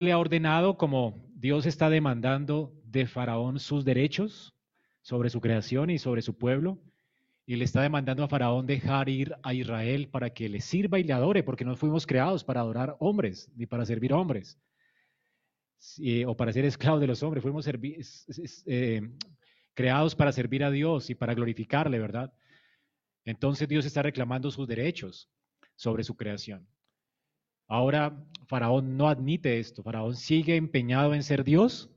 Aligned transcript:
le 0.00 0.12
ha 0.12 0.18
ordenado, 0.18 0.78
como 0.78 1.22
Dios 1.34 1.66
está 1.66 1.90
demandando 1.90 2.72
de 2.84 3.06
Faraón 3.06 3.60
sus 3.60 3.84
derechos 3.84 4.54
sobre 5.02 5.28
su 5.28 5.42
creación 5.42 5.90
y 5.90 5.98
sobre 5.98 6.22
su 6.22 6.38
pueblo, 6.38 6.78
y 7.44 7.56
le 7.56 7.64
está 7.64 7.82
demandando 7.82 8.24
a 8.24 8.28
Faraón 8.28 8.66
dejar 8.66 9.10
ir 9.10 9.34
a 9.42 9.52
Israel 9.52 10.08
para 10.08 10.30
que 10.30 10.48
le 10.48 10.62
sirva 10.62 10.98
y 10.98 11.04
le 11.04 11.12
adore, 11.12 11.42
porque 11.42 11.66
no 11.66 11.76
fuimos 11.76 12.06
creados 12.06 12.44
para 12.44 12.60
adorar 12.62 12.96
hombres, 12.98 13.50
ni 13.54 13.66
para 13.66 13.84
servir 13.84 14.14
hombres, 14.14 14.58
o 16.26 16.36
para 16.36 16.52
ser 16.52 16.64
esclavos 16.64 17.00
de 17.02 17.06
los 17.06 17.22
hombres, 17.22 17.42
fuimos 17.42 17.68
eh, 18.66 19.02
creados 19.74 20.14
para 20.14 20.32
servir 20.32 20.64
a 20.64 20.70
Dios 20.70 21.10
y 21.10 21.14
para 21.14 21.34
glorificarle, 21.34 21.98
¿verdad? 21.98 22.32
Entonces 23.26 23.68
Dios 23.68 23.84
está 23.84 24.02
reclamando 24.02 24.50
sus 24.50 24.66
derechos 24.66 25.28
sobre 25.76 26.04
su 26.04 26.16
creación. 26.16 26.66
Ahora 27.70 28.20
Faraón 28.48 28.96
no 28.96 29.08
admite 29.08 29.60
esto. 29.60 29.84
Faraón 29.84 30.16
sigue 30.16 30.56
empeñado 30.56 31.14
en 31.14 31.22
ser 31.22 31.44
Dios 31.44 31.88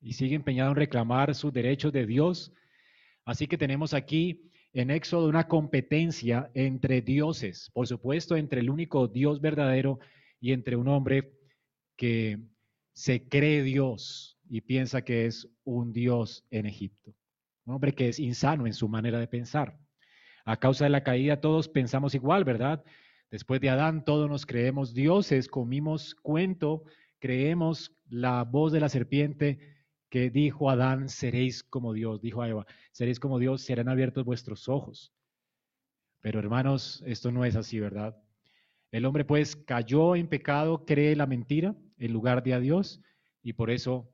y 0.00 0.12
sigue 0.12 0.36
empeñado 0.36 0.70
en 0.70 0.76
reclamar 0.76 1.34
sus 1.34 1.52
derechos 1.52 1.92
de 1.92 2.06
Dios. 2.06 2.52
Así 3.24 3.48
que 3.48 3.58
tenemos 3.58 3.94
aquí 3.94 4.48
en 4.72 4.92
Éxodo 4.92 5.28
una 5.28 5.48
competencia 5.48 6.52
entre 6.54 7.00
dioses, 7.02 7.68
por 7.74 7.88
supuesto 7.88 8.36
entre 8.36 8.60
el 8.60 8.70
único 8.70 9.08
Dios 9.08 9.40
verdadero 9.40 9.98
y 10.40 10.52
entre 10.52 10.76
un 10.76 10.86
hombre 10.86 11.32
que 11.96 12.38
se 12.92 13.28
cree 13.28 13.64
Dios 13.64 14.38
y 14.48 14.60
piensa 14.60 15.02
que 15.02 15.26
es 15.26 15.48
un 15.64 15.92
Dios 15.92 16.46
en 16.52 16.66
Egipto. 16.66 17.12
Un 17.64 17.74
hombre 17.74 17.92
que 17.92 18.08
es 18.08 18.20
insano 18.20 18.68
en 18.68 18.72
su 18.72 18.88
manera 18.88 19.18
de 19.18 19.26
pensar. 19.26 19.76
A 20.44 20.58
causa 20.58 20.84
de 20.84 20.90
la 20.90 21.02
caída 21.02 21.40
todos 21.40 21.68
pensamos 21.68 22.14
igual, 22.14 22.44
¿verdad? 22.44 22.84
Después 23.30 23.60
de 23.60 23.68
Adán, 23.68 24.04
todos 24.04 24.28
nos 24.28 24.46
creemos 24.46 24.94
dioses, 24.94 25.48
comimos 25.48 26.14
cuento, 26.14 26.84
creemos 27.18 27.94
la 28.08 28.42
voz 28.44 28.72
de 28.72 28.80
la 28.80 28.88
serpiente 28.88 29.58
que 30.08 30.30
dijo 30.30 30.70
Adán, 30.70 31.10
seréis 31.10 31.62
como 31.62 31.92
Dios, 31.92 32.22
dijo 32.22 32.40
a 32.40 32.48
Eva, 32.48 32.66
seréis 32.90 33.20
como 33.20 33.38
Dios, 33.38 33.60
serán 33.60 33.90
abiertos 33.90 34.24
vuestros 34.24 34.68
ojos. 34.70 35.12
Pero 36.20 36.38
hermanos, 36.38 37.02
esto 37.06 37.30
no 37.30 37.44
es 37.44 37.54
así, 37.54 37.78
¿verdad? 37.78 38.16
El 38.90 39.04
hombre 39.04 39.26
pues 39.26 39.56
cayó 39.56 40.16
en 40.16 40.28
pecado, 40.28 40.86
cree 40.86 41.14
la 41.14 41.26
mentira 41.26 41.76
en 41.98 42.12
lugar 42.14 42.42
de 42.42 42.54
a 42.54 42.60
Dios 42.60 43.02
y 43.42 43.52
por 43.52 43.70
eso 43.70 44.10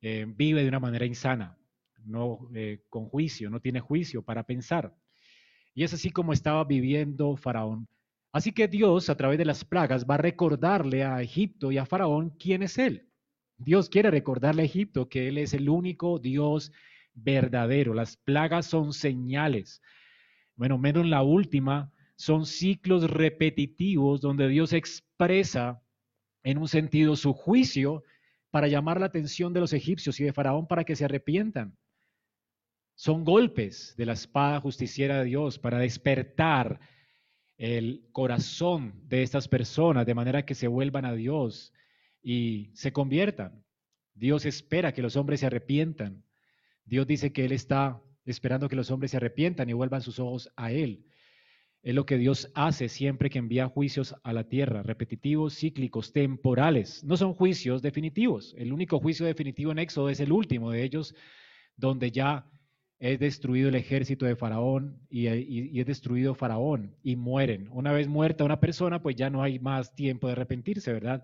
eh, 0.00 0.24
vive 0.26 0.62
de 0.62 0.68
una 0.68 0.80
manera 0.80 1.04
insana, 1.04 1.58
no 2.04 2.48
eh, 2.54 2.82
con 2.88 3.06
juicio, 3.10 3.50
no 3.50 3.60
tiene 3.60 3.80
juicio 3.80 4.22
para 4.22 4.44
pensar. 4.44 4.96
Y 5.74 5.84
es 5.84 5.92
así 5.92 6.10
como 6.10 6.32
estaba 6.32 6.64
viviendo 6.64 7.36
Faraón 7.36 7.86
Así 8.36 8.52
que 8.52 8.68
Dios, 8.68 9.08
a 9.08 9.16
través 9.16 9.38
de 9.38 9.46
las 9.46 9.64
plagas, 9.64 10.04
va 10.04 10.16
a 10.16 10.18
recordarle 10.18 11.04
a 11.04 11.22
Egipto 11.22 11.72
y 11.72 11.78
a 11.78 11.86
Faraón 11.86 12.36
quién 12.38 12.62
es 12.62 12.76
Él. 12.76 13.08
Dios 13.56 13.88
quiere 13.88 14.10
recordarle 14.10 14.60
a 14.60 14.66
Egipto 14.66 15.08
que 15.08 15.28
Él 15.28 15.38
es 15.38 15.54
el 15.54 15.70
único 15.70 16.18
Dios 16.18 16.70
verdadero. 17.14 17.94
Las 17.94 18.18
plagas 18.18 18.66
son 18.66 18.92
señales. 18.92 19.80
Bueno, 20.54 20.76
menos 20.76 21.06
la 21.06 21.22
última, 21.22 21.90
son 22.16 22.44
ciclos 22.44 23.10
repetitivos 23.10 24.20
donde 24.20 24.48
Dios 24.48 24.74
expresa 24.74 25.80
en 26.42 26.58
un 26.58 26.68
sentido 26.68 27.16
su 27.16 27.32
juicio 27.32 28.04
para 28.50 28.68
llamar 28.68 29.00
la 29.00 29.06
atención 29.06 29.54
de 29.54 29.60
los 29.60 29.72
egipcios 29.72 30.20
y 30.20 30.24
de 30.24 30.34
Faraón 30.34 30.66
para 30.66 30.84
que 30.84 30.94
se 30.94 31.06
arrepientan. 31.06 31.74
Son 32.96 33.24
golpes 33.24 33.94
de 33.96 34.04
la 34.04 34.12
espada 34.12 34.60
justiciera 34.60 35.20
de 35.20 35.24
Dios 35.24 35.58
para 35.58 35.78
despertar 35.78 36.78
el 37.58 38.06
corazón 38.12 38.94
de 39.08 39.22
estas 39.22 39.48
personas 39.48 40.06
de 40.06 40.14
manera 40.14 40.44
que 40.44 40.54
se 40.54 40.68
vuelvan 40.68 41.04
a 41.04 41.14
Dios 41.14 41.72
y 42.22 42.70
se 42.74 42.92
conviertan. 42.92 43.64
Dios 44.14 44.46
espera 44.46 44.92
que 44.92 45.02
los 45.02 45.16
hombres 45.16 45.40
se 45.40 45.46
arrepientan. 45.46 46.24
Dios 46.84 47.06
dice 47.06 47.32
que 47.32 47.44
Él 47.44 47.52
está 47.52 48.02
esperando 48.24 48.68
que 48.68 48.76
los 48.76 48.90
hombres 48.90 49.12
se 49.12 49.16
arrepientan 49.18 49.70
y 49.70 49.72
vuelvan 49.72 50.02
sus 50.02 50.18
ojos 50.18 50.50
a 50.56 50.72
Él. 50.72 51.06
Es 51.82 51.94
lo 51.94 52.04
que 52.04 52.18
Dios 52.18 52.50
hace 52.54 52.88
siempre 52.88 53.30
que 53.30 53.38
envía 53.38 53.68
juicios 53.68 54.16
a 54.24 54.32
la 54.32 54.48
tierra, 54.48 54.82
repetitivos, 54.82 55.56
cíclicos, 55.56 56.12
temporales. 56.12 57.04
No 57.04 57.16
son 57.16 57.32
juicios 57.32 57.80
definitivos. 57.80 58.54
El 58.58 58.72
único 58.72 58.98
juicio 58.98 59.24
definitivo 59.24 59.70
en 59.70 59.78
Éxodo 59.78 60.08
es 60.08 60.18
el 60.18 60.32
último 60.32 60.72
de 60.72 60.82
ellos, 60.82 61.14
donde 61.76 62.10
ya 62.10 62.50
es 62.98 63.18
destruido 63.18 63.68
el 63.68 63.74
ejército 63.74 64.24
de 64.24 64.36
Faraón 64.36 65.00
y, 65.10 65.26
es 65.78 65.86
destruido 65.86 66.34
Faraón 66.34 66.96
y 67.02 67.16
mueren. 67.16 67.68
Una 67.72 67.92
vez 67.92 68.08
muerta 68.08 68.44
una 68.44 68.60
persona, 68.60 69.02
pues 69.02 69.16
ya 69.16 69.28
no 69.28 69.42
hay 69.42 69.58
más 69.58 69.94
tiempo 69.94 70.26
de 70.26 70.32
arrepentirse, 70.32 70.92
¿verdad? 70.92 71.22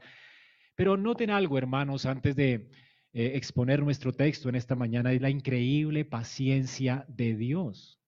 Pero 0.74 0.96
noten 0.96 1.30
algo, 1.30 1.56
hermanos, 1.56 2.04
antes 2.06 2.36
de 2.36 2.70
eh, 3.12 3.32
exponer 3.34 3.82
nuestro 3.82 4.12
texto 4.12 4.48
en 4.48 4.54
esta 4.54 4.74
mañana, 4.74 5.12
es 5.12 5.22
la 5.22 5.30
increíble 5.30 6.04
paciencia 6.04 7.06
de 7.08 7.36
Dios. 7.36 7.98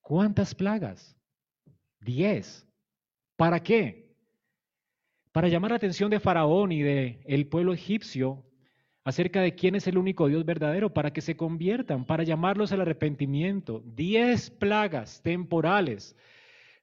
¿Cuántas 0.00 0.54
plagas? 0.54 1.16
Diez. 2.00 2.66
¿Para 3.36 3.62
qué? 3.62 4.14
Para 5.32 5.48
llamar 5.48 5.70
la 5.70 5.78
atención 5.78 6.10
de 6.10 6.20
Faraón 6.20 6.72
y 6.72 6.82
del 6.82 7.20
el 7.24 7.48
pueblo 7.48 7.72
egipcio 7.72 8.44
acerca 9.04 9.42
de 9.42 9.54
quién 9.54 9.74
es 9.74 9.86
el 9.86 9.98
único 9.98 10.28
Dios 10.28 10.44
verdadero 10.46 10.92
para 10.92 11.12
que 11.12 11.20
se 11.20 11.36
conviertan, 11.36 12.06
para 12.06 12.24
llamarlos 12.24 12.72
al 12.72 12.80
arrepentimiento. 12.80 13.82
Diez 13.84 14.50
plagas 14.50 15.22
temporales 15.22 16.16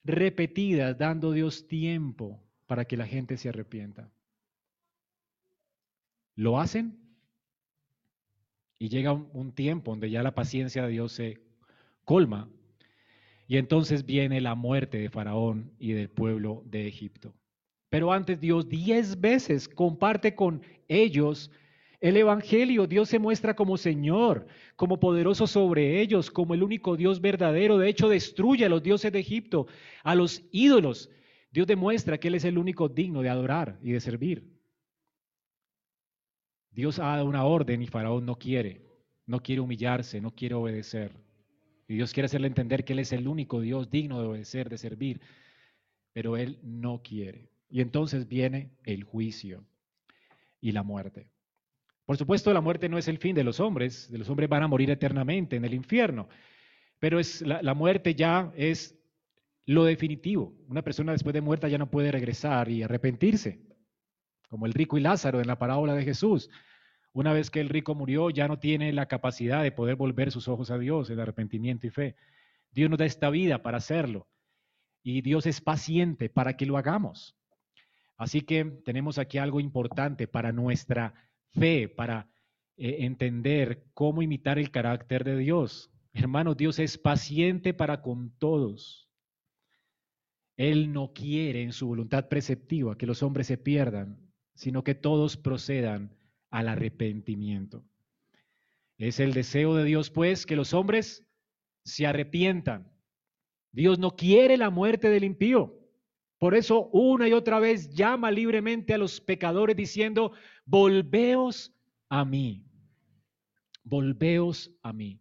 repetidas, 0.03 0.97
dando 0.97 1.31
Dios 1.31 1.67
tiempo 1.67 2.39
para 2.67 2.85
que 2.85 2.95
la 2.95 3.07
gente 3.07 3.37
se 3.37 3.49
arrepienta. 3.49 4.09
¿Lo 6.35 6.59
hacen? 6.59 6.97
Y 8.77 8.89
llega 8.89 9.13
un, 9.13 9.51
tiempo 9.51 9.91
donde 9.91 10.09
ya 10.09 10.23
la 10.23 10.33
paciencia 10.33 10.83
de 10.83 10.91
Dios 10.91 11.11
se 11.11 11.39
colma. 12.05 12.49
Y 13.47 13.57
entonces 13.57 14.05
viene 14.05 14.41
la 14.41 14.55
muerte 14.55 14.97
de 14.99 15.09
Faraón 15.09 15.71
y 15.77 15.91
del 15.91 16.09
pueblo 16.09 16.63
de 16.65 16.87
Egipto. 16.87 17.33
Pero 17.89 18.13
antes 18.13 18.39
Dios 18.39 18.69
diez 18.69 19.19
veces 19.19 19.67
comparte 19.67 20.33
con 20.33 20.61
ellos 20.87 21.51
el 22.01 22.17
Evangelio, 22.17 22.87
Dios 22.87 23.09
se 23.09 23.19
muestra 23.19 23.55
como 23.55 23.77
Señor, 23.77 24.47
como 24.75 24.99
poderoso 24.99 25.45
sobre 25.45 26.01
ellos, 26.01 26.31
como 26.31 26.55
el 26.55 26.63
único 26.63 26.97
Dios 26.97 27.21
verdadero. 27.21 27.77
De 27.77 27.87
hecho, 27.87 28.09
destruye 28.09 28.65
a 28.65 28.69
los 28.69 28.81
dioses 28.81 29.11
de 29.11 29.19
Egipto, 29.19 29.67
a 30.03 30.15
los 30.15 30.43
ídolos. 30.51 31.11
Dios 31.51 31.67
demuestra 31.67 32.19
que 32.19 32.29
Él 32.29 32.35
es 32.35 32.43
el 32.43 32.57
único 32.57 32.89
digno 32.89 33.21
de 33.21 33.29
adorar 33.29 33.77
y 33.83 33.91
de 33.91 33.99
servir. 33.99 34.51
Dios 36.71 36.97
ha 36.97 37.05
dado 37.05 37.25
una 37.25 37.45
orden 37.45 37.83
y 37.83 37.87
Faraón 37.87 38.25
no 38.25 38.35
quiere, 38.35 38.81
no 39.27 39.43
quiere 39.43 39.61
humillarse, 39.61 40.19
no 40.21 40.33
quiere 40.33 40.55
obedecer. 40.55 41.11
Y 41.87 41.95
Dios 41.95 42.13
quiere 42.13 42.25
hacerle 42.25 42.47
entender 42.47 42.83
que 42.83 42.93
Él 42.93 42.99
es 42.99 43.13
el 43.13 43.27
único 43.27 43.61
Dios 43.61 43.91
digno 43.91 44.19
de 44.19 44.27
obedecer, 44.27 44.69
de 44.69 44.79
servir, 44.79 45.21
pero 46.13 46.35
Él 46.35 46.57
no 46.63 47.03
quiere. 47.03 47.51
Y 47.69 47.81
entonces 47.81 48.27
viene 48.27 48.71
el 48.85 49.03
juicio 49.03 49.63
y 50.59 50.71
la 50.71 50.81
muerte. 50.81 51.30
Por 52.11 52.17
supuesto, 52.17 52.51
la 52.51 52.59
muerte 52.59 52.89
no 52.89 52.97
es 52.97 53.07
el 53.07 53.19
fin 53.19 53.33
de 53.33 53.45
los 53.45 53.61
hombres, 53.61 54.11
de 54.11 54.17
los 54.17 54.29
hombres 54.29 54.49
van 54.49 54.63
a 54.63 54.67
morir 54.67 54.91
eternamente 54.91 55.55
en 55.55 55.63
el 55.63 55.73
infierno, 55.73 56.27
pero 56.99 57.21
es, 57.21 57.41
la, 57.41 57.61
la 57.61 57.73
muerte 57.73 58.15
ya 58.15 58.51
es 58.57 58.99
lo 59.65 59.85
definitivo. 59.85 60.53
Una 60.67 60.81
persona 60.81 61.13
después 61.13 61.31
de 61.33 61.39
muerta 61.39 61.69
ya 61.69 61.77
no 61.77 61.89
puede 61.89 62.11
regresar 62.11 62.67
y 62.67 62.83
arrepentirse, 62.83 63.61
como 64.49 64.65
el 64.65 64.73
rico 64.73 64.97
y 64.97 64.99
Lázaro 64.99 65.39
en 65.39 65.47
la 65.47 65.57
parábola 65.57 65.93
de 65.93 66.03
Jesús. 66.03 66.49
Una 67.13 67.31
vez 67.31 67.49
que 67.49 67.61
el 67.61 67.69
rico 67.69 67.95
murió, 67.95 68.29
ya 68.29 68.49
no 68.49 68.59
tiene 68.59 68.91
la 68.91 69.05
capacidad 69.05 69.63
de 69.63 69.71
poder 69.71 69.95
volver 69.95 70.33
sus 70.33 70.49
ojos 70.49 70.69
a 70.69 70.77
Dios 70.77 71.09
en 71.09 71.17
arrepentimiento 71.17 71.87
y 71.87 71.91
fe. 71.91 72.17
Dios 72.71 72.89
nos 72.89 72.99
da 72.99 73.05
esta 73.05 73.29
vida 73.29 73.63
para 73.63 73.77
hacerlo 73.77 74.27
y 75.01 75.21
Dios 75.21 75.45
es 75.45 75.61
paciente 75.61 76.27
para 76.27 76.57
que 76.57 76.65
lo 76.65 76.75
hagamos. 76.75 77.37
Así 78.17 78.41
que 78.41 78.65
tenemos 78.65 79.17
aquí 79.17 79.37
algo 79.37 79.61
importante 79.61 80.27
para 80.27 80.51
nuestra 80.51 81.30
fe, 81.51 81.87
para 81.87 82.29
eh, 82.77 82.97
entender 83.05 83.85
cómo 83.93 84.21
imitar 84.21 84.57
el 84.59 84.71
carácter 84.71 85.23
de 85.23 85.37
Dios. 85.37 85.91
Hermano, 86.13 86.55
Dios 86.55 86.79
es 86.79 86.97
paciente 86.97 87.73
para 87.73 88.01
con 88.01 88.31
todos. 88.37 89.09
Él 90.57 90.91
no 90.91 91.13
quiere 91.13 91.63
en 91.63 91.73
su 91.73 91.87
voluntad 91.87 92.27
preceptiva 92.27 92.97
que 92.97 93.07
los 93.07 93.23
hombres 93.23 93.47
se 93.47 93.57
pierdan, 93.57 94.19
sino 94.53 94.83
que 94.83 94.95
todos 94.95 95.37
procedan 95.37 96.15
al 96.49 96.67
arrepentimiento. 96.67 97.83
Es 98.97 99.19
el 99.19 99.33
deseo 99.33 99.75
de 99.75 99.83
Dios, 99.85 100.11
pues, 100.11 100.45
que 100.45 100.55
los 100.55 100.73
hombres 100.73 101.25
se 101.83 102.05
arrepientan. 102.05 102.91
Dios 103.71 103.97
no 103.97 104.15
quiere 104.15 104.57
la 104.57 104.69
muerte 104.69 105.09
del 105.09 105.23
impío. 105.23 105.80
Por 106.41 106.55
eso 106.55 106.87
una 106.87 107.27
y 107.27 107.33
otra 107.33 107.59
vez 107.59 107.93
llama 107.93 108.31
libremente 108.31 108.95
a 108.95 108.97
los 108.97 109.21
pecadores 109.21 109.75
diciendo, 109.75 110.31
volveos 110.65 111.71
a 112.09 112.25
mí, 112.25 112.65
volveos 113.83 114.71
a 114.81 114.91
mí. 114.91 115.19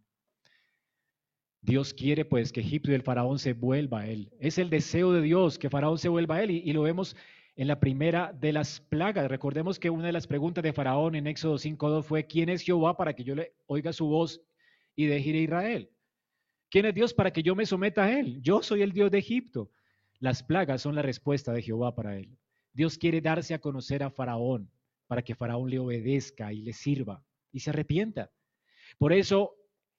Dios 1.61 1.93
quiere 1.93 2.25
pues 2.25 2.53
que 2.53 2.61
Egipto 2.61 2.91
y 2.91 2.95
el 2.95 3.03
faraón 3.03 3.39
se 3.39 3.53
vuelva 3.53 4.01
a 4.01 4.07
él. 4.07 4.33
Es 4.41 4.57
el 4.57 4.71
deseo 4.71 5.13
de 5.13 5.21
Dios 5.21 5.59
que 5.59 5.69
faraón 5.69 5.99
se 5.99 6.09
vuelva 6.09 6.37
a 6.37 6.43
él 6.43 6.53
y, 6.53 6.73
lo 6.73 6.81
vemos 6.81 7.15
en 7.55 7.69
la 7.69 7.81
primera 7.81 8.33
de 8.33 8.55
las 8.55 8.81
plagas. 8.81 9.29
Recordemos 9.29 9.79
que 9.79 9.91
una 9.91 10.07
de 10.07 10.13
las 10.13 10.27
preguntas 10.27 10.65
de 10.65 10.73
Faraón 10.73 11.15
en 11.17 11.27
Éxodo 11.27 11.57
5.2 11.57 12.03
fue, 12.03 12.27
¿quién 12.27 12.49
es 12.49 12.63
Jehová 12.63 12.97
para 12.97 13.13
que 13.13 13.25
yo 13.25 13.35
le 13.35 13.53
oiga 13.67 13.93
su 13.93 14.07
voz 14.07 14.41
y 14.97 15.05
deje 15.05 15.29
ir 15.29 15.37
a 15.37 15.41
Israel? 15.41 15.91
¿Quién 16.71 16.87
es 16.87 16.95
Dios 16.95 17.13
para 17.13 17.31
que 17.31 17.43
yo 17.43 17.55
me 17.55 17.67
someta 17.67 18.05
a 18.05 18.19
él? 18.19 18.41
Yo 18.41 18.63
soy 18.63 18.81
el 18.81 18.93
Dios 18.93 19.11
de 19.11 19.19
Egipto. 19.19 19.71
Las 20.21 20.43
plagas 20.43 20.83
son 20.83 20.95
la 20.95 21.03
respuesta 21.03 21.53
de 21.53 21.63
Jehová 21.63 21.95
para 21.95 22.17
él. 22.17 22.39
Dios 22.73 22.99
quiere 22.99 23.21
darse 23.21 23.55
a 23.55 23.59
conocer 23.59 24.03
a 24.03 24.11
Faraón 24.11 24.71
para 25.07 25.23
que 25.23 25.35
Faraón 25.35 25.71
le 25.71 25.79
obedezca 25.79 26.53
y 26.53 26.61
le 26.61 26.73
sirva 26.73 27.25
y 27.51 27.61
se 27.61 27.71
arrepienta. 27.71 28.31
Por 28.99 29.13
eso 29.13 29.57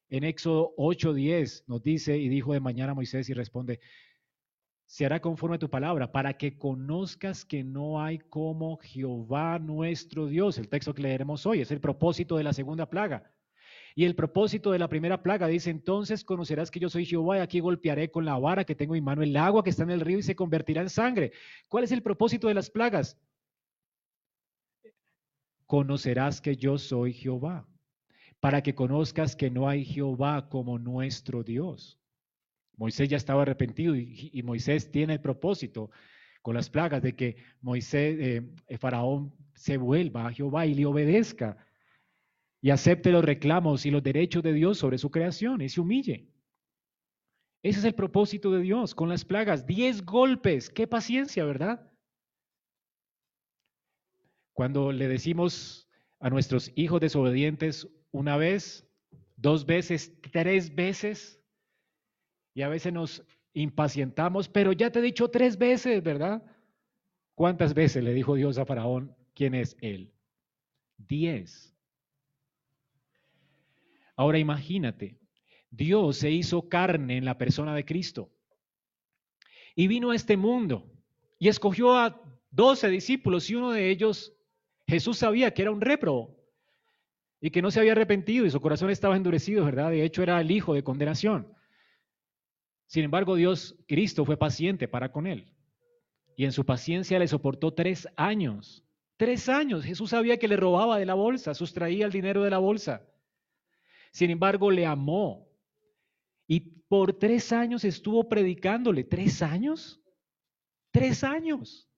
en 0.10 0.24
Éxodo 0.24 0.74
8:10 0.78 1.64
nos 1.68 1.82
dice, 1.82 2.18
y 2.18 2.30
dijo 2.30 2.54
de 2.54 2.60
mañana 2.60 2.94
Moisés 2.94 3.30
y 3.30 3.34
responde, 3.34 3.80
se 4.86 5.06
hará 5.06 5.22
conforme 5.22 5.56
a 5.56 5.60
tu 5.60 5.70
palabra, 5.70 6.12
para 6.12 6.38
que 6.38 6.58
conozcas 6.58 7.46
que 7.46 7.64
no 7.64 8.04
hay 8.04 8.20
como 8.20 8.78
Jehová 8.78 9.58
nuestro 9.58 10.28
Dios. 10.28 10.58
El 10.58 10.68
texto 10.68 10.94
que 10.94 11.02
leeremos 11.02 11.46
hoy 11.46 11.62
es 11.62 11.72
el 11.72 11.80
propósito 11.80 12.36
de 12.36 12.44
la 12.44 12.52
segunda 12.52 12.90
plaga. 12.90 13.31
Y 13.96 14.06
el 14.06 14.16
propósito 14.16 14.72
de 14.72 14.80
la 14.80 14.88
primera 14.88 15.22
plaga 15.22 15.48
dice, 15.48 15.70
entonces 15.70 16.24
conocerás 16.24 16.72
que 16.72 16.80
yo 16.80 16.90
soy 16.90 17.06
Jehová 17.06 17.38
y 17.38 17.42
aquí 17.42 17.60
golpearé 17.60 18.10
con 18.10 18.26
la 18.26 18.38
vara 18.38 18.64
que 18.64 18.76
tengo 18.76 18.96
en 18.96 19.04
mi 19.04 19.06
mano 19.06 19.22
el 19.22 19.36
agua 19.36 19.64
que 19.64 19.70
está 19.70 19.84
en 19.84 19.92
el 19.92 20.02
río 20.02 20.20
y 20.20 20.24
se 20.24 20.36
convertirá 20.36 20.82
en 20.82 20.90
sangre. 20.90 21.32
¿Cuál 21.68 21.84
es 21.84 21.92
el 21.92 22.02
propósito 22.02 22.48
de 22.48 22.54
las 22.54 22.70
plagas? 22.70 23.18
Conocerás 25.66 26.42
que 26.42 26.56
yo 26.56 26.78
soy 26.78 27.14
Jehová, 27.14 27.68
para 28.40 28.62
que 28.62 28.76
conozcas 28.76 29.36
que 29.36 29.50
no 29.50 29.68
hay 29.68 29.86
Jehová 29.86 30.50
como 30.50 30.80
nuestro 30.80 31.44
Dios. 31.44 32.00
Moisés 32.78 33.10
ya 33.10 33.18
estaba 33.18 33.44
arrepentido 33.44 33.96
y, 33.96 34.42
Moisés 34.44 34.90
tiene 34.90 35.14
el 35.14 35.22
propósito 35.22 35.92
con 36.42 36.56
las 36.56 36.70
plagas 36.70 37.02
de 37.02 37.16
que 37.16 37.36
Moisés, 37.62 38.18
eh, 38.20 38.78
Faraón, 38.78 39.34
se 39.54 39.78
vuelva 39.78 40.26
a 40.26 40.34
Jehová 40.34 40.66
y 40.66 40.74
le 40.74 40.86
obedezca 40.88 41.58
y 42.62 42.70
acepte 42.70 43.12
los 43.12 43.26
reclamos 43.26 43.86
y 43.86 43.92
los 43.92 44.04
derechos 44.04 44.44
de 44.44 44.54
Dios 44.54 44.78
sobre 44.78 44.98
su 44.98 45.10
creación 45.10 45.62
y 45.62 45.70
se 45.70 45.82
humille. 45.82 46.28
Ese 47.64 47.80
es 47.80 47.86
el 47.86 47.96
propósito 47.96 48.52
de 48.52 48.62
Dios 48.62 48.96
con 48.96 49.10
las 49.10 49.26
plagas. 49.26 49.66
Diez 49.66 50.04
golpes, 50.04 50.70
qué 50.70 50.88
paciencia, 50.88 51.44
¿verdad? 51.44 51.92
Cuando 54.54 54.92
le 54.92 55.08
decimos 55.08 55.90
a 56.20 56.30
nuestros 56.30 56.72
hijos 56.76 57.02
desobedientes 57.02 57.88
una 58.12 58.38
vez, 58.38 58.88
dos 59.36 59.66
veces, 59.66 60.14
tres 60.32 60.74
veces, 60.74 61.42
y 62.54 62.62
a 62.64 62.70
veces 62.70 62.94
nos 62.94 63.24
impacientamos, 63.54 64.50
pero 64.50 64.72
ya 64.72 64.92
te 64.92 65.00
he 65.00 65.02
dicho 65.02 65.30
tres 65.30 65.58
veces, 65.58 66.04
¿verdad? 66.04 66.44
¿Cuántas 67.36 67.74
veces 67.74 68.04
le 68.04 68.14
dijo 68.14 68.36
Dios 68.36 68.58
a 68.58 68.66
Faraón 68.66 69.16
quién 69.34 69.56
es 69.56 69.78
él? 69.82 70.14
Diez. 70.98 71.76
Ahora 74.22 74.38
imagínate, 74.38 75.18
Dios 75.72 76.18
se 76.18 76.30
hizo 76.30 76.70
carne 76.70 77.18
en 77.18 77.26
la 77.26 77.40
persona 77.40 77.74
de 77.74 77.86
Cristo 77.86 78.30
y 79.74 79.88
vino 79.88 80.12
a 80.12 80.16
este 80.16 80.38
mundo 80.38 80.94
y 81.40 81.48
escogió 81.48 81.98
a 81.98 82.22
doce 82.52 82.88
discípulos 82.90 83.50
y 83.50 83.56
uno 83.56 83.72
de 83.72 83.90
ellos, 83.90 84.32
Jesús 84.86 85.18
sabía 85.18 85.56
que 85.56 85.64
era 85.64 85.72
un 85.72 85.82
repro 85.82 86.38
y 87.40 87.50
que 87.50 87.64
no 87.64 87.72
se 87.72 87.80
había 87.80 87.94
arrepentido 87.94 88.46
y 88.46 88.52
su 88.52 88.62
corazón 88.62 88.92
estaba 88.92 89.18
endurecido, 89.18 89.66
¿verdad? 89.66 89.90
De 89.90 90.04
hecho 90.04 90.22
era 90.22 90.40
el 90.40 90.52
hijo 90.52 90.76
de 90.76 90.84
condenación. 90.84 91.52
Sin 92.86 93.04
embargo, 93.04 93.34
Dios, 93.34 93.76
Cristo, 93.88 94.24
fue 94.24 94.38
paciente 94.38 94.88
para 94.88 95.12
con 95.12 95.26
él. 95.26 95.52
Y 96.36 96.46
en 96.46 96.52
su 96.52 96.64
paciencia 96.64 97.18
le 97.18 97.28
soportó 97.28 97.74
tres 97.74 98.08
años. 98.18 98.86
Tres 99.18 99.50
años. 99.50 99.84
Jesús 99.84 100.12
sabía 100.12 100.38
que 100.38 100.48
le 100.48 100.58
robaba 100.58 101.00
de 101.00 101.08
la 101.08 101.16
bolsa, 101.16 101.56
sustraía 101.56 102.06
el 102.06 102.12
dinero 102.12 102.44
de 102.44 102.52
la 102.52 102.60
bolsa. 102.60 103.08
Sin 104.12 104.30
embargo, 104.30 104.72
le 104.72 104.86
amó. 104.86 105.48
Y 106.48 106.60
por 106.60 107.14
tres 107.14 107.52
años 107.52 107.86
estuvo 107.86 108.28
predicándole. 108.28 109.04
¿Tres 109.04 109.42
años? 109.42 110.02
Tres 110.92 111.24
años. 111.24 111.90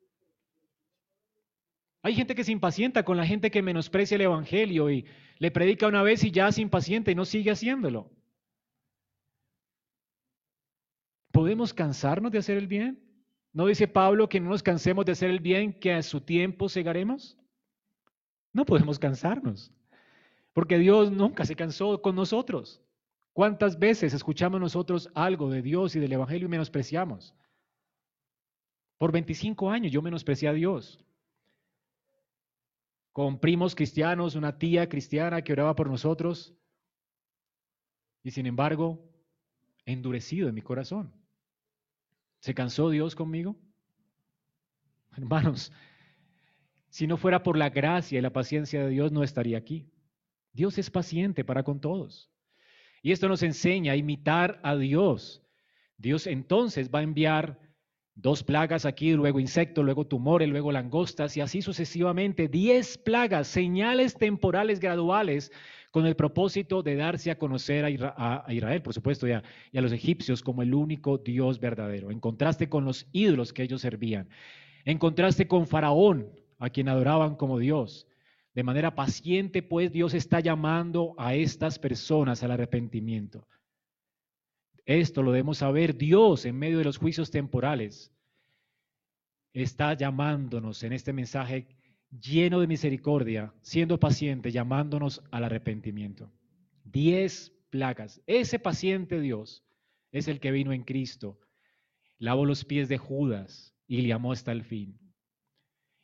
Hay 2.03 2.13
gente 2.15 2.35
que 2.35 2.43
se 2.43 2.51
impacienta 2.51 3.03
con 3.03 3.17
la 3.17 3.25
gente 3.25 3.49
que 3.49 3.61
menosprecia 3.61 4.15
el 4.15 4.21
Evangelio 4.21 4.91
y 4.91 5.05
le 5.39 5.51
predica 5.51 5.87
una 5.87 6.03
vez 6.03 6.23
y 6.23 6.31
ya 6.31 6.51
se 6.51 6.61
impacienta 6.61 7.11
y 7.11 7.15
no 7.15 7.25
sigue 7.25 7.51
haciéndolo. 7.51 8.11
¿Podemos 11.31 11.73
cansarnos 11.73 12.31
de 12.31 12.37
hacer 12.37 12.57
el 12.57 12.67
bien? 12.67 13.01
¿No 13.53 13.67
dice 13.67 13.87
Pablo 13.87 14.29
que 14.29 14.39
no 14.39 14.49
nos 14.49 14.61
cansemos 14.61 15.05
de 15.05 15.13
hacer 15.13 15.29
el 15.29 15.39
bien, 15.39 15.79
que 15.79 15.93
a 15.93 16.03
su 16.03 16.21
tiempo 16.21 16.69
segaremos? 16.69 17.37
No 18.51 18.65
podemos 18.65 18.99
cansarnos. 18.99 19.71
Porque 20.53 20.77
Dios 20.77 21.11
nunca 21.11 21.45
se 21.45 21.55
cansó 21.55 22.01
con 22.01 22.15
nosotros. 22.15 22.81
¿Cuántas 23.33 23.79
veces 23.79 24.13
escuchamos 24.13 24.61
nosotros 24.61 25.09
algo 25.15 25.49
de 25.49 25.63
Dios 25.63 25.95
y 25.95 25.99
del 25.99 26.13
Evangelio 26.13 26.45
y 26.45 26.51
menospreciamos? 26.51 27.33
Por 28.99 29.11
25 29.11 29.71
años 29.71 29.91
yo 29.91 30.01
menosprecié 30.01 30.49
a 30.49 30.53
Dios. 30.53 31.03
Con 33.11 33.39
primos 33.39 33.75
cristianos, 33.75 34.35
una 34.35 34.57
tía 34.57 34.87
cristiana 34.87 35.43
que 35.43 35.53
oraba 35.53 35.75
por 35.75 35.89
nosotros. 35.89 36.55
Y 38.23 38.31
sin 38.31 38.45
embargo, 38.45 39.03
endurecido 39.85 40.47
en 40.47 40.55
mi 40.55 40.61
corazón. 40.61 41.11
¿Se 42.39 42.53
cansó 42.53 42.89
Dios 42.89 43.15
conmigo? 43.15 43.55
Hermanos, 45.17 45.71
si 46.89 47.07
no 47.07 47.17
fuera 47.17 47.41
por 47.41 47.57
la 47.57 47.69
gracia 47.69 48.19
y 48.19 48.21
la 48.21 48.33
paciencia 48.33 48.83
de 48.83 48.89
Dios, 48.89 49.11
no 49.11 49.23
estaría 49.23 49.57
aquí. 49.57 49.87
Dios 50.53 50.77
es 50.77 50.89
paciente 50.89 51.43
para 51.43 51.63
con 51.63 51.81
todos. 51.81 52.29
Y 53.01 53.11
esto 53.11 53.27
nos 53.27 53.43
enseña 53.43 53.93
a 53.93 53.95
imitar 53.97 54.59
a 54.63 54.75
Dios. 54.77 55.43
Dios 55.97 56.27
entonces 56.27 56.89
va 56.89 56.99
a 56.99 57.03
enviar 57.03 57.59
dos 58.15 58.43
plagas 58.43 58.85
aquí, 58.85 59.13
luego 59.13 59.39
insectos, 59.39 59.83
luego 59.83 60.05
tumores, 60.05 60.47
luego 60.47 60.71
langostas 60.71 61.35
y 61.35 61.41
así 61.41 61.61
sucesivamente. 61.61 62.47
Diez 62.47 62.97
plagas, 62.97 63.47
señales 63.47 64.15
temporales 64.15 64.79
graduales 64.79 65.51
con 65.91 66.05
el 66.05 66.15
propósito 66.15 66.81
de 66.81 66.95
darse 66.95 67.31
a 67.31 67.37
conocer 67.37 67.85
a 67.85 68.45
Israel, 68.49 68.81
por 68.81 68.93
supuesto, 68.93 69.27
y 69.27 69.31
a, 69.31 69.43
a 69.75 69.81
los 69.81 69.91
egipcios 69.91 70.41
como 70.41 70.61
el 70.61 70.73
único 70.73 71.17
Dios 71.17 71.59
verdadero, 71.59 72.09
en 72.09 72.19
contraste 72.19 72.67
con 72.69 72.85
los 72.85 73.07
ídolos 73.11 73.53
que 73.53 73.63
ellos 73.63 73.81
servían, 73.81 74.27
en 74.85 74.97
contraste 74.97 75.47
con 75.47 75.67
Faraón, 75.67 76.31
a 76.57 76.69
quien 76.69 76.89
adoraban 76.89 77.35
como 77.35 77.59
Dios, 77.59 78.07
de 78.53 78.63
manera 78.63 78.93
paciente, 78.93 79.63
pues 79.63 79.91
Dios 79.91 80.13
está 80.13 80.39
llamando 80.39 81.15
a 81.17 81.33
estas 81.35 81.79
personas 81.79 82.43
al 82.43 82.51
arrepentimiento. 82.51 83.47
Esto 84.85 85.23
lo 85.23 85.31
debemos 85.31 85.59
saber. 85.59 85.97
Dios, 85.97 86.45
en 86.45 86.57
medio 86.57 86.77
de 86.77 86.83
los 86.83 86.97
juicios 86.97 87.31
temporales, 87.31 88.13
está 89.53 89.93
llamándonos 89.93 90.83
en 90.83 90.93
este 90.93 91.13
mensaje 91.13 91.67
lleno 92.11 92.59
de 92.59 92.67
misericordia, 92.67 93.53
siendo 93.61 93.99
paciente, 93.99 94.51
llamándonos 94.51 95.23
al 95.31 95.45
arrepentimiento. 95.45 96.31
Diez 96.83 97.51
plagas. 97.71 98.21
Ese 98.27 98.59
paciente 98.59 99.19
Dios 99.19 99.65
es 100.11 100.27
el 100.27 100.39
que 100.39 100.51
vino 100.51 100.73
en 100.73 100.83
Cristo, 100.83 101.39
lavó 102.19 102.45
los 102.45 102.65
pies 102.65 102.87
de 102.87 102.99
Judas 102.99 103.73
y 103.87 104.01
le 104.01 104.13
amó 104.13 104.31
hasta 104.31 104.51
el 104.51 104.63
fin 104.63 104.99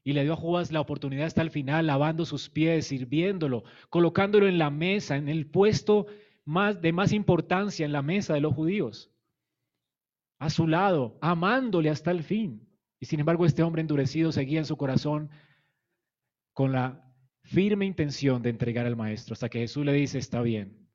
y 0.09 0.13
le 0.13 0.23
dio 0.23 0.33
a 0.33 0.37
Judas 0.37 0.71
la 0.71 0.81
oportunidad 0.81 1.27
hasta 1.27 1.43
el 1.43 1.51
final, 1.51 1.85
lavando 1.85 2.25
sus 2.25 2.49
pies, 2.49 2.87
sirviéndolo, 2.87 3.63
colocándolo 3.91 4.47
en 4.47 4.57
la 4.57 4.71
mesa, 4.71 5.17
en 5.17 5.29
el 5.29 5.45
puesto 5.45 6.07
más, 6.45 6.81
de 6.81 6.91
más 6.91 7.13
importancia 7.13 7.85
en 7.85 7.91
la 7.91 8.01
mesa 8.01 8.33
de 8.33 8.41
los 8.41 8.55
judíos, 8.55 9.11
a 10.39 10.49
su 10.49 10.65
lado, 10.65 11.19
amándole 11.21 11.91
hasta 11.91 12.09
el 12.09 12.23
fin. 12.23 12.67
Y 12.99 13.05
sin 13.05 13.19
embargo 13.19 13.45
este 13.45 13.61
hombre 13.61 13.81
endurecido 13.81 14.31
seguía 14.31 14.57
en 14.57 14.65
su 14.65 14.77
corazón 14.77 15.29
con 16.53 16.71
la 16.71 17.05
firme 17.43 17.85
intención 17.85 18.41
de 18.41 18.49
entregar 18.49 18.87
al 18.87 18.95
maestro, 18.95 19.33
hasta 19.33 19.47
que 19.47 19.59
Jesús 19.59 19.85
le 19.85 19.93
dice, 19.93 20.17
está 20.17 20.41
bien, 20.41 20.89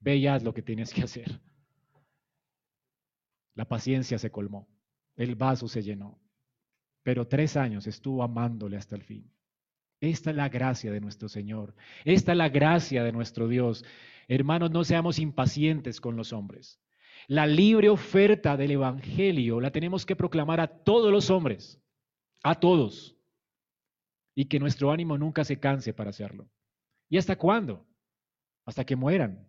ve 0.00 0.16
y 0.16 0.26
haz 0.26 0.42
lo 0.42 0.52
que 0.52 0.62
tienes 0.62 0.92
que 0.92 1.04
hacer. 1.04 1.40
La 3.54 3.68
paciencia 3.68 4.18
se 4.18 4.32
colmó, 4.32 4.66
el 5.14 5.36
vaso 5.36 5.68
se 5.68 5.80
llenó 5.80 6.21
pero 7.02 7.26
tres 7.26 7.56
años 7.56 7.86
estuvo 7.86 8.22
amándole 8.22 8.76
hasta 8.76 8.96
el 8.96 9.02
fin. 9.02 9.30
Esta 10.00 10.30
es 10.30 10.36
la 10.36 10.48
gracia 10.48 10.90
de 10.90 11.00
nuestro 11.00 11.28
Señor. 11.28 11.74
Esta 12.04 12.32
es 12.32 12.38
la 12.38 12.48
gracia 12.48 13.04
de 13.04 13.12
nuestro 13.12 13.46
Dios. 13.48 13.84
Hermanos, 14.26 14.70
no 14.70 14.82
seamos 14.84 15.18
impacientes 15.18 16.00
con 16.00 16.16
los 16.16 16.32
hombres. 16.32 16.80
La 17.28 17.46
libre 17.46 17.88
oferta 17.88 18.56
del 18.56 18.72
Evangelio 18.72 19.60
la 19.60 19.70
tenemos 19.70 20.04
que 20.04 20.16
proclamar 20.16 20.60
a 20.60 20.66
todos 20.66 21.12
los 21.12 21.30
hombres, 21.30 21.80
a 22.42 22.58
todos, 22.58 23.16
y 24.34 24.46
que 24.46 24.58
nuestro 24.58 24.90
ánimo 24.90 25.16
nunca 25.18 25.44
se 25.44 25.60
canse 25.60 25.92
para 25.92 26.10
hacerlo. 26.10 26.50
¿Y 27.08 27.18
hasta 27.18 27.36
cuándo? 27.36 27.86
Hasta 28.64 28.84
que 28.84 28.96
mueran. 28.96 29.48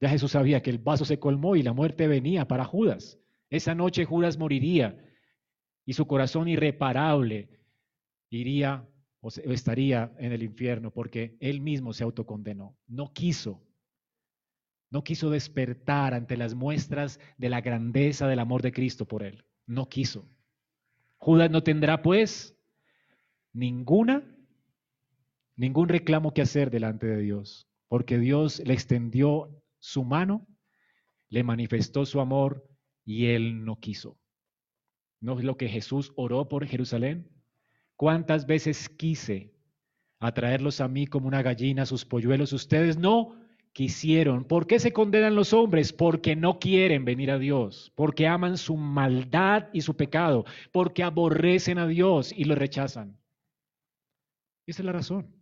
Ya 0.00 0.08
Jesús 0.10 0.32
sabía 0.32 0.62
que 0.62 0.70
el 0.70 0.78
vaso 0.78 1.04
se 1.04 1.18
colmó 1.18 1.56
y 1.56 1.62
la 1.62 1.72
muerte 1.72 2.08
venía 2.08 2.46
para 2.48 2.64
Judas. 2.64 3.18
Esa 3.48 3.74
noche 3.74 4.04
Judas 4.04 4.36
moriría 4.38 5.09
y 5.90 5.92
su 5.92 6.06
corazón 6.06 6.46
irreparable 6.46 7.48
iría 8.30 8.88
o 9.20 9.28
estaría 9.28 10.14
en 10.20 10.30
el 10.30 10.44
infierno 10.44 10.92
porque 10.92 11.36
él 11.40 11.60
mismo 11.60 11.92
se 11.92 12.04
autocondenó. 12.04 12.78
No 12.86 13.12
quiso, 13.12 13.60
no 14.88 15.02
quiso 15.02 15.30
despertar 15.30 16.14
ante 16.14 16.36
las 16.36 16.54
muestras 16.54 17.18
de 17.38 17.48
la 17.48 17.60
grandeza 17.60 18.28
del 18.28 18.38
amor 18.38 18.62
de 18.62 18.70
Cristo 18.70 19.04
por 19.08 19.24
él. 19.24 19.44
No 19.66 19.88
quiso. 19.88 20.30
Judas 21.16 21.50
no 21.50 21.64
tendrá 21.64 22.02
pues 22.02 22.56
ninguna, 23.52 24.22
ningún 25.56 25.88
reclamo 25.88 26.32
que 26.32 26.42
hacer 26.42 26.70
delante 26.70 27.08
de 27.08 27.20
Dios, 27.20 27.66
porque 27.88 28.16
Dios 28.16 28.62
le 28.64 28.74
extendió 28.74 29.60
su 29.80 30.04
mano, 30.04 30.46
le 31.30 31.42
manifestó 31.42 32.06
su 32.06 32.20
amor 32.20 32.64
y 33.04 33.26
él 33.26 33.64
no 33.64 33.80
quiso. 33.80 34.19
¿No 35.20 35.38
es 35.38 35.44
lo 35.44 35.56
que 35.56 35.68
Jesús 35.68 36.12
oró 36.16 36.48
por 36.48 36.66
Jerusalén? 36.66 37.28
¿Cuántas 37.96 38.46
veces 38.46 38.88
quise 38.88 39.52
atraerlos 40.18 40.80
a 40.80 40.88
mí 40.88 41.06
como 41.06 41.28
una 41.28 41.42
gallina 41.42 41.84
sus 41.84 42.04
polluelos? 42.04 42.52
Ustedes 42.52 42.96
no 42.96 43.36
quisieron. 43.72 44.44
¿Por 44.44 44.66
qué 44.66 44.78
se 44.78 44.92
condenan 44.92 45.34
los 45.34 45.52
hombres? 45.52 45.92
Porque 45.92 46.36
no 46.36 46.58
quieren 46.58 47.04
venir 47.04 47.30
a 47.30 47.38
Dios, 47.38 47.92
porque 47.94 48.26
aman 48.26 48.56
su 48.56 48.76
maldad 48.76 49.68
y 49.72 49.82
su 49.82 49.96
pecado, 49.96 50.44
porque 50.72 51.02
aborrecen 51.02 51.78
a 51.78 51.86
Dios 51.86 52.32
y 52.34 52.44
lo 52.44 52.54
rechazan. 52.54 53.18
Esa 54.66 54.82
es 54.82 54.86
la 54.86 54.92
razón. 54.92 55.40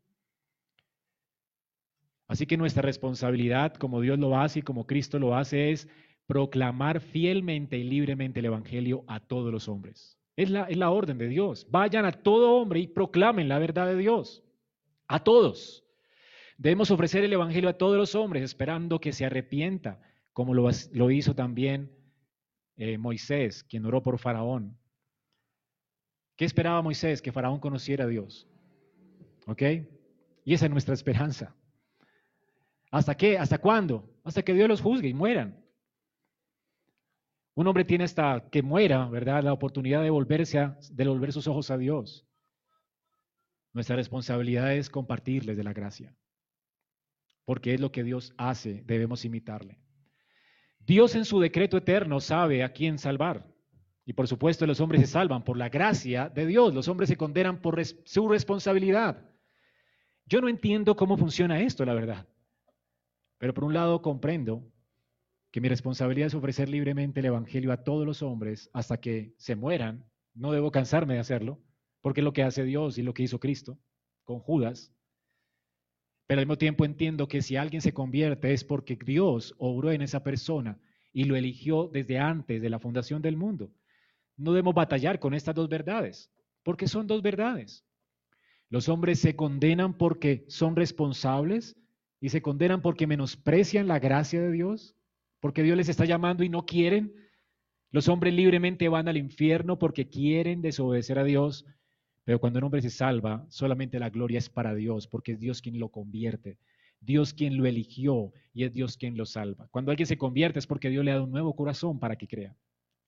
Así 2.26 2.46
que 2.46 2.58
nuestra 2.58 2.82
responsabilidad, 2.82 3.74
como 3.74 4.00
Dios 4.00 4.18
lo 4.18 4.38
hace 4.38 4.58
y 4.58 4.62
como 4.62 4.86
Cristo 4.86 5.18
lo 5.18 5.34
hace, 5.34 5.70
es 5.70 5.88
proclamar 6.28 7.00
fielmente 7.00 7.78
y 7.78 7.84
libremente 7.84 8.40
el 8.40 8.46
Evangelio 8.46 9.02
a 9.08 9.18
todos 9.18 9.50
los 9.50 9.66
hombres. 9.66 10.18
Es 10.36 10.50
la, 10.50 10.64
es 10.64 10.76
la 10.76 10.90
orden 10.90 11.16
de 11.16 11.26
Dios. 11.26 11.66
Vayan 11.70 12.04
a 12.04 12.12
todo 12.12 12.52
hombre 12.52 12.80
y 12.80 12.86
proclamen 12.86 13.48
la 13.48 13.58
verdad 13.58 13.86
de 13.86 13.96
Dios. 13.96 14.44
A 15.08 15.24
todos. 15.24 15.84
Debemos 16.58 16.90
ofrecer 16.90 17.24
el 17.24 17.32
Evangelio 17.32 17.70
a 17.70 17.78
todos 17.78 17.96
los 17.96 18.14
hombres 18.14 18.42
esperando 18.42 19.00
que 19.00 19.12
se 19.12 19.24
arrepienta, 19.24 20.00
como 20.34 20.52
lo, 20.52 21.10
hizo 21.10 21.34
también 21.34 21.90
eh, 22.76 22.98
Moisés, 22.98 23.64
quien 23.64 23.86
oró 23.86 24.02
por 24.02 24.18
Faraón. 24.18 24.76
¿Qué 26.36 26.44
esperaba 26.44 26.82
Moisés? 26.82 27.22
Que 27.22 27.32
Faraón 27.32 27.58
conociera 27.58 28.04
a 28.04 28.08
Dios. 28.08 28.46
¿Ok? 29.46 29.62
Y 30.44 30.52
esa 30.52 30.66
es 30.66 30.70
nuestra 30.70 30.92
esperanza. 30.94 31.56
¿Hasta 32.90 33.16
qué? 33.16 33.38
¿Hasta 33.38 33.58
cuándo? 33.58 34.08
Hasta 34.24 34.42
que 34.42 34.52
Dios 34.52 34.68
los 34.68 34.82
juzgue 34.82 35.08
y 35.08 35.14
mueran. 35.14 35.67
Un 37.58 37.66
hombre 37.66 37.84
tiene 37.84 38.04
hasta 38.04 38.48
que 38.52 38.62
muera, 38.62 39.08
¿verdad? 39.08 39.42
La 39.42 39.52
oportunidad 39.52 40.04
de 40.04 40.10
volverse 40.10 40.60
a, 40.60 40.78
de 40.92 41.08
volver 41.08 41.32
sus 41.32 41.48
ojos 41.48 41.72
a 41.72 41.76
Dios. 41.76 42.24
Nuestra 43.72 43.96
responsabilidad 43.96 44.72
es 44.76 44.88
compartirles 44.88 45.56
de 45.56 45.64
la 45.64 45.72
gracia. 45.72 46.14
Porque 47.44 47.74
es 47.74 47.80
lo 47.80 47.90
que 47.90 48.04
Dios 48.04 48.32
hace, 48.38 48.84
debemos 48.86 49.24
imitarle. 49.24 49.80
Dios 50.78 51.16
en 51.16 51.24
su 51.24 51.40
decreto 51.40 51.78
eterno 51.78 52.20
sabe 52.20 52.62
a 52.62 52.72
quién 52.72 52.96
salvar. 52.96 53.52
Y 54.04 54.12
por 54.12 54.28
supuesto 54.28 54.64
los 54.64 54.78
hombres 54.78 55.00
se 55.00 55.08
salvan 55.08 55.42
por 55.42 55.56
la 55.56 55.68
gracia 55.68 56.28
de 56.28 56.46
Dios. 56.46 56.72
Los 56.72 56.86
hombres 56.86 57.08
se 57.08 57.16
condenan 57.16 57.60
por 57.60 57.84
su 57.84 58.28
responsabilidad. 58.28 59.28
Yo 60.26 60.40
no 60.40 60.48
entiendo 60.48 60.94
cómo 60.94 61.16
funciona 61.16 61.60
esto, 61.60 61.84
la 61.84 61.94
verdad. 61.94 62.28
Pero 63.36 63.52
por 63.52 63.64
un 63.64 63.74
lado 63.74 64.00
comprendo 64.00 64.62
que 65.58 65.62
mi 65.62 65.68
responsabilidad 65.68 66.28
es 66.28 66.34
ofrecer 66.34 66.68
libremente 66.68 67.18
el 67.18 67.26
Evangelio 67.26 67.72
a 67.72 67.82
todos 67.82 68.06
los 68.06 68.22
hombres 68.22 68.70
hasta 68.72 69.00
que 69.00 69.34
se 69.38 69.56
mueran. 69.56 70.04
No 70.32 70.52
debo 70.52 70.70
cansarme 70.70 71.14
de 71.14 71.18
hacerlo, 71.18 71.60
porque 72.00 72.20
es 72.20 72.24
lo 72.24 72.32
que 72.32 72.44
hace 72.44 72.62
Dios 72.62 72.96
y 72.96 73.02
lo 73.02 73.12
que 73.12 73.24
hizo 73.24 73.40
Cristo 73.40 73.76
con 74.22 74.38
Judas. 74.38 74.94
Pero 76.28 76.38
al 76.38 76.46
mismo 76.46 76.58
tiempo 76.58 76.84
entiendo 76.84 77.26
que 77.26 77.42
si 77.42 77.56
alguien 77.56 77.82
se 77.82 77.92
convierte 77.92 78.52
es 78.52 78.62
porque 78.62 78.96
Dios 79.04 79.56
obró 79.58 79.90
en 79.90 80.02
esa 80.02 80.22
persona 80.22 80.78
y 81.12 81.24
lo 81.24 81.34
eligió 81.34 81.90
desde 81.92 82.20
antes 82.20 82.62
de 82.62 82.70
la 82.70 82.78
fundación 82.78 83.20
del 83.20 83.36
mundo. 83.36 83.72
No 84.36 84.52
debemos 84.52 84.76
batallar 84.76 85.18
con 85.18 85.34
estas 85.34 85.56
dos 85.56 85.68
verdades, 85.68 86.30
porque 86.62 86.86
son 86.86 87.08
dos 87.08 87.20
verdades. 87.20 87.84
Los 88.70 88.88
hombres 88.88 89.18
se 89.18 89.34
condenan 89.34 89.98
porque 89.98 90.44
son 90.46 90.76
responsables 90.76 91.76
y 92.20 92.28
se 92.28 92.42
condenan 92.42 92.80
porque 92.80 93.08
menosprecian 93.08 93.88
la 93.88 93.98
gracia 93.98 94.40
de 94.40 94.52
Dios, 94.52 94.94
porque 95.40 95.62
Dios 95.62 95.76
les 95.76 95.88
está 95.88 96.04
llamando 96.04 96.44
y 96.44 96.48
no 96.48 96.64
quieren. 96.64 97.14
Los 97.90 98.08
hombres 98.08 98.34
libremente 98.34 98.88
van 98.88 99.08
al 99.08 99.16
infierno 99.16 99.78
porque 99.78 100.08
quieren 100.08 100.60
desobedecer 100.60 101.18
a 101.18 101.24
Dios, 101.24 101.64
pero 102.24 102.40
cuando 102.40 102.58
un 102.58 102.64
hombre 102.64 102.82
se 102.82 102.90
salva, 102.90 103.46
solamente 103.48 103.98
la 103.98 104.10
gloria 104.10 104.38
es 104.38 104.50
para 104.50 104.74
Dios, 104.74 105.06
porque 105.06 105.32
es 105.32 105.40
Dios 105.40 105.62
quien 105.62 105.78
lo 105.78 105.88
convierte, 105.88 106.58
Dios 107.00 107.32
quien 107.32 107.56
lo 107.56 107.66
eligió 107.66 108.32
y 108.52 108.64
es 108.64 108.72
Dios 108.72 108.96
quien 108.96 109.16
lo 109.16 109.24
salva. 109.24 109.68
Cuando 109.70 109.90
alguien 109.90 110.06
se 110.06 110.18
convierte 110.18 110.58
es 110.58 110.66
porque 110.66 110.90
Dios 110.90 111.04
le 111.04 111.12
dado 111.12 111.24
un 111.24 111.30
nuevo 111.30 111.56
corazón 111.56 111.98
para 111.98 112.16
que 112.16 112.28
crea. 112.28 112.54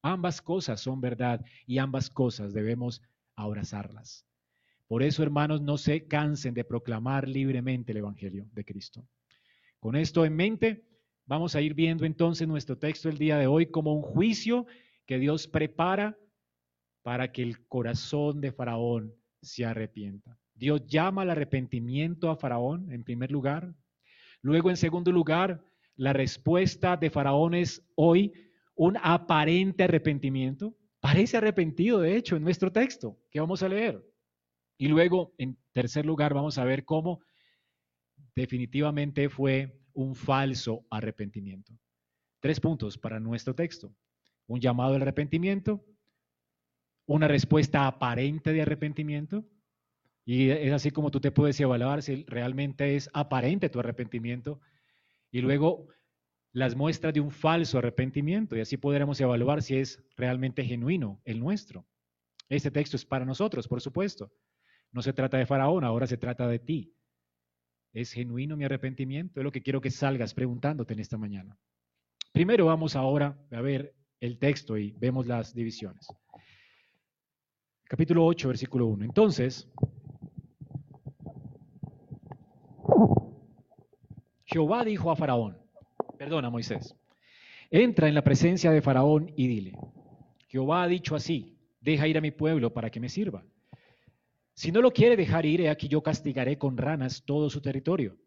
Ambas 0.02 0.40
cosas 0.40 0.80
son 0.80 1.00
verdad 1.00 1.44
y 1.66 1.78
ambas 1.78 2.08
cosas 2.08 2.54
debemos 2.54 3.02
abrazarlas. 3.37 4.25
Por 4.87 5.02
eso, 5.02 5.22
hermanos, 5.22 5.60
no 5.60 5.76
se 5.76 6.06
cansen 6.06 6.54
de 6.54 6.64
proclamar 6.64 7.28
libremente 7.28 7.92
el 7.92 7.99
Evangelio 7.99 8.49
de 8.52 8.64
Cristo. 8.64 9.06
Con 9.78 9.96
esto 9.96 10.25
en 10.25 10.34
mente, 10.34 10.84
vamos 11.30 11.54
a 11.54 11.60
ir 11.60 11.75
viendo 11.75 12.04
entonces 12.04 12.49
nuestro 12.49 12.76
texto 12.76 13.08
el 13.08 13.16
día 13.16 13.38
de 13.38 13.46
hoy 13.46 13.66
como 13.66 13.94
un 13.94 14.02
juicio 14.02 14.66
que 15.06 15.20
Dios 15.20 15.46
prepara 15.46 16.18
para 17.02 17.30
que 17.30 17.40
el 17.40 17.68
corazón 17.68 18.40
de 18.40 18.50
Faraón 18.50 19.14
se 19.40 19.64
arrepienta. 19.64 20.37
Dios 20.54 20.84
llama 20.88 21.22
al 21.22 21.30
arrepentimiento 21.30 22.30
a 22.30 22.37
Faraón 22.37 22.90
en 22.90 23.04
primer 23.04 23.30
lugar. 23.30 23.72
Luego, 24.42 24.70
en 24.70 24.76
segundo 24.76 25.12
lugar, 25.12 25.64
la 25.94 26.12
respuesta 26.12 26.96
de 26.96 27.10
Faraón 27.10 27.54
es 27.54 27.80
hoy 27.94 28.32
un 28.75 28.96
aparente 29.00 29.84
arrepentimiento. 29.84 30.75
Parece 30.99 31.37
arrepentido, 31.37 32.00
de 32.00 32.16
hecho, 32.16 32.34
en 32.34 32.42
nuestro 32.42 32.72
texto 32.72 33.16
que 33.30 33.38
vamos 33.38 33.62
a 33.62 33.68
leer. 33.68 34.04
Y 34.76 34.88
luego, 34.88 35.32
en 35.38 35.56
tercer 35.70 36.04
lugar, 36.04 36.34
vamos 36.34 36.58
a 36.58 36.64
ver 36.64 36.84
cómo 36.84 37.20
definitivamente 38.34 39.28
fue 39.28 39.79
un 39.94 40.14
falso 40.14 40.87
arrepentimiento. 40.90 41.73
Tres 42.40 42.61
puntos 42.61 42.97
para 42.99 43.20
nuestro 43.20 43.54
texto. 43.54 43.94
Un 44.47 44.61
llamado 44.61 44.94
al 44.94 45.02
arrepentimiento, 45.02 45.85
una 47.06 47.28
respuesta 47.28 47.87
aparente 47.87 48.52
de 48.52 48.62
arrepentimiento, 48.62 49.44
y 50.25 50.50
es 50.50 50.73
así 50.73 50.90
como 50.90 51.11
tú 51.11 51.20
te 51.20 51.32
puedes 51.32 51.59
evaluar 51.61 52.02
si 52.02 52.25
realmente 52.25 52.97
es 52.97 53.11
aparente 53.12 53.68
tu 53.68 53.80
arrepentimiento, 53.80 54.61
y 55.30 55.40
luego 55.40 55.88
las 56.52 56.75
muestras 56.75 57.14
de 57.14 57.20
un 57.20 57.30
falso 57.30 57.78
arrepentimiento, 57.78 58.56
y 58.56 58.61
así 58.61 58.76
podremos 58.76 59.20
evaluar 59.20 59.62
si 59.62 59.76
es 59.76 60.02
realmente 60.16 60.64
genuino 60.64 61.20
el 61.25 61.38
nuestro. 61.40 61.87
Este 62.49 62.70
texto 62.70 62.97
es 62.97 63.04
para 63.04 63.25
nosotros, 63.25 63.68
por 63.68 63.80
supuesto. 63.80 64.32
No 64.92 65.02
se 65.02 65.12
trata 65.12 65.38
de 65.38 65.47
Faraón, 65.47 65.85
ahora 65.85 66.06
se 66.06 66.16
trata 66.16 66.49
de 66.49 66.59
ti. 66.59 66.92
¿Es 67.92 68.12
genuino 68.12 68.56
mi 68.56 68.64
arrepentimiento? 68.64 69.40
Es 69.40 69.44
lo 69.44 69.50
que 69.50 69.62
quiero 69.62 69.80
que 69.80 69.90
salgas 69.90 70.35
preguntándote 70.35 70.94
en 70.94 71.00
esta 71.00 71.18
mañana. 71.18 71.56
Primero 72.32 72.66
vamos 72.66 72.94
ahora 72.94 73.37
a 73.50 73.61
ver 73.61 73.94
el 74.20 74.38
texto 74.38 74.78
y 74.78 74.92
vemos 74.92 75.26
las 75.26 75.54
divisiones. 75.54 76.06
Capítulo 77.85 78.25
8, 78.25 78.49
versículo 78.49 78.87
1. 78.87 79.04
Entonces, 79.04 79.68
Jehová 84.44 84.85
dijo 84.85 85.11
a 85.11 85.16
Faraón, 85.16 85.59
perdona 86.16 86.50
Moisés, 86.50 86.94
entra 87.70 88.06
en 88.06 88.14
la 88.14 88.23
presencia 88.23 88.70
de 88.70 88.82
Faraón 88.82 89.32
y 89.37 89.49
dile, 89.49 89.73
Jehová 90.47 90.85
ha 90.85 90.88
dicho 90.88 91.16
así, 91.16 91.56
deja 91.80 92.06
ir 92.06 92.18
a 92.18 92.20
mi 92.20 92.30
pueblo 92.30 92.73
para 92.73 92.90
que 92.90 93.00
me 93.00 93.09
sirva. 93.09 93.44
Si 94.61 94.73
no 94.73 94.83
lo 94.83 94.90
quiere 94.90 95.17
dejar 95.17 95.47
ir, 95.47 95.62
he 95.62 95.71
aquí 95.71 95.88
yo 95.88 96.02
castigaré 96.02 96.59
con 96.59 96.76
ranas 96.76 97.23
todo 97.25 97.49
su 97.49 97.62
territorio. 97.62 98.19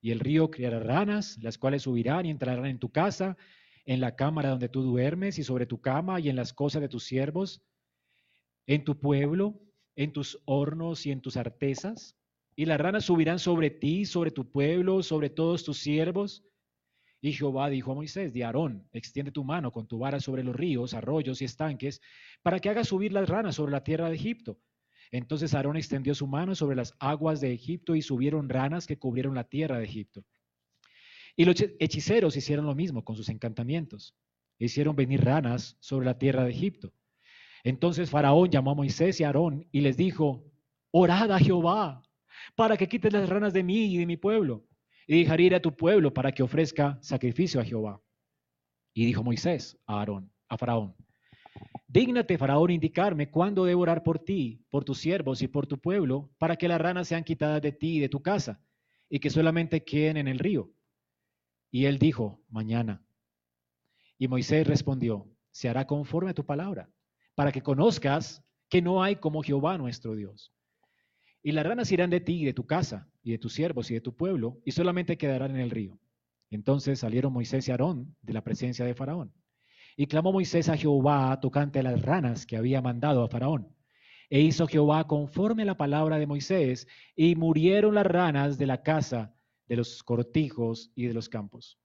Y 0.00 0.12
el 0.12 0.20
río 0.20 0.48
criará 0.48 0.78
ranas, 0.78 1.36
las 1.42 1.58
cuales 1.58 1.82
subirán 1.82 2.26
y 2.26 2.30
entrarán 2.30 2.66
en 2.66 2.78
tu 2.78 2.92
casa, 2.92 3.36
en 3.84 4.00
la 4.00 4.14
cámara 4.14 4.50
donde 4.50 4.68
tú 4.68 4.82
duermes, 4.82 5.36
y 5.40 5.42
sobre 5.42 5.66
tu 5.66 5.80
cama, 5.80 6.20
y 6.20 6.28
en 6.28 6.36
las 6.36 6.52
cosas 6.52 6.80
de 6.80 6.88
tus 6.88 7.02
siervos, 7.02 7.60
en 8.68 8.84
tu 8.84 9.00
pueblo, 9.00 9.60
en 9.96 10.12
tus 10.12 10.40
hornos 10.44 11.06
y 11.06 11.10
en 11.10 11.20
tus 11.20 11.36
artesas. 11.36 12.16
Y 12.54 12.66
las 12.66 12.80
ranas 12.80 13.06
subirán 13.06 13.40
sobre 13.40 13.70
ti, 13.70 14.04
sobre 14.04 14.30
tu 14.30 14.48
pueblo, 14.52 15.02
sobre 15.02 15.28
todos 15.28 15.64
tus 15.64 15.78
siervos. 15.78 16.44
Y 17.20 17.32
Jehová 17.32 17.68
dijo 17.68 17.90
a 17.90 17.96
Moisés, 17.96 18.32
de 18.32 18.44
Aarón, 18.44 18.88
extiende 18.92 19.32
tu 19.32 19.42
mano 19.42 19.72
con 19.72 19.88
tu 19.88 19.98
vara 19.98 20.20
sobre 20.20 20.44
los 20.44 20.54
ríos, 20.54 20.94
arroyos 20.94 21.42
y 21.42 21.46
estanques, 21.46 22.00
para 22.42 22.60
que 22.60 22.68
hagas 22.68 22.86
subir 22.86 23.12
las 23.12 23.28
ranas 23.28 23.56
sobre 23.56 23.72
la 23.72 23.82
tierra 23.82 24.08
de 24.08 24.14
Egipto 24.14 24.56
entonces 25.10 25.54
Aarón 25.54 25.76
extendió 25.76 26.14
su 26.14 26.26
mano 26.26 26.54
sobre 26.54 26.76
las 26.76 26.94
aguas 26.98 27.40
de 27.40 27.52
Egipto 27.52 27.94
y 27.94 28.02
subieron 28.02 28.48
ranas 28.48 28.86
que 28.86 28.98
cubrieron 28.98 29.34
la 29.34 29.44
tierra 29.44 29.78
de 29.78 29.84
Egipto. 29.84 30.24
Y 31.36 31.44
los 31.44 31.56
hechiceros 31.78 32.36
hicieron 32.36 32.66
lo 32.66 32.74
mismo 32.74 33.04
con 33.04 33.16
sus 33.16 33.28
encantamientos. 33.28 34.14
Hicieron 34.58 34.94
venir 34.94 35.24
ranas 35.24 35.76
sobre 35.80 36.06
la 36.06 36.18
tierra 36.18 36.44
de 36.44 36.50
Egipto. 36.50 36.92
Entonces 37.64 38.10
Faraón 38.10 38.50
llamó 38.50 38.72
a 38.72 38.74
Moisés 38.74 39.18
y 39.20 39.24
a 39.24 39.28
Aarón 39.28 39.66
y 39.72 39.80
les 39.80 39.96
dijo, 39.96 40.44
orad 40.90 41.32
a 41.32 41.38
Jehová 41.38 42.02
para 42.54 42.76
que 42.76 42.88
quites 42.88 43.12
las 43.12 43.28
ranas 43.28 43.52
de 43.52 43.62
mí 43.62 43.86
y 43.86 43.98
de 43.98 44.06
mi 44.06 44.16
pueblo 44.16 44.64
y 45.06 45.20
dejaré 45.20 45.44
ir 45.44 45.54
a 45.54 45.60
tu 45.62 45.74
pueblo 45.74 46.12
para 46.12 46.32
que 46.32 46.42
ofrezca 46.42 46.98
sacrificio 47.02 47.60
a 47.60 47.64
Jehová. 47.64 48.00
Y 48.94 49.06
dijo 49.06 49.22
Moisés 49.22 49.78
a 49.86 49.98
Aarón, 49.98 50.32
a 50.48 50.56
Faraón, 50.56 50.94
dígnate 51.94 52.36
Faraón 52.38 52.72
indicarme 52.72 53.30
cuándo 53.30 53.64
debo 53.64 53.82
orar 53.82 54.02
por 54.02 54.18
ti, 54.18 54.66
por 54.68 54.84
tus 54.84 54.98
siervos 54.98 55.42
y 55.42 55.46
por 55.46 55.68
tu 55.68 55.78
pueblo, 55.78 56.28
para 56.38 56.56
que 56.56 56.66
las 56.66 56.80
ranas 56.80 57.06
sean 57.06 57.22
quitadas 57.22 57.62
de 57.62 57.70
ti 57.70 57.98
y 57.98 58.00
de 58.00 58.08
tu 58.08 58.20
casa 58.20 58.60
y 59.08 59.20
que 59.20 59.30
solamente 59.30 59.84
queden 59.84 60.16
en 60.16 60.26
el 60.26 60.40
río. 60.40 60.72
Y 61.70 61.84
él 61.84 62.00
dijo, 62.00 62.42
mañana. 62.48 63.06
Y 64.18 64.26
Moisés 64.26 64.66
respondió, 64.66 65.30
se 65.52 65.68
hará 65.68 65.86
conforme 65.86 66.30
a 66.30 66.34
tu 66.34 66.44
palabra 66.44 66.90
para 67.36 67.52
que 67.52 67.62
conozcas 67.62 68.42
que 68.68 68.82
no 68.82 69.00
hay 69.00 69.16
como 69.16 69.44
Jehová 69.44 69.78
nuestro 69.78 70.16
Dios. 70.16 70.52
Y 71.44 71.52
las 71.52 71.64
ranas 71.64 71.92
irán 71.92 72.10
de 72.10 72.20
ti 72.20 72.42
y 72.42 72.44
de 72.44 72.54
tu 72.54 72.66
casa, 72.66 73.08
y 73.22 73.30
de 73.30 73.38
tus 73.38 73.52
siervos 73.52 73.90
y 73.92 73.94
de 73.94 74.00
tu 74.00 74.16
pueblo, 74.16 74.60
y 74.64 74.72
solamente 74.72 75.16
quedarán 75.16 75.52
en 75.52 75.60
el 75.60 75.70
río. 75.70 76.00
Entonces 76.50 76.98
salieron 76.98 77.32
Moisés 77.32 77.68
y 77.68 77.70
Aarón 77.70 78.16
de 78.22 78.32
la 78.32 78.42
presencia 78.42 78.84
de 78.84 78.94
Faraón. 78.94 79.32
Y 79.96 80.06
clamó 80.06 80.32
Moisés 80.32 80.68
a 80.68 80.76
Jehová 80.76 81.38
tocante 81.40 81.78
a 81.78 81.82
las 81.82 82.02
ranas 82.02 82.46
que 82.46 82.56
había 82.56 82.82
mandado 82.82 83.22
a 83.22 83.28
Faraón. 83.28 83.74
E 84.30 84.40
hizo 84.40 84.66
Jehová 84.66 85.06
conforme 85.06 85.62
a 85.62 85.66
la 85.66 85.76
palabra 85.76 86.18
de 86.18 86.26
Moisés, 86.26 86.88
y 87.14 87.36
murieron 87.36 87.94
las 87.94 88.06
ranas 88.06 88.58
de 88.58 88.66
la 88.66 88.82
casa, 88.82 89.34
de 89.68 89.76
los 89.76 90.02
cortijos 90.02 90.90
y 90.94 91.06
de 91.06 91.14
los 91.14 91.28
campos. 91.28 91.78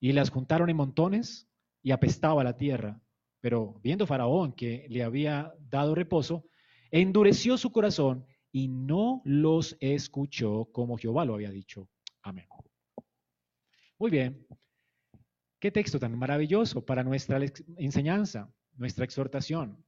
Y 0.00 0.12
las 0.12 0.30
juntaron 0.30 0.70
en 0.70 0.76
montones, 0.76 1.48
y 1.82 1.90
apestaba 1.90 2.44
la 2.44 2.56
tierra, 2.56 3.00
pero 3.40 3.80
viendo 3.82 4.06
Faraón 4.06 4.52
que 4.52 4.86
le 4.88 5.02
había 5.02 5.54
dado 5.70 5.94
reposo, 5.94 6.44
endureció 6.90 7.56
su 7.56 7.70
corazón 7.70 8.26
y 8.52 8.68
no 8.68 9.22
los 9.24 9.76
escuchó 9.80 10.66
como 10.72 10.96
Jehová 10.96 11.24
lo 11.24 11.34
había 11.34 11.50
dicho. 11.50 11.88
Amén. 12.22 12.46
Muy 13.98 14.10
bien. 14.10 14.46
Qué 15.60 15.72
texto 15.72 15.98
tan 15.98 16.16
maravilloso 16.16 16.86
para 16.86 17.02
nuestra 17.02 17.40
enseñanza, 17.76 18.48
nuestra 18.76 19.04
exhortación. 19.04 19.84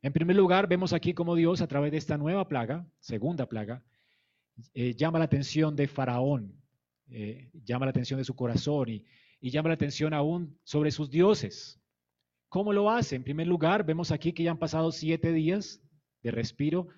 En 0.00 0.12
primer 0.14 0.34
lugar, 0.36 0.66
vemos 0.66 0.94
aquí 0.94 1.12
cómo 1.12 1.34
Dios 1.34 1.60
a 1.60 1.66
través 1.66 1.92
de 1.92 1.98
esta 1.98 2.16
nueva 2.16 2.48
plaga, 2.48 2.86
segunda 3.00 3.46
plaga, 3.46 3.84
eh, 4.72 4.94
llama 4.94 5.18
la 5.18 5.26
atención 5.26 5.76
de 5.76 5.88
Faraón, 5.88 6.58
eh, 7.08 7.50
llama 7.64 7.84
la 7.84 7.90
atención 7.90 8.18
de 8.18 8.24
su 8.24 8.34
corazón 8.34 8.88
y, 8.88 9.04
y 9.40 9.50
llama 9.50 9.68
la 9.68 9.74
atención 9.74 10.14
aún 10.14 10.58
sobre 10.64 10.90
sus 10.90 11.10
dioses. 11.10 11.78
¿Cómo 12.48 12.72
lo 12.72 12.90
hace? 12.90 13.16
En 13.16 13.24
primer 13.24 13.46
lugar, 13.46 13.84
vemos 13.84 14.10
aquí 14.10 14.32
que 14.32 14.42
ya 14.42 14.52
han 14.52 14.58
pasado 14.58 14.90
siete 14.90 15.32
días 15.32 15.82
de 16.22 16.30
respiro 16.30 16.88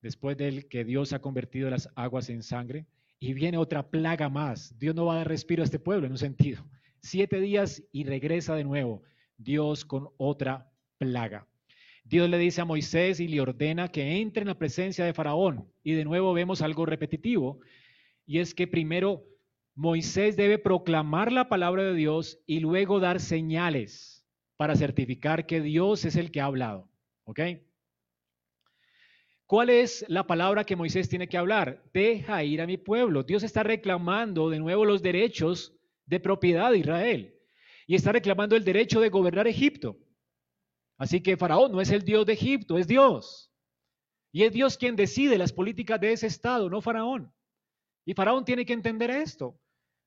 después 0.00 0.36
del 0.38 0.66
que 0.68 0.82
Dios 0.82 1.12
ha 1.12 1.18
convertido 1.18 1.68
las 1.68 1.90
aguas 1.94 2.30
en 2.30 2.42
sangre 2.42 2.86
y 3.18 3.34
viene 3.34 3.58
otra 3.58 3.90
plaga 3.90 4.30
más. 4.30 4.78
Dios 4.78 4.94
no 4.94 5.04
va 5.06 5.14
a 5.14 5.16
dar 5.18 5.28
respiro 5.28 5.62
a 5.62 5.64
este 5.64 5.78
pueblo 5.78 6.06
en 6.06 6.12
un 6.12 6.18
sentido. 6.18 6.64
Siete 7.00 7.40
días 7.40 7.82
y 7.92 8.04
regresa 8.04 8.54
de 8.54 8.64
nuevo 8.64 9.02
Dios 9.36 9.84
con 9.84 10.08
otra 10.16 10.70
plaga. 10.98 11.46
Dios 12.04 12.28
le 12.30 12.38
dice 12.38 12.62
a 12.62 12.64
Moisés 12.64 13.20
y 13.20 13.28
le 13.28 13.40
ordena 13.40 13.88
que 13.88 14.20
entre 14.20 14.42
en 14.42 14.48
la 14.48 14.58
presencia 14.58 15.04
de 15.04 15.12
Faraón. 15.12 15.70
Y 15.82 15.92
de 15.92 16.04
nuevo 16.04 16.32
vemos 16.32 16.62
algo 16.62 16.86
repetitivo, 16.86 17.60
y 18.26 18.38
es 18.38 18.54
que 18.54 18.66
primero 18.66 19.24
Moisés 19.74 20.36
debe 20.36 20.58
proclamar 20.58 21.32
la 21.32 21.48
palabra 21.48 21.82
de 21.84 21.94
Dios 21.94 22.40
y 22.46 22.60
luego 22.60 22.98
dar 22.98 23.20
señales 23.20 24.26
para 24.56 24.74
certificar 24.74 25.46
que 25.46 25.60
Dios 25.60 26.04
es 26.04 26.16
el 26.16 26.30
que 26.30 26.40
ha 26.40 26.46
hablado. 26.46 26.88
¿Ok? 27.24 27.40
¿Cuál 29.46 29.70
es 29.70 30.04
la 30.08 30.26
palabra 30.26 30.64
que 30.64 30.76
Moisés 30.76 31.08
tiene 31.08 31.28
que 31.28 31.38
hablar? 31.38 31.82
Deja 31.94 32.42
ir 32.42 32.60
a 32.60 32.66
mi 32.66 32.76
pueblo. 32.76 33.22
Dios 33.22 33.42
está 33.42 33.62
reclamando 33.62 34.50
de 34.50 34.58
nuevo 34.58 34.84
los 34.84 35.00
derechos 35.00 35.77
de 36.08 36.20
propiedad 36.20 36.72
de 36.72 36.78
Israel 36.78 37.34
y 37.86 37.94
está 37.94 38.12
reclamando 38.12 38.56
el 38.56 38.64
derecho 38.64 39.00
de 39.00 39.08
gobernar 39.08 39.46
Egipto. 39.46 39.98
Así 40.96 41.22
que 41.22 41.36
Faraón 41.36 41.72
no 41.72 41.80
es 41.80 41.90
el 41.90 42.04
Dios 42.04 42.26
de 42.26 42.32
Egipto, 42.32 42.76
es 42.76 42.86
Dios. 42.86 43.52
Y 44.32 44.42
es 44.42 44.52
Dios 44.52 44.76
quien 44.76 44.96
decide 44.96 45.38
las 45.38 45.52
políticas 45.52 46.00
de 46.00 46.12
ese 46.12 46.26
estado, 46.26 46.68
no 46.68 46.80
Faraón. 46.80 47.32
Y 48.04 48.14
Faraón 48.14 48.44
tiene 48.44 48.66
que 48.66 48.72
entender 48.72 49.10
esto. 49.10 49.58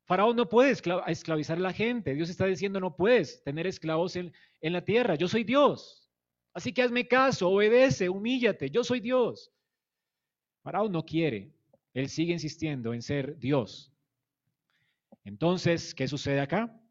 Faraón 0.06 0.36
no 0.36 0.50
puede 0.50 0.72
esclavizar 0.72 1.58
a 1.58 1.62
la 1.62 1.74
gente. 1.74 2.14
Dios 2.14 2.30
está 2.30 2.46
diciendo, 2.46 2.80
no 2.80 2.96
puedes 2.96 3.42
tener 3.44 3.66
esclavos 3.66 4.16
en, 4.16 4.34
en 4.60 4.74
la 4.74 4.84
tierra. 4.84 5.16
Yo 5.16 5.28
soy 5.28 5.44
Dios. 5.44 6.10
Así 6.54 6.74
que 6.74 6.82
hazme 6.82 7.08
caso, 7.08 7.50
obedece, 7.50 8.10
humíllate. 8.10 8.70
Yo 8.70 8.84
soy 8.84 9.00
Dios. 9.00 9.52
Faraón 10.64 10.92
no 10.92 11.06
quiere. 11.06 11.52
Él 11.94 12.10
sigue 12.10 12.34
insistiendo 12.34 12.94
en 12.94 13.02
ser 13.02 13.38
Dios. 13.40 13.91
Entonces, 15.24 15.94
¿qué 15.94 16.08
sucede 16.08 16.40
acá? 16.40 16.82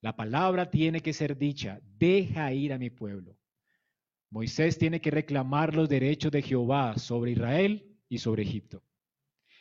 La 0.00 0.16
palabra 0.16 0.70
tiene 0.70 1.00
que 1.00 1.12
ser 1.12 1.38
dicha. 1.38 1.80
Deja 1.98 2.52
ir 2.52 2.72
a 2.72 2.78
mi 2.78 2.90
pueblo. 2.90 3.36
Moisés 4.30 4.78
tiene 4.78 5.00
que 5.00 5.10
reclamar 5.10 5.74
los 5.74 5.88
derechos 5.88 6.32
de 6.32 6.42
Jehová 6.42 6.96
sobre 6.98 7.32
Israel 7.32 7.86
y 8.08 8.18
sobre 8.18 8.42
Egipto. 8.42 8.82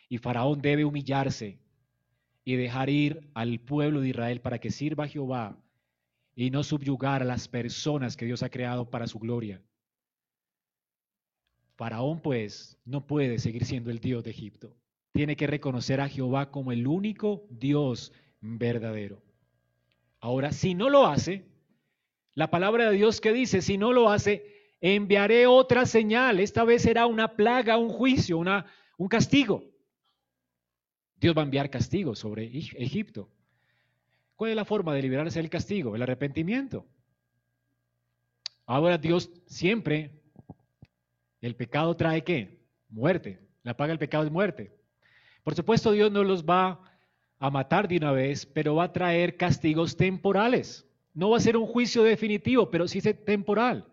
Y 0.10 0.18
Faraón 0.18 0.62
debe 0.62 0.86
humillarse 0.86 1.60
y 2.44 2.56
dejar 2.56 2.90
ir 2.90 3.30
al 3.34 3.60
pueblo 3.60 4.02
de 4.02 4.10
Israel 4.10 4.42
para 4.42 4.60
que 4.60 4.72
sirva 4.72 5.04
a 5.04 5.08
Jehová 5.08 5.64
y 6.36 6.50
no 6.50 6.64
subyugar 6.64 7.22
a 7.22 7.26
las 7.26 7.48
personas 7.48 8.18
que 8.18 8.26
Dios 8.26 8.42
ha 8.44 8.50
creado 8.50 8.90
para 8.90 9.08
su 9.08 9.20
gloria. 9.20 9.62
Faraón 11.76 12.22
pues 12.22 12.78
no 12.86 13.06
puede 13.06 13.40
seguir 13.40 13.66
siendo 13.66 13.92
el 13.92 14.00
Dios 14.00 14.24
de 14.24 14.32
Egipto. 14.32 14.76
Tiene 15.12 15.36
que 15.36 15.48
reconocer 15.48 16.02
a 16.02 16.10
Jehová 16.10 16.52
como 16.52 16.72
el 16.72 16.88
único 16.88 17.46
Dios 17.50 18.14
verdadero. 18.40 19.22
Ahora, 20.20 20.52
si 20.52 20.74
no 20.74 20.90
lo 20.90 21.08
hace, 21.08 21.46
la 22.34 22.50
palabra 22.50 22.90
de 22.90 22.96
Dios 22.96 23.20
que 23.20 23.34
dice, 23.34 23.62
si 23.62 23.78
no 23.78 23.92
lo 23.92 24.10
hace, 24.10 24.46
enviaré 24.80 25.48
otra 25.48 25.86
señal. 25.86 26.40
Esta 26.40 26.64
vez 26.64 26.84
será 26.84 27.06
una 27.06 27.36
plaga, 27.36 27.78
un 27.78 27.90
juicio, 27.90 28.38
una, 28.38 28.66
un 28.98 29.08
castigo. 29.08 29.64
Dios 31.18 31.36
va 31.36 31.42
a 31.42 31.46
enviar 31.46 31.70
castigo 31.70 32.16
sobre 32.16 32.46
Egipto. 32.46 33.30
¿Cuál 34.36 34.52
es 34.52 34.56
la 34.56 34.66
forma 34.66 34.94
de 34.96 35.04
liberarse 35.04 35.40
del 35.40 35.52
castigo? 35.52 35.96
El 35.96 36.02
arrepentimiento. 36.02 36.86
Ahora 38.66 38.98
Dios 38.98 39.30
siempre, 39.46 40.20
el 41.42 41.56
pecado 41.56 41.96
trae 41.96 42.24
qué? 42.24 42.66
Muerte. 42.90 43.40
La 43.64 43.78
paga 43.78 43.90
del 43.90 44.00
pecado 44.00 44.24
es 44.24 44.32
muerte. 44.32 44.81
Por 45.44 45.56
supuesto 45.56 45.92
Dios 45.92 46.12
no 46.12 46.24
los 46.24 46.44
va 46.46 46.82
a 47.40 47.50
matar 47.50 47.88
de 47.88 47.98
una 47.98 48.12
vez, 48.12 48.46
pero 48.46 48.76
va 48.76 48.86
a 48.86 48.94
traer 48.94 49.38
castigos 49.38 49.98
temporales. 49.98 50.88
No 51.14 51.32
va 51.32 51.38
a 51.38 51.42
ser 51.42 51.58
un 51.58 51.66
juicio 51.66 52.04
definitivo, 52.04 52.70
pero 52.70 52.88
sí 52.88 53.02
temporal. 53.02 53.86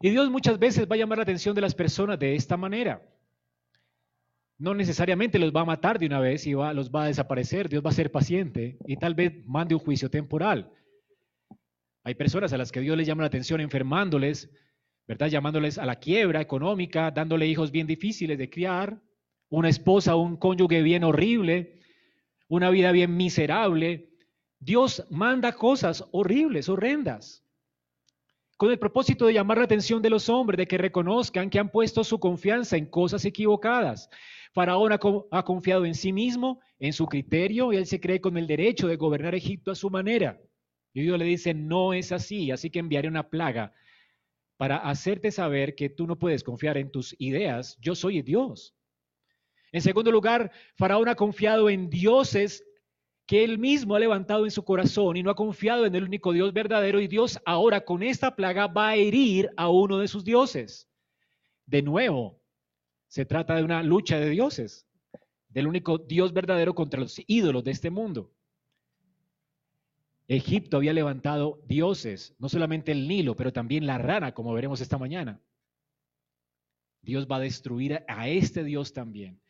Y 0.00 0.10
Dios 0.10 0.30
muchas 0.30 0.58
veces 0.58 0.88
va 0.90 0.94
a 0.94 0.98
llamar 0.98 1.18
la 1.18 1.22
atención 1.22 1.54
de 1.54 1.60
las 1.60 1.74
personas 1.74 2.18
de 2.18 2.34
esta 2.34 2.56
manera 2.56 3.02
no 4.62 4.74
necesariamente 4.74 5.40
los 5.40 5.52
va 5.52 5.62
a 5.62 5.64
matar 5.64 5.98
de 5.98 6.06
una 6.06 6.20
vez 6.20 6.46
y 6.46 6.54
va, 6.54 6.72
los 6.72 6.88
va 6.88 7.02
a 7.02 7.06
desaparecer. 7.08 7.68
Dios 7.68 7.84
va 7.84 7.90
a 7.90 7.94
ser 7.94 8.12
paciente 8.12 8.78
y 8.86 8.96
tal 8.96 9.12
vez 9.12 9.44
mande 9.44 9.74
un 9.74 9.80
juicio 9.80 10.08
temporal. 10.08 10.70
Hay 12.04 12.14
personas 12.14 12.52
a 12.52 12.56
las 12.56 12.70
que 12.70 12.80
Dios 12.80 12.96
les 12.96 13.08
llama 13.08 13.22
la 13.22 13.26
atención 13.26 13.60
enfermándoles, 13.60 14.50
¿verdad? 15.08 15.26
Llamándoles 15.26 15.78
a 15.78 15.84
la 15.84 15.96
quiebra 15.96 16.40
económica, 16.40 17.10
dándole 17.10 17.48
hijos 17.48 17.72
bien 17.72 17.88
difíciles 17.88 18.38
de 18.38 18.48
criar, 18.48 19.00
una 19.58 19.68
esposa, 19.68 20.16
un 20.16 20.36
cónyuge 20.36 20.82
bien 20.82 21.04
horrible, 21.04 21.78
una 22.48 22.70
vida 22.70 22.90
bien 22.90 23.16
miserable. 23.16 24.08
Dios 24.58 25.06
manda 25.10 25.52
cosas 25.52 26.04
horribles, 26.10 26.68
horrendas, 26.68 27.44
con 28.56 28.70
el 28.70 28.78
propósito 28.78 29.26
de 29.26 29.34
llamar 29.34 29.58
la 29.58 29.64
atención 29.64 30.00
de 30.00 30.10
los 30.10 30.28
hombres, 30.28 30.56
de 30.56 30.66
que 30.66 30.78
reconozcan 30.78 31.50
que 31.50 31.58
han 31.58 31.70
puesto 31.70 32.02
su 32.02 32.18
confianza 32.18 32.76
en 32.76 32.86
cosas 32.86 33.24
equivocadas, 33.24 34.08
Faraón 34.52 34.92
ha, 34.92 35.42
confiado 35.44 35.84
en 35.84 35.94
sí 35.94 36.12
mismo, 36.12 36.60
en 36.78 36.92
su 36.92 37.06
criterio, 37.06 37.72
y 37.72 37.76
él 37.76 37.86
se 37.86 38.00
cree 38.00 38.20
con 38.20 38.36
el 38.36 38.46
derecho 38.46 38.86
de 38.86 38.96
gobernar 38.96 39.34
Egipto 39.34 39.70
a 39.70 39.74
su 39.74 39.90
manera. 39.90 40.40
Y 40.94 41.02
Dios 41.02 41.18
le 41.18 41.24
dice, 41.24 41.54
no 41.54 41.92
es 41.94 42.12
así, 42.12 42.50
así 42.50 42.70
que 42.70 42.78
enviaré 42.78 43.08
una 43.08 43.28
plaga 43.30 43.72
para 44.58 44.76
hacerte 44.76 45.30
saber 45.30 45.74
que 45.74 45.88
tú 45.88 46.06
no 46.06 46.18
puedes 46.18 46.44
confiar 46.44 46.76
en 46.76 46.90
tus 46.90 47.16
ideas, 47.18 47.78
yo 47.80 47.94
soy 47.94 48.22
Dios. 48.22 48.74
En 49.72 49.80
segundo 49.80 50.12
lugar, 50.12 50.52
Faraón 50.76 51.08
ha 51.08 51.14
confiado 51.14 51.70
en 51.70 51.88
dioses 51.88 52.64
que 53.26 53.44
él 53.44 53.58
mismo 53.58 53.94
ha 53.94 54.00
levantado 54.00 54.44
en 54.44 54.50
su 54.50 54.64
corazón 54.64 55.16
y 55.16 55.22
no 55.22 55.30
ha 55.30 55.34
confiado 55.34 55.86
en 55.86 55.94
el 55.94 56.04
único 56.04 56.32
Dios 56.32 56.52
verdadero 56.52 57.00
y 57.00 57.08
Dios 57.08 57.40
ahora 57.46 57.84
con 57.84 58.02
esta 58.02 58.36
plaga 58.36 58.66
va 58.66 58.90
a 58.90 58.96
herir 58.96 59.50
a 59.56 59.70
uno 59.70 59.98
de 59.98 60.08
sus 60.08 60.24
dioses. 60.24 60.90
De 61.64 61.80
nuevo, 61.80 62.38
se 63.08 63.24
trata 63.24 63.54
de 63.54 63.64
una 63.64 63.82
lucha 63.82 64.18
de 64.18 64.28
dioses, 64.28 64.86
del 65.48 65.66
único 65.66 65.98
Dios 65.98 66.32
verdadero 66.32 66.74
contra 66.74 67.00
los 67.00 67.20
ídolos 67.26 67.64
de 67.64 67.70
este 67.70 67.90
mundo. 67.90 68.32
Egipto 70.28 70.76
había 70.78 70.92
levantado 70.92 71.60
dioses, 71.66 72.34
no 72.38 72.48
solamente 72.48 72.92
el 72.92 73.08
Nilo, 73.08 73.36
pero 73.36 73.52
también 73.52 73.86
la 73.86 73.98
rana, 73.98 74.32
como 74.32 74.52
veremos 74.52 74.80
esta 74.80 74.98
mañana. 74.98 75.40
Dios 77.02 77.26
va 77.30 77.36
a 77.36 77.40
destruir 77.40 78.02
a 78.08 78.28
este 78.28 78.64
Dios 78.64 78.92
también. 78.92 79.41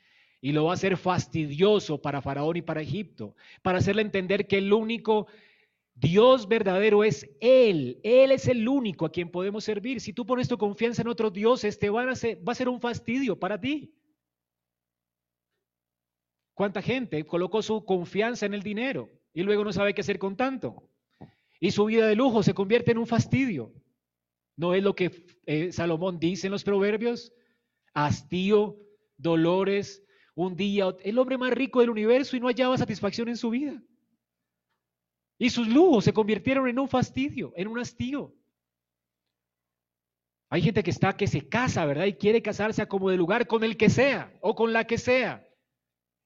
Y 0.43 0.53
lo 0.53 0.65
va 0.65 0.73
a 0.73 0.75
hacer 0.75 0.99
fastidioso 0.99 2.03
para 2.03 2.21
Faraón 2.21 2.59
y 2.59 2.63
para 2.63 2.83
Egipto, 2.83 3.35
para 3.63 3.79
hacerle 3.79 4.03
entender 4.03 4.47
que 4.47 4.59
el 4.59 4.73
único 4.73 5.29
Dios 5.95 6.49
verdadero 6.49 7.05
es 7.05 7.31
Él. 7.41 8.01
Él 8.03 8.33
es 8.33 8.49
el 8.49 8.69
único 8.69 9.07
a 9.07 9.13
quien 9.13 9.31
podemos 9.31 9.65
servir. 9.65 10.01
Si 10.01 10.13
tú 10.13 10.27
pones 10.27 10.49
tu 10.49 10.59
confianza 10.59 11.03
en 11.03 11.09
otros 11.09 11.33
dioses, 11.33 11.79
te 11.79 11.89
van 11.89 12.09
a 12.09 12.13
va 12.13 12.53
a 12.53 12.57
ser 12.57 12.69
un 12.69 12.81
fastidio 12.81 13.39
para 13.39 13.59
ti. 13.59 13.95
¿Cuánta 16.55 16.83
gente 16.83 17.25
colocó 17.25 17.63
su 17.63 17.85
confianza 17.85 18.45
en 18.45 18.55
el 18.55 18.63
dinero 18.63 19.09
y 19.33 19.43
luego 19.43 19.65
no 19.65 19.73
sabe 19.73 19.95
qué 19.95 20.01
hacer 20.01 20.19
con 20.19 20.37
tanto? 20.37 20.91
Y 21.61 21.71
su 21.71 21.85
vida 21.85 22.07
de 22.07 22.17
lujo 22.17 22.43
se 22.43 22.55
convierte 22.55 22.91
en 22.91 22.99
un 22.99 23.07
fastidio. 23.07 23.73
¿No 24.57 24.75
es 24.75 24.83
lo 24.83 24.95
que 24.95 25.25
eh, 25.47 25.73
Salomón 25.73 26.19
dice 26.19 26.49
en 26.49 26.51
los 26.51 26.65
proverbios? 26.65 27.33
Hastío, 27.95 28.79
dolores, 29.17 30.05
un 30.35 30.57
día, 30.57 30.95
el 31.03 31.19
hombre 31.19 31.39
más 31.39 31.53
rico 31.53 31.81
del 31.81 31.91
universo 31.91 32.37
y 32.37 32.41
no 32.41 32.49
hallaba 32.49 32.79
satisfacción 32.79 33.29
en 33.29 33.37
su 33.37 33.51
vida. 33.51 33.83
Y 35.39 35.51
sus 35.51 35.69
lujos 35.69 36.05
se 36.05 36.13
convirtieron 36.13 36.69
en 36.69 36.79
un 36.79 36.89
fastidio, 36.89 37.53
en 37.57 37.69
un 37.69 37.79
hastío. 37.79 38.35
Hay 40.49 40.63
gente 40.63 40.83
que 40.83 40.91
está 40.91 41.17
que 41.17 41.27
se 41.27 41.49
casa, 41.49 41.85
¿verdad? 41.87 42.05
Y 42.05 42.15
quiere 42.15 42.43
casarse 42.43 42.83
a 42.83 42.89
como 42.89 43.11
de 43.11 43.17
lugar 43.17 43.47
con 43.47 43.65
el 43.65 43.77
que 43.77 43.89
sea 43.89 44.33
o 44.41 44.55
con 44.55 44.73
la 44.73 44.87
que 44.87 44.99
sea 44.99 45.49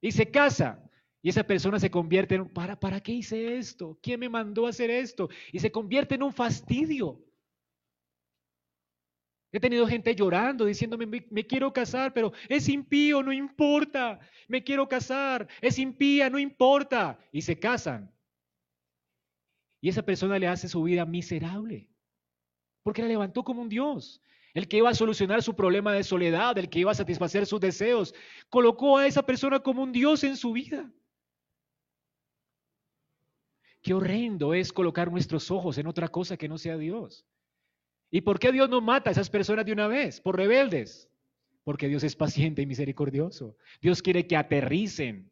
y 0.00 0.12
se 0.12 0.30
casa. 0.30 0.82
Y 1.22 1.30
esa 1.30 1.44
persona 1.44 1.80
se 1.80 1.90
convierte 1.90 2.36
en, 2.36 2.48
¿para, 2.48 2.78
¿para 2.78 3.00
qué 3.00 3.12
hice 3.12 3.56
esto? 3.56 3.98
¿Quién 4.02 4.20
me 4.20 4.28
mandó 4.28 4.66
a 4.66 4.70
hacer 4.70 4.90
esto? 4.90 5.28
Y 5.52 5.58
se 5.58 5.72
convierte 5.72 6.14
en 6.14 6.22
un 6.22 6.32
fastidio. 6.32 7.20
He 9.56 9.60
tenido 9.60 9.86
gente 9.86 10.14
llorando, 10.14 10.66
diciéndome, 10.66 11.06
me, 11.06 11.46
quiero 11.46 11.72
casar, 11.72 12.12
pero 12.12 12.30
es 12.46 12.68
impío, 12.68 13.22
no 13.22 13.32
importa. 13.32 14.20
Me 14.48 14.62
quiero 14.62 14.86
casar, 14.86 15.48
es 15.62 15.78
impía, 15.78 16.28
no 16.28 16.38
importa. 16.38 17.18
Y 17.32 17.40
se 17.40 17.58
casan. 17.58 18.12
Y 19.80 19.88
esa 19.88 20.02
persona 20.02 20.38
le 20.38 20.46
hace 20.46 20.68
su 20.68 20.82
vida 20.82 21.06
miserable, 21.06 21.88
porque 22.82 23.00
la 23.00 23.08
levantó 23.08 23.44
como 23.44 23.62
un 23.62 23.70
Dios 23.70 24.20
el 24.52 24.68
que 24.68 24.76
iba 24.76 24.90
a 24.90 24.94
solucionar 24.94 25.42
su 25.42 25.56
problema 25.56 25.94
de 25.94 26.04
soledad, 26.04 26.58
el 26.58 26.68
que 26.68 26.80
iba 26.80 26.90
a 26.90 26.94
satisfacer 26.94 27.46
sus 27.46 27.60
deseos, 27.60 28.14
colocó 28.50 28.98
a 28.98 29.06
esa 29.06 29.24
persona 29.24 29.60
como 29.60 29.82
un 29.82 29.92
Dios 29.92 30.22
en 30.22 30.36
su 30.36 30.52
vida. 30.52 30.92
Qué 33.80 33.94
horrendo 33.94 34.52
es 34.52 34.70
colocar 34.70 35.10
nuestros 35.10 35.50
ojos 35.50 35.78
en 35.78 35.86
otra 35.86 36.08
cosa 36.08 36.36
que 36.36 36.48
no 36.48 36.58
sea 36.58 36.76
Dios. 36.76 37.26
¿Y 38.10 38.20
por 38.20 38.38
qué 38.38 38.52
Dios 38.52 38.68
no 38.68 38.80
mata 38.80 39.10
a 39.10 39.12
esas 39.12 39.30
personas 39.30 39.66
de 39.66 39.72
una 39.72 39.88
vez? 39.88 40.20
Por 40.20 40.36
rebeldes. 40.36 41.08
Porque 41.64 41.88
Dios 41.88 42.04
es 42.04 42.14
paciente 42.14 42.62
y 42.62 42.66
misericordioso. 42.66 43.56
Dios 43.80 44.02
quiere 44.02 44.26
que 44.26 44.36
aterricen. 44.36 45.30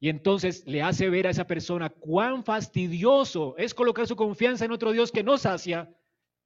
Y 0.00 0.08
entonces 0.08 0.64
le 0.66 0.82
hace 0.82 1.10
ver 1.10 1.26
a 1.26 1.30
esa 1.30 1.46
persona 1.46 1.88
cuán 1.90 2.44
fastidioso 2.44 3.56
es 3.58 3.74
colocar 3.74 4.06
su 4.06 4.14
confianza 4.14 4.64
en 4.64 4.70
otro 4.70 4.92
Dios 4.92 5.10
que 5.10 5.24
no 5.24 5.36
sacia 5.38 5.92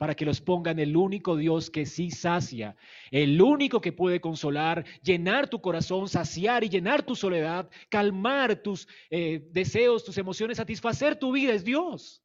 para 0.03 0.17
que 0.17 0.25
los 0.25 0.41
pongan 0.41 0.81
el 0.81 0.97
único 0.97 1.37
Dios 1.37 1.71
que 1.71 1.87
sí 1.87 2.11
sacia, 2.11 2.75
el 3.13 3.41
único 3.41 3.81
que 3.81 3.93
puede 3.93 4.21
consolar, 4.21 4.85
llenar 5.01 5.49
tu 5.49 5.61
corazón, 5.61 6.09
saciar 6.09 6.65
y 6.65 6.69
llenar 6.69 7.05
tu 7.05 7.15
soledad, 7.15 7.71
calmar 7.89 8.57
tus 8.57 8.89
eh, 9.11 9.47
deseos, 9.53 10.03
tus 10.03 10.19
emociones, 10.19 10.57
satisfacer 10.57 11.15
tu 11.15 11.31
vida, 11.31 11.53
es 11.53 11.63
Dios, 11.63 12.21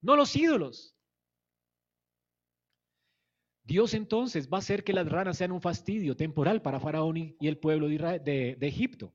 no 0.00 0.16
los 0.16 0.34
ídolos. 0.34 0.95
Dios 3.66 3.94
entonces 3.94 4.48
va 4.48 4.58
a 4.58 4.60
hacer 4.60 4.84
que 4.84 4.92
las 4.92 5.08
ranas 5.08 5.38
sean 5.38 5.50
un 5.50 5.60
fastidio 5.60 6.14
temporal 6.16 6.62
para 6.62 6.78
Faraón 6.78 7.16
y 7.16 7.36
el 7.40 7.58
pueblo 7.58 7.88
de, 7.88 8.56
Egipto. 8.60 9.12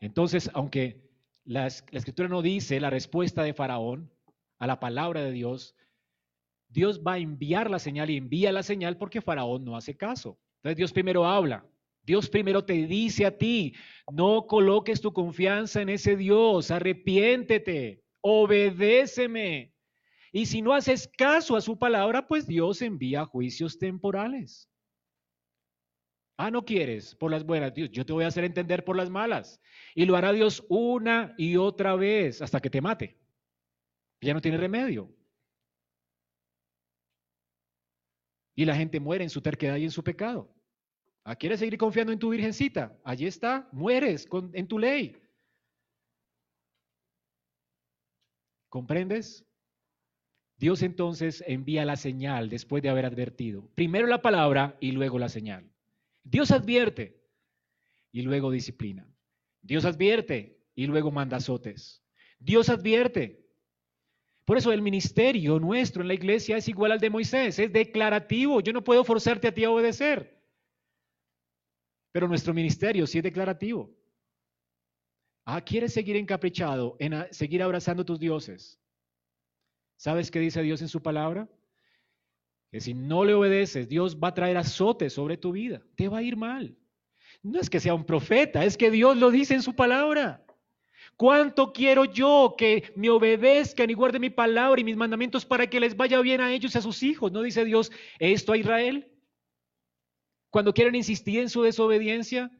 Entonces, 0.00 0.50
aunque 0.54 1.10
la 1.44 1.66
escritura 1.66 2.26
no 2.26 2.40
dice 2.40 2.80
la 2.80 2.88
respuesta 2.88 3.42
de 3.42 3.52
Faraón 3.52 4.10
a 4.58 4.66
la 4.66 4.80
palabra 4.80 5.22
de 5.22 5.30
Dios, 5.30 5.76
Dios 6.68 7.02
va 7.06 7.14
a 7.14 7.18
enviar 7.18 7.70
la 7.70 7.78
señal 7.78 8.08
y 8.08 8.16
envía 8.16 8.50
la 8.50 8.62
señal 8.62 8.96
porque 8.96 9.20
Faraón 9.20 9.62
no 9.62 9.76
hace 9.76 9.94
caso. 9.94 10.38
Entonces 10.56 10.78
Dios 10.78 10.92
primero 10.92 11.26
habla. 11.26 11.66
Dios 12.02 12.30
primero 12.30 12.64
te 12.64 12.86
dice 12.86 13.26
a 13.26 13.36
ti, 13.36 13.74
no 14.10 14.46
coloques 14.46 15.02
tu 15.02 15.12
confianza 15.12 15.82
en 15.82 15.90
ese 15.90 16.16
Dios, 16.16 16.70
arrepiéntete, 16.70 18.02
obedéceme. 18.22 19.73
Y 20.34 20.46
si 20.46 20.62
no 20.62 20.74
haces 20.74 21.08
caso 21.16 21.54
a 21.54 21.60
su 21.60 21.78
palabra, 21.78 22.26
pues 22.26 22.44
Dios 22.44 22.82
envía 22.82 23.24
juicios 23.24 23.78
temporales. 23.78 24.68
Ah, 26.36 26.50
no 26.50 26.64
quieres 26.64 27.14
por 27.14 27.30
las 27.30 27.46
buenas, 27.46 27.72
Dios, 27.72 27.88
yo 27.92 28.04
te 28.04 28.12
voy 28.12 28.24
a 28.24 28.26
hacer 28.26 28.42
entender 28.42 28.84
por 28.84 28.96
las 28.96 29.08
malas. 29.08 29.60
Y 29.94 30.04
lo 30.06 30.16
hará 30.16 30.32
Dios 30.32 30.66
una 30.68 31.36
y 31.38 31.56
otra 31.56 31.94
vez 31.94 32.42
hasta 32.42 32.58
que 32.58 32.68
te 32.68 32.80
mate. 32.80 33.16
Ya 34.20 34.34
no 34.34 34.40
tiene 34.40 34.58
remedio. 34.58 35.08
Y 38.56 38.64
la 38.64 38.74
gente 38.74 38.98
muere 38.98 39.22
en 39.22 39.30
su 39.30 39.40
terquedad 39.40 39.76
y 39.76 39.84
en 39.84 39.92
su 39.92 40.02
pecado. 40.02 40.52
¿Ah, 41.22 41.36
¿Quieres 41.36 41.60
seguir 41.60 41.78
confiando 41.78 42.12
en 42.12 42.18
tu 42.18 42.30
virgencita? 42.30 42.98
Allí 43.04 43.28
está, 43.28 43.68
mueres 43.70 44.26
en 44.52 44.66
tu 44.66 44.80
ley. 44.80 45.16
¿Comprendes? 48.68 49.46
Dios 50.56 50.82
entonces 50.82 51.42
envía 51.46 51.84
la 51.84 51.96
señal 51.96 52.48
después 52.48 52.82
de 52.82 52.88
haber 52.88 53.06
advertido. 53.06 53.68
Primero 53.74 54.06
la 54.06 54.22
palabra 54.22 54.76
y 54.80 54.92
luego 54.92 55.18
la 55.18 55.28
señal. 55.28 55.70
Dios 56.22 56.50
advierte 56.50 57.20
y 58.12 58.22
luego 58.22 58.50
disciplina. 58.50 59.08
Dios 59.62 59.84
advierte 59.84 60.58
y 60.74 60.86
luego 60.86 61.10
manda 61.10 61.38
azotes. 61.38 62.02
Dios 62.38 62.68
advierte 62.68 63.44
por 64.44 64.58
eso 64.58 64.72
el 64.72 64.82
ministerio 64.82 65.58
nuestro 65.58 66.02
en 66.02 66.08
la 66.08 66.14
iglesia 66.14 66.58
es 66.58 66.68
igual 66.68 66.92
al 66.92 67.00
de 67.00 67.10
Moisés, 67.10 67.58
es 67.58 67.72
declarativo. 67.72 68.60
Yo 68.60 68.72
no 68.72 68.84
puedo 68.84 69.02
forzarte 69.02 69.48
a 69.48 69.54
ti 69.54 69.64
a 69.64 69.70
obedecer. 69.70 70.38
Pero 72.12 72.28
nuestro 72.28 72.52
ministerio 72.52 73.06
sí 73.06 73.18
es 73.18 73.24
declarativo. 73.24 73.90
Ah, 75.46 75.62
¿quieres 75.62 75.92
seguir 75.92 76.16
encaprichado 76.16 76.96
en 76.98 77.26
seguir 77.30 77.62
abrazando 77.62 78.04
tus 78.04 78.20
dioses? 78.20 78.78
¿Sabes 79.96 80.30
qué 80.30 80.40
dice 80.40 80.62
Dios 80.62 80.82
en 80.82 80.88
su 80.88 81.02
palabra? 81.02 81.48
Que 82.70 82.80
si 82.80 82.94
no 82.94 83.24
le 83.24 83.34
obedeces, 83.34 83.88
Dios 83.88 84.18
va 84.18 84.28
a 84.28 84.34
traer 84.34 84.56
azotes 84.56 85.12
sobre 85.12 85.36
tu 85.36 85.52
vida. 85.52 85.82
Te 85.94 86.08
va 86.08 86.18
a 86.18 86.22
ir 86.22 86.36
mal. 86.36 86.76
No 87.42 87.60
es 87.60 87.70
que 87.70 87.80
sea 87.80 87.94
un 87.94 88.04
profeta, 88.04 88.64
es 88.64 88.76
que 88.76 88.90
Dios 88.90 89.16
lo 89.16 89.30
dice 89.30 89.54
en 89.54 89.62
su 89.62 89.74
palabra. 89.74 90.44
¿Cuánto 91.16 91.72
quiero 91.72 92.04
yo 92.04 92.54
que 92.58 92.92
me 92.96 93.10
obedezcan 93.10 93.88
y 93.90 93.94
guarden 93.94 94.22
mi 94.22 94.30
palabra 94.30 94.80
y 94.80 94.84
mis 94.84 94.96
mandamientos 94.96 95.44
para 95.44 95.68
que 95.68 95.78
les 95.78 95.96
vaya 95.96 96.20
bien 96.20 96.40
a 96.40 96.52
ellos 96.52 96.74
y 96.74 96.78
a 96.78 96.82
sus 96.82 97.02
hijos? 97.02 97.30
¿No 97.30 97.42
dice 97.42 97.64
Dios 97.64 97.92
esto 98.18 98.52
a 98.52 98.56
Israel? 98.56 99.12
Cuando 100.50 100.74
quieren 100.74 100.94
insistir 100.94 101.40
en 101.40 101.50
su 101.50 101.62
desobediencia. 101.62 102.50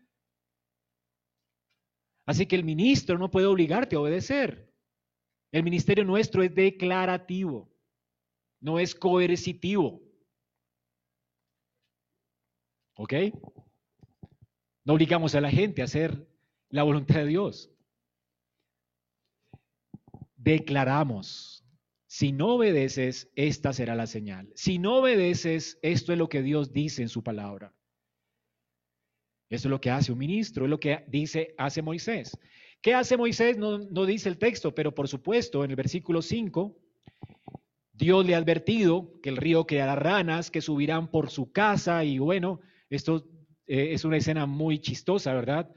Así 2.26 2.46
que 2.46 2.56
el 2.56 2.64
ministro 2.64 3.18
no 3.18 3.30
puede 3.30 3.46
obligarte 3.46 3.96
a 3.96 4.00
obedecer. 4.00 4.72
El 5.54 5.62
ministerio 5.62 6.04
nuestro 6.04 6.42
es 6.42 6.54
declarativo, 6.54 7.70
no 8.60 8.80
es 8.80 8.94
coercitivo. 8.94 10.02
¿Ok? 12.96 13.14
No 14.84 14.94
obligamos 14.94 15.34
a 15.34 15.40
la 15.40 15.50
gente 15.50 15.80
a 15.80 15.84
hacer 15.84 16.26
la 16.70 16.82
voluntad 16.82 17.16
de 17.16 17.26
Dios 17.26 17.74
declaramos, 20.44 21.64
si 22.06 22.30
no 22.30 22.56
obedeces, 22.56 23.32
esta 23.34 23.72
será 23.72 23.94
la 23.94 24.06
señal. 24.06 24.52
Si 24.54 24.78
no 24.78 24.98
obedeces, 24.98 25.78
esto 25.82 26.12
es 26.12 26.18
lo 26.18 26.28
que 26.28 26.42
Dios 26.42 26.72
dice 26.72 27.02
en 27.02 27.08
su 27.08 27.22
palabra. 27.22 27.74
Esto 29.48 29.68
es 29.68 29.70
lo 29.70 29.80
que 29.80 29.90
hace 29.90 30.12
un 30.12 30.18
ministro, 30.18 30.66
es 30.66 30.70
lo 30.70 30.78
que 30.78 31.04
dice, 31.08 31.54
hace 31.56 31.80
Moisés. 31.80 32.38
¿Qué 32.84 32.92
hace 32.92 33.16
Moisés? 33.16 33.56
No, 33.56 33.78
dice 34.04 34.28
el 34.28 34.36
texto, 34.36 34.74
pero 34.74 34.94
por 34.94 35.08
supuesto, 35.08 35.64
en 35.64 35.70
el 35.70 35.76
versículo 35.76 36.20
5, 36.20 36.76
Dios 37.94 38.26
le 38.26 38.34
ha 38.34 38.36
advertido 38.36 39.10
que 39.22 39.30
el 39.30 39.38
río 39.38 39.66
creará 39.66 39.96
ranas 39.96 40.50
que 40.50 40.60
subirán 40.60 41.10
por 41.10 41.30
su 41.30 41.50
casa 41.50 42.04
y 42.04 42.18
bueno, 42.18 42.60
esto 42.90 43.26
eh, 43.66 43.94
es 43.94 44.04
una 44.04 44.18
escena 44.18 44.44
muy 44.44 44.80
chistosa, 44.80 45.32
¿verdad? 45.32 45.70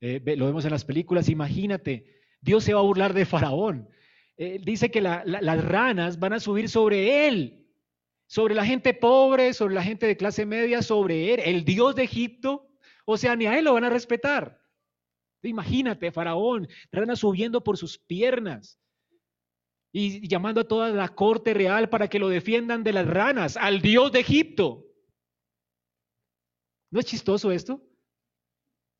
Eh, 0.00 0.22
lo 0.36 0.46
vemos 0.46 0.64
en 0.64 0.70
las 0.70 0.84
películas, 0.84 1.28
imagínate 1.28 2.06
Dios 2.40 2.62
se 2.62 2.72
va 2.72 2.78
a 2.78 2.84
burlar 2.84 3.14
de 3.14 3.26
Faraón. 3.26 3.88
Eh, 4.36 4.60
dice 4.64 4.92
que 4.92 5.00
las 5.00 5.64
ranas 5.64 6.20
van 6.20 6.34
a 6.34 6.38
subir 6.38 6.68
sobre 6.68 7.26
él, 7.26 7.66
sobre 8.28 8.54
la 8.54 8.64
gente 8.64 8.94
pobre, 8.94 9.54
sobre 9.54 9.74
la 9.74 9.82
gente 9.82 10.06
de 10.06 10.16
clase 10.16 10.46
media, 10.46 10.82
sobre 10.82 11.34
él, 11.34 11.40
el 11.44 11.64
Dios 11.64 11.96
de 11.96 12.04
Egipto. 12.04 12.70
O 13.06 13.16
sea, 13.16 13.34
ni 13.34 13.46
a 13.46 13.58
él 13.58 13.64
lo 13.64 13.74
van 13.74 13.82
a 13.82 13.90
respetar. 13.90 14.67
Imagínate, 15.42 16.10
Faraón, 16.10 16.68
ranas 16.90 17.20
subiendo 17.20 17.62
por 17.62 17.76
sus 17.76 17.98
piernas. 17.98 18.78
y 19.90 20.28
llamando 20.28 20.60
a 20.60 20.68
toda 20.68 20.90
la 20.90 21.08
corte 21.08 21.54
real 21.54 21.88
para 21.88 22.08
que 22.08 22.18
lo 22.18 22.28
defiendan 22.28 22.84
de 22.84 22.92
las 22.92 23.06
ranas, 23.06 23.56
al 23.56 23.80
dios 23.80 24.12
de 24.12 24.20
Egipto. 24.20 24.84
¿No 26.90 27.00
es 27.00 27.06
chistoso 27.06 27.50
esto? 27.50 27.82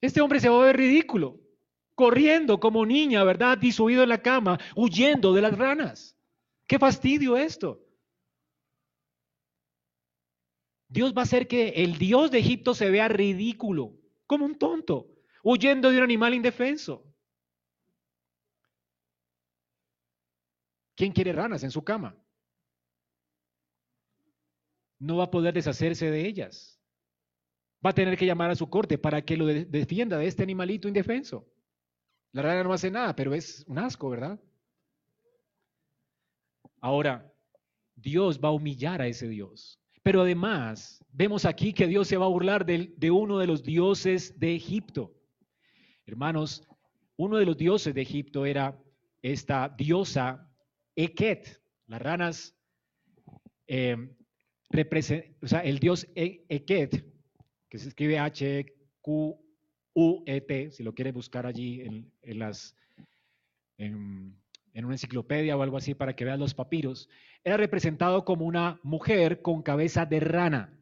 Este 0.00 0.20
hombre 0.20 0.40
se 0.40 0.48
va 0.48 0.62
a 0.62 0.66
ver 0.66 0.76
ridículo, 0.76 1.40
corriendo 1.94 2.58
como 2.58 2.86
niña, 2.86 3.22
¿verdad? 3.24 3.58
Disuido 3.58 4.02
en 4.02 4.08
la 4.08 4.22
cama, 4.22 4.58
huyendo 4.76 5.34
de 5.34 5.42
las 5.42 5.58
ranas. 5.58 6.16
¡Qué 6.66 6.78
fastidio 6.78 7.36
esto! 7.36 7.84
Dios 10.88 11.12
va 11.14 11.20
a 11.20 11.24
hacer 11.24 11.48
que 11.48 11.68
el 11.68 11.98
Dios 11.98 12.30
de 12.30 12.38
Egipto 12.38 12.74
se 12.74 12.88
vea 12.90 13.08
ridículo, 13.08 13.92
como 14.26 14.46
un 14.46 14.56
tonto, 14.56 15.06
huyendo 15.50 15.90
de 15.90 15.96
un 15.96 16.02
animal 16.02 16.34
indefenso. 16.34 17.02
¿Quién 20.94 21.10
quiere 21.10 21.32
ranas 21.32 21.62
en 21.62 21.70
su 21.70 21.82
cama? 21.82 22.14
No 24.98 25.16
va 25.16 25.24
a 25.24 25.30
poder 25.30 25.54
deshacerse 25.54 26.10
de 26.10 26.26
ellas. 26.26 26.78
Va 27.84 27.90
a 27.90 27.94
tener 27.94 28.18
que 28.18 28.26
llamar 28.26 28.50
a 28.50 28.56
su 28.56 28.68
corte 28.68 28.98
para 28.98 29.22
que 29.22 29.38
lo 29.38 29.46
defienda 29.46 30.18
de 30.18 30.26
este 30.26 30.42
animalito 30.42 30.86
indefenso. 30.86 31.48
La 32.32 32.42
rana 32.42 32.64
no 32.64 32.74
hace 32.74 32.90
nada, 32.90 33.16
pero 33.16 33.32
es 33.32 33.64
un 33.68 33.78
asco, 33.78 34.10
¿verdad? 34.10 34.38
Ahora, 36.80 37.32
Dios 37.94 38.38
va 38.38 38.48
a 38.48 38.52
humillar 38.52 39.00
a 39.00 39.06
ese 39.06 39.28
Dios. 39.28 39.80
Pero 40.02 40.20
además, 40.20 41.02
vemos 41.10 41.46
aquí 41.46 41.72
que 41.72 41.86
Dios 41.86 42.06
se 42.06 42.18
va 42.18 42.26
a 42.26 42.34
burlar 42.36 42.66
de, 42.66 42.92
de 42.98 43.10
uno 43.10 43.38
de 43.38 43.46
los 43.46 43.62
dioses 43.62 44.38
de 44.38 44.54
Egipto. 44.54 45.17
Hermanos, 46.08 46.66
uno 47.16 47.36
de 47.36 47.44
los 47.44 47.58
dioses 47.58 47.92
de 47.94 48.00
Egipto 48.00 48.46
era 48.46 48.80
esta 49.20 49.68
diosa 49.68 50.50
Eket, 50.96 51.60
las 51.86 52.00
ranas, 52.00 52.56
eh, 53.66 53.96
o 55.42 55.46
sea, 55.46 55.60
el 55.60 55.78
dios 55.78 56.08
e, 56.14 56.46
Eket, 56.48 57.04
que 57.68 57.78
se 57.78 57.88
escribe 57.88 58.18
H-Q-U-E-T, 58.18 58.70
si 60.70 60.82
lo 60.82 60.94
quiere 60.94 61.12
buscar 61.12 61.44
allí 61.44 61.82
en, 61.82 62.10
las, 62.38 62.74
en, 63.76 64.40
una 64.74 64.94
enciclopedia 64.94 65.58
o 65.58 65.62
algo 65.62 65.76
así 65.76 65.94
para 65.94 66.16
que 66.16 66.24
vean 66.24 66.40
los 66.40 66.54
papiros, 66.54 67.10
era 67.44 67.58
representado 67.58 68.24
como 68.24 68.46
una 68.46 68.80
mujer 68.82 69.42
con 69.42 69.62
cabeza 69.62 70.06
de 70.06 70.20
rana. 70.20 70.77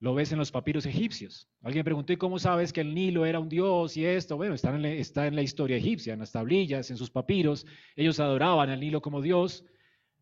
Lo 0.00 0.14
ves 0.14 0.32
en 0.32 0.38
los 0.38 0.50
papiros 0.50 0.86
egipcios. 0.86 1.46
Alguien 1.62 1.84
preguntó, 1.84 2.14
¿y 2.14 2.16
cómo 2.16 2.38
sabes 2.38 2.72
que 2.72 2.80
el 2.80 2.94
Nilo 2.94 3.26
era 3.26 3.38
un 3.38 3.50
dios 3.50 3.98
y 3.98 4.06
esto? 4.06 4.38
Bueno, 4.38 4.54
está 4.54 4.74
en, 4.74 5.36
la, 5.36 5.42
historia 5.42 5.76
egipcia, 5.76 6.14
en 6.14 6.20
las 6.20 6.32
tablillas, 6.32 6.90
en 6.90 6.96
sus 6.96 7.10
papiros. 7.10 7.66
Ellos 7.96 8.18
adoraban 8.18 8.70
al 8.70 8.80
Nilo 8.80 9.02
como 9.02 9.20
dios, 9.20 9.62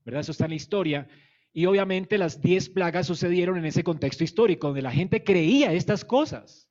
¿verdad? 0.04 0.22
Eso 0.22 0.32
está 0.32 0.46
en 0.46 0.50
la 0.50 0.56
historia. 0.56 1.08
Y 1.52 1.66
obviamente 1.66 2.18
las 2.18 2.42
diez 2.42 2.68
plagas 2.68 3.06
sucedieron 3.06 3.56
en 3.56 3.66
ese 3.66 3.84
contexto 3.84 4.24
histórico, 4.24 4.66
donde 4.66 4.82
la 4.82 4.90
gente 4.90 5.22
creía 5.22 5.72
estas 5.72 6.04
cosas. 6.04 6.68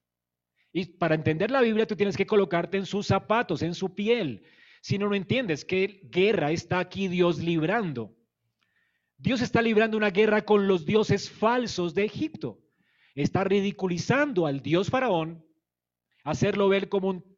Y 0.74 0.86
para 0.86 1.16
entender 1.16 1.50
la 1.50 1.62
Biblia 1.62 1.88
tú 1.88 1.96
tienes 1.96 2.18
que 2.18 2.26
colocarte 2.28 2.76
en 2.76 2.86
sus 2.86 3.08
zapatos, 3.08 3.62
en 3.62 3.74
su 3.74 3.96
piel. 3.96 4.44
Si 4.82 4.98
no, 4.98 5.08
no 5.08 5.16
entiendes 5.16 5.64
qué 5.64 6.02
guerra 6.12 6.52
está 6.52 6.80
aquí 6.80 7.08
Dios 7.08 7.40
librando. 7.40 8.14
Dios 9.18 9.42
está 9.42 9.62
librando 9.62 9.96
una 9.96 10.10
guerra 10.10 10.44
con 10.44 10.68
los 10.68 10.86
dioses 10.86 11.30
falsos 11.30 11.94
de 11.96 12.04
Egipto 12.04 12.67
está 13.24 13.44
ridiculizando 13.44 14.46
al 14.46 14.62
dios 14.62 14.90
faraón, 14.90 15.44
hacerlo 16.24 16.70
ver 16.70 16.88
como 16.88 17.10
un, 17.10 17.38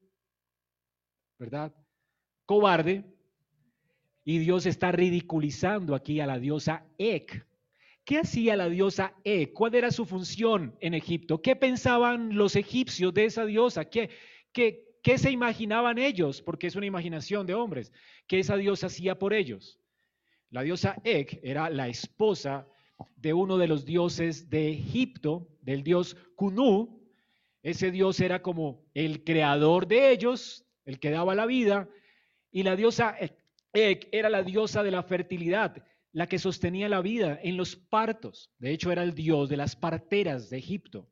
¿verdad? 1.37 1.73
Cobarde. 2.45 3.05
Y 4.25 4.39
Dios 4.39 4.65
está 4.65 4.91
ridiculizando 4.91 5.95
aquí 5.95 6.19
a 6.19 6.27
la 6.27 6.37
diosa 6.37 6.85
Ek. 6.97 7.47
¿Qué 8.03 8.19
hacía 8.19 8.57
la 8.57 8.67
diosa 8.67 9.15
Ek? 9.23 9.53
¿Cuál 9.53 9.75
era 9.75 9.91
su 9.91 10.05
función 10.05 10.75
en 10.81 10.93
Egipto? 10.93 11.41
¿Qué 11.41 11.55
pensaban 11.55 12.35
los 12.35 12.55
egipcios 12.55 13.13
de 13.13 13.25
esa 13.25 13.45
diosa? 13.45 13.85
¿Qué, 13.85 14.09
qué, 14.51 14.99
qué 15.01 15.17
se 15.17 15.31
imaginaban 15.31 15.97
ellos? 15.97 16.41
Porque 16.41 16.67
es 16.67 16.75
una 16.75 16.85
imaginación 16.85 17.47
de 17.47 17.53
hombres. 17.53 17.93
¿Qué 18.27 18.39
esa 18.39 18.57
diosa 18.57 18.87
hacía 18.87 19.17
por 19.17 19.33
ellos? 19.33 19.79
La 20.49 20.61
diosa 20.61 20.97
Ek 21.05 21.39
era 21.41 21.69
la 21.69 21.87
esposa 21.87 22.67
de 23.17 23.33
uno 23.33 23.57
de 23.57 23.67
los 23.67 23.85
dioses 23.85 24.49
de 24.49 24.71
Egipto, 24.71 25.47
del 25.61 25.83
dios 25.83 26.15
Kunú. 26.35 27.01
Ese 27.61 27.91
dios 27.91 28.19
era 28.19 28.41
como 28.41 28.85
el 28.93 29.23
creador 29.23 29.87
de 29.87 30.11
ellos, 30.11 30.65
el 30.85 30.99
que 30.99 31.11
daba 31.11 31.35
la 31.35 31.45
vida, 31.45 31.89
y 32.51 32.63
la 32.63 32.75
diosa 32.75 33.15
Ek 33.73 34.07
era 34.11 34.29
la 34.29 34.43
diosa 34.43 34.81
de 34.81 34.91
la 34.91 35.03
fertilidad, 35.03 35.83
la 36.11 36.27
que 36.27 36.39
sostenía 36.39 36.89
la 36.89 37.01
vida 37.01 37.39
en 37.43 37.57
los 37.57 37.75
partos. 37.75 38.51
De 38.57 38.71
hecho, 38.71 38.91
era 38.91 39.03
el 39.03 39.13
dios 39.13 39.49
de 39.49 39.57
las 39.57 39.75
parteras 39.75 40.49
de 40.49 40.57
Egipto. 40.57 41.07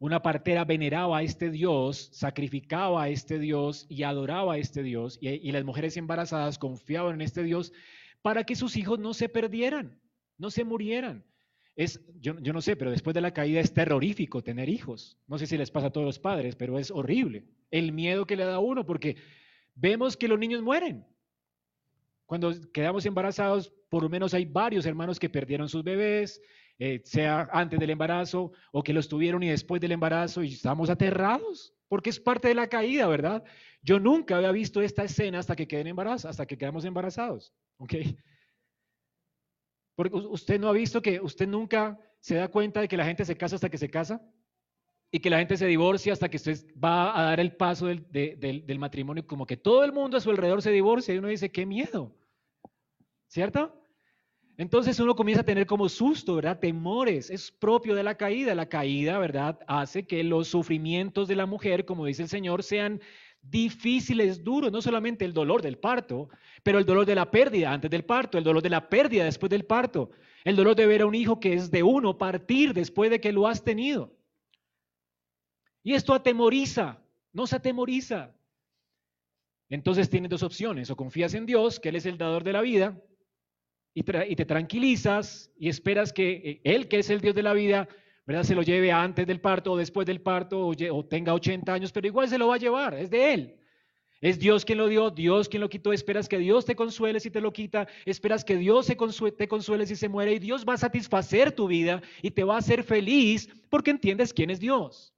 Una 0.00 0.22
partera 0.22 0.64
veneraba 0.64 1.18
a 1.18 1.22
este 1.22 1.50
dios, 1.50 2.10
sacrificaba 2.12 3.04
a 3.04 3.08
este 3.08 3.38
dios 3.38 3.86
y 3.88 4.02
adoraba 4.02 4.54
a 4.54 4.58
este 4.58 4.82
dios, 4.82 5.18
y, 5.20 5.28
y 5.28 5.52
las 5.52 5.64
mujeres 5.64 5.96
embarazadas 5.96 6.58
confiaban 6.58 7.14
en 7.14 7.22
este 7.22 7.42
dios 7.42 7.72
para 8.20 8.44
que 8.44 8.56
sus 8.56 8.76
hijos 8.76 8.98
no 8.98 9.14
se 9.14 9.28
perdieran 9.28 9.98
no 10.38 10.50
se 10.50 10.64
murieran. 10.64 11.24
Es, 11.76 12.00
yo, 12.18 12.38
yo, 12.40 12.52
no 12.52 12.60
sé, 12.60 12.74
pero 12.74 12.90
después 12.90 13.14
de 13.14 13.20
la 13.20 13.32
caída 13.32 13.60
es 13.60 13.72
terrorífico 13.72 14.42
tener 14.42 14.68
hijos. 14.68 15.16
No 15.28 15.38
sé 15.38 15.46
si 15.46 15.56
les 15.56 15.70
pasa 15.70 15.88
a 15.88 15.92
todos 15.92 16.06
los 16.06 16.18
padres, 16.18 16.56
pero 16.56 16.78
es 16.78 16.90
horrible. 16.90 17.44
El 17.70 17.92
miedo 17.92 18.26
que 18.26 18.36
le 18.36 18.44
da 18.44 18.54
a 18.54 18.60
uno, 18.60 18.84
porque 18.84 19.16
vemos 19.74 20.16
que 20.16 20.26
los 20.26 20.38
niños 20.38 20.62
mueren. 20.62 21.06
Cuando 22.26 22.52
quedamos 22.72 23.06
embarazados, 23.06 23.72
por 23.88 24.02
lo 24.02 24.08
menos 24.08 24.34
hay 24.34 24.44
varios 24.44 24.86
hermanos 24.86 25.18
que 25.20 25.30
perdieron 25.30 25.68
sus 25.68 25.84
bebés, 25.84 26.40
eh, 26.80 27.00
sea 27.04 27.48
antes 27.52 27.78
del 27.78 27.90
embarazo 27.90 28.52
o 28.72 28.82
que 28.82 28.92
los 28.92 29.08
tuvieron 29.08 29.42
y 29.42 29.48
después 29.48 29.80
del 29.80 29.92
embarazo, 29.92 30.42
y 30.42 30.52
estamos 30.52 30.90
aterrados, 30.90 31.74
porque 31.88 32.10
es 32.10 32.20
parte 32.20 32.48
de 32.48 32.54
la 32.54 32.68
caída, 32.68 33.06
¿verdad? 33.06 33.44
Yo 33.82 33.98
nunca 33.98 34.36
había 34.36 34.52
visto 34.52 34.82
esta 34.82 35.04
escena 35.04 35.38
hasta 35.38 35.56
que 35.56 35.66
queden 35.66 35.86
embarazados, 35.86 36.26
hasta 36.26 36.46
que 36.46 36.58
quedamos 36.58 36.84
embarazados, 36.84 37.54
¿ok? 37.78 37.94
Porque 39.98 40.14
usted 40.14 40.60
no 40.60 40.68
ha 40.68 40.72
visto 40.72 41.02
que 41.02 41.20
usted 41.20 41.48
nunca 41.48 41.98
se 42.20 42.36
da 42.36 42.46
cuenta 42.46 42.80
de 42.80 42.86
que 42.86 42.96
la 42.96 43.04
gente 43.04 43.24
se 43.24 43.36
casa 43.36 43.56
hasta 43.56 43.68
que 43.68 43.78
se 43.78 43.90
casa 43.90 44.22
y 45.10 45.18
que 45.18 45.28
la 45.28 45.38
gente 45.38 45.56
se 45.56 45.66
divorcia 45.66 46.12
hasta 46.12 46.28
que 46.28 46.36
usted 46.36 46.72
va 46.78 47.18
a 47.18 47.24
dar 47.24 47.40
el 47.40 47.56
paso 47.56 47.86
del, 47.86 48.78
matrimonio, 48.78 49.26
como 49.26 49.44
que 49.44 49.56
todo 49.56 49.82
el 49.82 49.92
mundo 49.92 50.16
a 50.16 50.20
su 50.20 50.30
alrededor 50.30 50.62
se 50.62 50.70
divorcia 50.70 51.12
y 51.12 51.18
uno 51.18 51.26
dice, 51.26 51.50
qué 51.50 51.66
miedo, 51.66 52.14
¿cierto? 53.26 53.74
Entonces 54.56 55.00
uno 55.00 55.16
comienza 55.16 55.40
a 55.40 55.44
tener 55.44 55.66
como 55.66 55.88
susto, 55.88 56.36
¿verdad? 56.36 56.60
Temores, 56.60 57.28
es 57.28 57.50
propio 57.50 57.96
de 57.96 58.04
la 58.04 58.14
caída. 58.14 58.54
La 58.54 58.68
caída, 58.68 59.18
¿verdad? 59.18 59.58
Hace 59.66 60.06
que 60.06 60.22
los 60.22 60.46
sufrimientos 60.46 61.26
de 61.26 61.34
la 61.34 61.46
mujer, 61.46 61.84
como 61.84 62.06
dice 62.06 62.22
el 62.22 62.28
Señor, 62.28 62.62
sean 62.62 63.00
difíciles, 63.42 64.44
duros, 64.44 64.70
no 64.70 64.82
solamente 64.82 65.24
el 65.24 65.32
dolor 65.32 65.62
del 65.62 65.78
parto, 65.78 66.28
pero 66.62 66.78
el 66.78 66.84
dolor 66.84 67.06
de 67.06 67.14
la 67.14 67.30
pérdida 67.30 67.72
antes 67.72 67.90
del 67.90 68.04
parto, 68.04 68.38
el 68.38 68.44
dolor 68.44 68.62
de 68.62 68.70
la 68.70 68.88
pérdida 68.88 69.24
después 69.24 69.50
del 69.50 69.64
parto, 69.64 70.10
el 70.44 70.56
dolor 70.56 70.76
de 70.76 70.86
ver 70.86 71.02
a 71.02 71.06
un 71.06 71.14
hijo 71.14 71.40
que 71.40 71.54
es 71.54 71.70
de 71.70 71.82
uno 71.82 72.18
partir 72.18 72.74
después 72.74 73.10
de 73.10 73.20
que 73.20 73.32
lo 73.32 73.46
has 73.46 73.64
tenido. 73.64 74.16
Y 75.82 75.94
esto 75.94 76.12
atemoriza, 76.12 77.02
no 77.32 77.46
se 77.46 77.56
atemoriza. 77.56 78.34
Entonces 79.70 80.08
tienes 80.08 80.30
dos 80.30 80.42
opciones, 80.42 80.90
o 80.90 80.96
confías 80.96 81.34
en 81.34 81.46
Dios, 81.46 81.78
que 81.80 81.90
Él 81.90 81.96
es 81.96 82.06
el 82.06 82.18
dador 82.18 82.44
de 82.44 82.52
la 82.52 82.60
vida, 82.60 83.00
y, 83.94 84.02
te 84.02 84.44
tranquilizas 84.44 85.50
y 85.58 85.68
esperas 85.68 86.12
que 86.12 86.30
eh, 86.30 86.60
Él, 86.62 86.88
que 86.88 87.00
es 87.00 87.10
el 87.10 87.20
Dios 87.20 87.34
de 87.34 87.42
la 87.42 87.52
vida, 87.52 87.88
¿verdad? 88.28 88.42
Se 88.42 88.54
lo 88.54 88.60
lleve 88.60 88.92
antes 88.92 89.26
del 89.26 89.40
parto 89.40 89.72
o 89.72 89.76
después 89.78 90.06
del 90.06 90.20
parto 90.20 90.66
o, 90.66 91.04
tenga 91.06 91.32
80 91.32 91.72
años, 91.72 91.92
pero 91.92 92.06
igual 92.06 92.28
se 92.28 92.36
lo 92.36 92.48
va 92.48 92.56
a 92.56 92.58
llevar, 92.58 92.92
es 92.92 93.08
de 93.08 93.32
Él. 93.32 93.54
Es 94.20 94.38
Dios 94.38 94.66
quien 94.66 94.76
lo 94.76 94.86
dio, 94.86 95.08
Dios 95.08 95.48
quien 95.48 95.62
lo 95.62 95.70
quitó. 95.70 95.94
Esperas 95.94 96.28
que 96.28 96.36
Dios 96.36 96.66
te 96.66 96.76
consuele 96.76 97.20
si 97.20 97.30
te 97.30 97.40
lo 97.40 97.54
quita. 97.54 97.88
Esperas 98.04 98.44
que 98.44 98.56
Dios 98.56 98.86
te 98.86 99.48
consuele 99.48 99.86
si 99.86 99.96
se 99.96 100.10
muere. 100.10 100.34
Y 100.34 100.38
Dios 100.40 100.66
va 100.68 100.74
a 100.74 100.76
satisfacer 100.76 101.52
tu 101.52 101.68
vida 101.68 102.02
y 102.20 102.30
te 102.30 102.44
va 102.44 102.56
a 102.56 102.58
hacer 102.58 102.82
feliz 102.82 103.48
porque 103.70 103.92
entiendes 103.92 104.34
quién 104.34 104.50
es 104.50 104.60
Dios. 104.60 105.14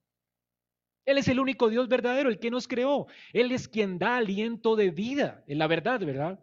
Él 1.05 1.19
es 1.19 1.27
el 1.27 1.41
único 1.41 1.69
Dios 1.69 1.89
verdadero, 1.89 2.29
el 2.29 2.39
que 2.39 2.51
nos 2.51 2.69
creó. 2.69 3.09
Él 3.33 3.51
es 3.51 3.67
quien 3.67 3.99
da 3.99 4.19
aliento 4.19 4.77
de 4.77 4.91
vida, 4.91 5.43
en 5.49 5.59
la 5.59 5.67
verdad, 5.67 5.99
¿verdad? 5.99 6.39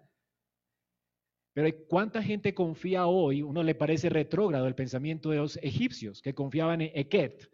Pero 1.58 1.76
¿cuánta 1.88 2.22
gente 2.22 2.54
confía 2.54 3.08
hoy? 3.08 3.42
Uno 3.42 3.64
le 3.64 3.74
parece 3.74 4.10
retrógrado 4.10 4.68
el 4.68 4.76
pensamiento 4.76 5.32
de 5.32 5.38
los 5.38 5.58
egipcios 5.64 6.22
que 6.22 6.36
confiaban 6.36 6.82
en 6.82 6.92
Eket. 6.94 7.50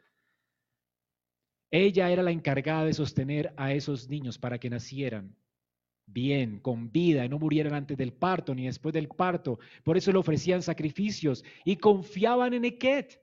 Ella 1.71 2.11
era 2.11 2.21
la 2.21 2.31
encargada 2.31 2.83
de 2.83 2.93
sostener 2.93 3.53
a 3.55 3.71
esos 3.71 4.09
niños 4.09 4.37
para 4.37 4.59
que 4.59 4.69
nacieran 4.69 5.37
bien, 6.05 6.59
con 6.59 6.91
vida, 6.91 7.23
y 7.23 7.29
no 7.29 7.39
murieran 7.39 7.75
antes 7.75 7.95
del 7.97 8.11
parto 8.11 8.53
ni 8.53 8.65
después 8.65 8.93
del 8.93 9.07
parto. 9.07 9.57
Por 9.85 9.95
eso 9.95 10.11
le 10.11 10.17
ofrecían 10.17 10.61
sacrificios 10.61 11.45
y 11.63 11.77
confiaban 11.77 12.53
en 12.55 12.65
Eket. 12.65 13.21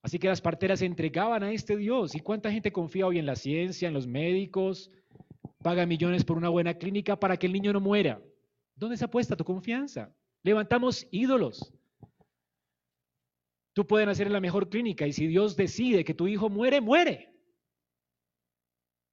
Así 0.00 0.20
que 0.20 0.28
las 0.28 0.40
parteras 0.40 0.78
se 0.78 0.86
entregaban 0.86 1.42
a 1.42 1.50
este 1.50 1.76
Dios. 1.76 2.14
¿Y 2.14 2.20
cuánta 2.20 2.52
gente 2.52 2.70
confía 2.70 3.08
hoy 3.08 3.18
en 3.18 3.26
la 3.26 3.34
ciencia, 3.34 3.88
en 3.88 3.94
los 3.94 4.06
médicos, 4.06 4.92
paga 5.60 5.86
millones 5.86 6.24
por 6.24 6.36
una 6.36 6.50
buena 6.50 6.74
clínica 6.74 7.18
para 7.18 7.36
que 7.36 7.48
el 7.48 7.52
niño 7.52 7.72
no 7.72 7.80
muera. 7.80 8.22
¿Dónde 8.80 8.96
se 8.96 9.04
apuesta 9.04 9.36
tu 9.36 9.44
confianza? 9.44 10.10
Levantamos 10.42 11.06
ídolos. 11.10 11.70
Tú 13.74 13.86
puedes 13.86 14.06
nacer 14.06 14.26
en 14.26 14.32
la 14.32 14.40
mejor 14.40 14.70
clínica 14.70 15.06
y 15.06 15.12
si 15.12 15.26
Dios 15.26 15.54
decide 15.54 16.02
que 16.02 16.14
tu 16.14 16.26
hijo 16.26 16.48
muere, 16.48 16.80
muere. 16.80 17.38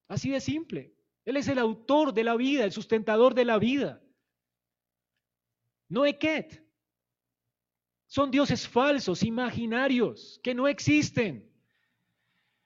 Así 0.07 0.29
de 0.29 0.39
simple. 0.39 0.95
Él 1.25 1.35
es 1.35 1.49
el 1.49 1.59
autor 1.59 2.13
de 2.13 2.23
la 2.23 2.37
vida, 2.37 2.63
el 2.63 2.71
sustentador 2.71 3.35
de 3.35 3.43
la 3.43 3.59
vida. 3.59 4.01
No 5.89 6.05
Eket. 6.05 6.65
Son 8.05 8.31
dioses 8.31 8.65
falsos, 8.69 9.21
imaginarios, 9.21 10.39
que 10.41 10.55
no 10.55 10.69
existen. 10.69 11.51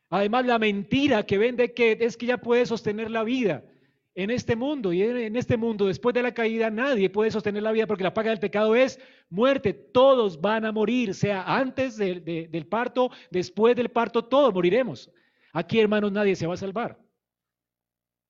Además, 0.10 0.46
la 0.46 0.60
mentira 0.60 1.26
que 1.26 1.40
vende 1.40 1.74
que 1.74 1.98
es 2.00 2.16
que 2.16 2.28
ya 2.28 2.38
puede 2.38 2.68
sostener 2.68 3.10
la 3.10 3.24
vida 3.24 3.66
en 4.16 4.30
este 4.30 4.56
mundo. 4.56 4.94
Y 4.94 5.02
en 5.02 5.36
este 5.36 5.58
mundo, 5.58 5.88
después 5.88 6.14
de 6.14 6.24
la 6.24 6.34
caída, 6.34 6.70
nadie 6.70 7.10
puede 7.10 7.32
sostener 7.32 7.64
la 7.64 7.72
vida 7.72 7.88
porque 7.88 8.04
la 8.04 8.14
paga 8.14 8.32
del 8.32 8.40
pecado 8.40 8.76
es 8.76 9.00
muerte. 9.30 9.74
Todos 9.74 10.40
van 10.40 10.66
a 10.66 10.72
morir, 10.72 11.14
sea 11.14 11.44
antes 11.44 11.98
del 11.98 12.68
parto, 12.68 13.12
después 13.30 13.76
del 13.76 13.90
parto, 13.90 14.24
todos 14.24 14.54
moriremos. 14.54 15.12
Aquí, 15.54 15.80
hermanos, 15.80 16.12
nadie 16.12 16.36
se 16.36 16.48
va 16.48 16.54
a 16.54 16.58
salvar. 16.58 17.00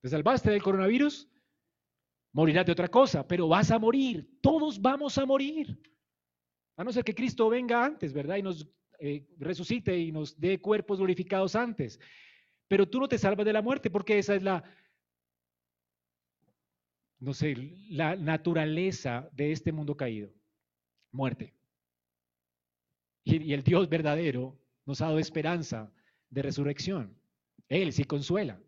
¿Te 0.00 0.08
salvaste 0.08 0.50
del 0.50 0.62
coronavirus? 0.62 1.28
Morirás 2.32 2.66
de 2.66 2.72
otra 2.72 2.88
cosa, 2.88 3.26
pero 3.26 3.46
vas 3.46 3.70
a 3.70 3.78
morir. 3.78 4.28
Todos 4.40 4.80
vamos 4.80 5.16
a 5.18 5.26
morir. 5.26 5.78
A 6.76 6.82
no 6.82 6.90
ser 6.92 7.04
que 7.04 7.14
Cristo 7.14 7.48
venga 7.48 7.84
antes, 7.84 8.12
¿verdad? 8.12 8.36
Y 8.36 8.42
nos 8.42 8.66
eh, 8.98 9.26
resucite 9.38 9.96
y 9.96 10.10
nos 10.10 10.38
dé 10.40 10.60
cuerpos 10.60 10.98
glorificados 10.98 11.54
antes. 11.54 12.00
Pero 12.66 12.88
tú 12.88 12.98
no 12.98 13.08
te 13.08 13.18
salvas 13.18 13.44
de 13.44 13.52
la 13.52 13.62
muerte 13.62 13.90
porque 13.90 14.18
esa 14.18 14.34
es 14.34 14.42
la, 14.42 14.64
no 17.22 17.32
sé, 17.32 17.54
la 17.88 18.16
naturaleza 18.16 19.30
de 19.32 19.52
este 19.52 19.70
mundo 19.70 19.96
caído. 19.96 20.34
Muerte. 21.12 21.54
Y, 23.22 23.52
el 23.52 23.62
Dios 23.62 23.88
verdadero 23.88 24.58
nos 24.84 25.00
ha 25.00 25.06
dado 25.06 25.20
esperanza 25.20 25.92
de 26.30 26.42
resurrección. 26.42 27.16
Él 27.68 27.92
sí 27.92 28.02
consuela. 28.02 28.60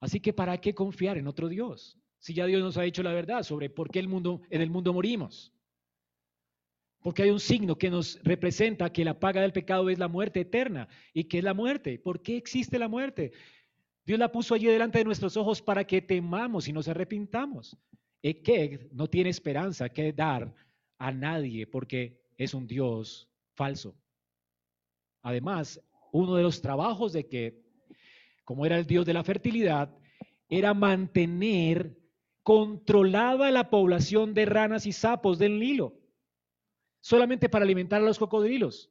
Así 0.00 0.18
que 0.18 0.32
¿para 0.32 0.58
qué 0.60 0.74
confiar 0.74 1.16
en 1.18 1.28
otro 1.28 1.48
Dios? 1.48 2.00
Si 2.18 2.34
ya 2.34 2.46
Dios 2.46 2.60
nos 2.62 2.76
ha 2.76 2.82
dicho 2.82 3.04
la 3.04 3.12
verdad 3.12 3.44
sobre 3.44 3.70
por 3.70 3.88
qué 3.88 4.00
el 4.00 4.08
mundo, 4.08 4.42
en 4.50 4.60
el 4.60 4.70
mundo 4.70 4.92
morimos. 4.92 5.52
Porque 6.98 7.22
hay 7.22 7.30
un 7.30 7.38
signo 7.38 7.78
que 7.78 7.90
nos 7.90 8.20
representa 8.24 8.92
que 8.92 9.04
la 9.04 9.20
paga 9.20 9.40
del 9.40 9.52
pecado 9.52 9.88
es 9.88 10.00
la 10.00 10.08
muerte 10.08 10.40
eterna. 10.40 10.88
¿Y 11.14 11.24
qué 11.24 11.38
es 11.38 11.44
la 11.44 11.54
muerte? 11.54 12.00
¿Por 12.00 12.22
qué 12.22 12.36
existe 12.36 12.80
la 12.80 12.88
muerte? 12.88 13.30
Dios 14.06 14.18
la 14.18 14.30
puso 14.32 14.54
allí 14.54 14.66
delante 14.66 14.98
de 14.98 15.04
nuestros 15.04 15.36
ojos 15.36 15.60
para 15.60 15.84
que 15.84 16.00
temamos 16.00 16.68
y 16.68 16.72
nos 16.72 16.88
arrepintamos. 16.88 17.76
que 18.22 18.88
no 18.92 19.08
tiene 19.08 19.30
esperanza 19.30 19.88
que 19.88 20.12
dar 20.12 20.54
a 20.98 21.12
nadie 21.12 21.66
porque 21.66 22.20
es 22.38 22.54
un 22.54 22.66
Dios 22.66 23.28
falso. 23.54 23.94
Además, 25.22 25.80
uno 26.12 26.36
de 26.36 26.42
los 26.42 26.62
trabajos 26.62 27.12
de 27.12 27.26
que 27.28 27.66
como 28.46 28.64
era 28.64 28.78
el 28.78 28.86
dios 28.86 29.04
de 29.04 29.12
la 29.12 29.24
fertilidad, 29.24 29.92
era 30.48 30.72
mantener 30.72 31.98
controlada 32.44 33.50
la 33.50 33.70
población 33.70 34.34
de 34.34 34.46
ranas 34.46 34.86
y 34.86 34.92
sapos 34.92 35.36
del 35.36 35.58
Nilo, 35.58 35.94
solamente 37.00 37.48
para 37.48 37.64
alimentar 37.64 38.00
a 38.00 38.04
los 38.04 38.20
cocodrilos. 38.20 38.88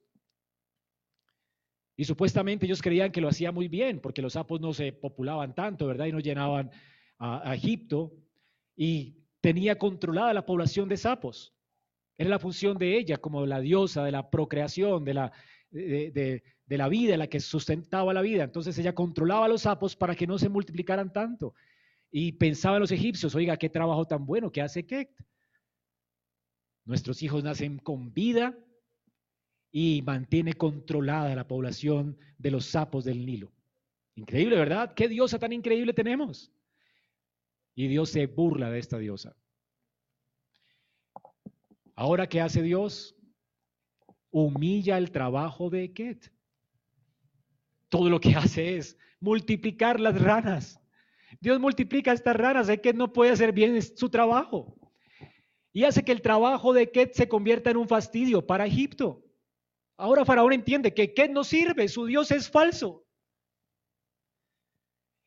Y 1.96 2.04
supuestamente 2.04 2.66
ellos 2.66 2.82
creían 2.82 3.10
que 3.10 3.22
lo 3.22 3.28
hacía 3.28 3.50
muy 3.52 3.68
bien, 3.68 4.00
porque 4.00 4.20
los 4.20 4.34
sapos 4.34 4.60
no 4.60 4.74
se 4.74 4.92
populaban 4.92 5.54
tanto, 5.54 5.86
¿verdad? 5.86 6.06
Y 6.06 6.12
no 6.12 6.20
llenaban 6.20 6.70
a, 7.18 7.54
Egipto. 7.54 8.12
Y 8.76 9.16
tenía 9.40 9.78
controlada 9.78 10.34
la 10.34 10.44
población 10.44 10.88
de 10.88 10.98
sapos. 10.98 11.54
Era 12.18 12.28
la 12.30 12.38
función 12.38 12.76
de 12.76 12.98
ella 12.98 13.16
como 13.16 13.46
la 13.46 13.60
diosa 13.60 14.04
de 14.04 14.12
la 14.12 14.30
procreación, 14.30 15.04
de 15.04 15.14
la, 15.14 15.32
de, 15.70 16.42
de 16.66 16.78
la 16.78 16.88
vida, 16.88 17.16
la 17.16 17.28
que 17.28 17.40
sustentaba 17.40 18.12
la 18.12 18.20
vida. 18.20 18.44
Entonces 18.44 18.78
ella 18.78 18.94
controlaba 18.94 19.48
los 19.48 19.62
sapos 19.62 19.96
para 19.96 20.14
que 20.14 20.26
no 20.26 20.38
se 20.38 20.50
multiplicaran 20.50 21.12
tanto. 21.12 21.54
Y 22.10 22.32
pensaban 22.32 22.80
los 22.80 22.92
egipcios, 22.92 23.34
oiga, 23.34 23.56
qué 23.56 23.70
trabajo 23.70 24.04
tan 24.04 24.26
bueno 24.26 24.52
que 24.52 24.60
hace 24.60 24.84
Ket. 24.84 25.10
Nuestros 26.84 27.22
hijos 27.22 27.42
nacen 27.42 27.78
con 27.78 28.12
vida 28.12 28.56
y 29.78 30.00
mantiene 30.00 30.54
controlada 30.54 31.34
la 31.34 31.46
población 31.46 32.16
de 32.38 32.50
los 32.50 32.64
sapos 32.64 33.04
del 33.04 33.26
Nilo. 33.26 33.52
Increíble, 34.14 34.56
¿verdad? 34.56 34.94
¿Qué 34.94 35.06
diosa 35.06 35.38
tan 35.38 35.52
increíble 35.52 35.92
tenemos? 35.92 36.50
Y 37.74 37.86
Dios 37.86 38.08
se 38.08 38.26
burla 38.26 38.70
de 38.70 38.78
esta 38.78 38.96
diosa. 38.96 39.36
Ahora, 41.94 42.26
¿qué 42.26 42.40
hace 42.40 42.62
Dios? 42.62 43.16
Humilla 44.30 44.96
el 44.96 45.10
trabajo 45.10 45.68
de 45.68 45.92
Ket 45.92 46.32
todo 47.90 48.08
lo 48.08 48.18
que 48.18 48.34
hace 48.34 48.78
es 48.78 48.96
multiplicar 49.20 50.00
las 50.00 50.18
ranas. 50.18 50.80
Dios 51.38 51.60
multiplica 51.60 52.14
estas 52.14 52.34
ranas, 52.34 52.70
que 52.82 52.94
no 52.94 53.12
puede 53.12 53.32
hacer 53.32 53.52
bien 53.52 53.82
su 53.82 54.08
trabajo. 54.08 54.74
Y 55.74 55.84
hace 55.84 56.02
que 56.02 56.12
el 56.12 56.22
trabajo 56.22 56.72
de 56.72 56.90
Ket 56.90 57.12
se 57.12 57.28
convierta 57.28 57.70
en 57.70 57.76
un 57.76 57.88
fastidio 57.88 58.46
para 58.46 58.64
Egipto. 58.64 59.25
Ahora 59.98 60.24
Faraón 60.24 60.52
entiende 60.52 60.92
que 60.92 61.14
Ket 61.14 61.30
no 61.30 61.44
sirve, 61.44 61.88
su 61.88 62.04
Dios 62.04 62.30
es 62.30 62.50
falso. 62.50 63.06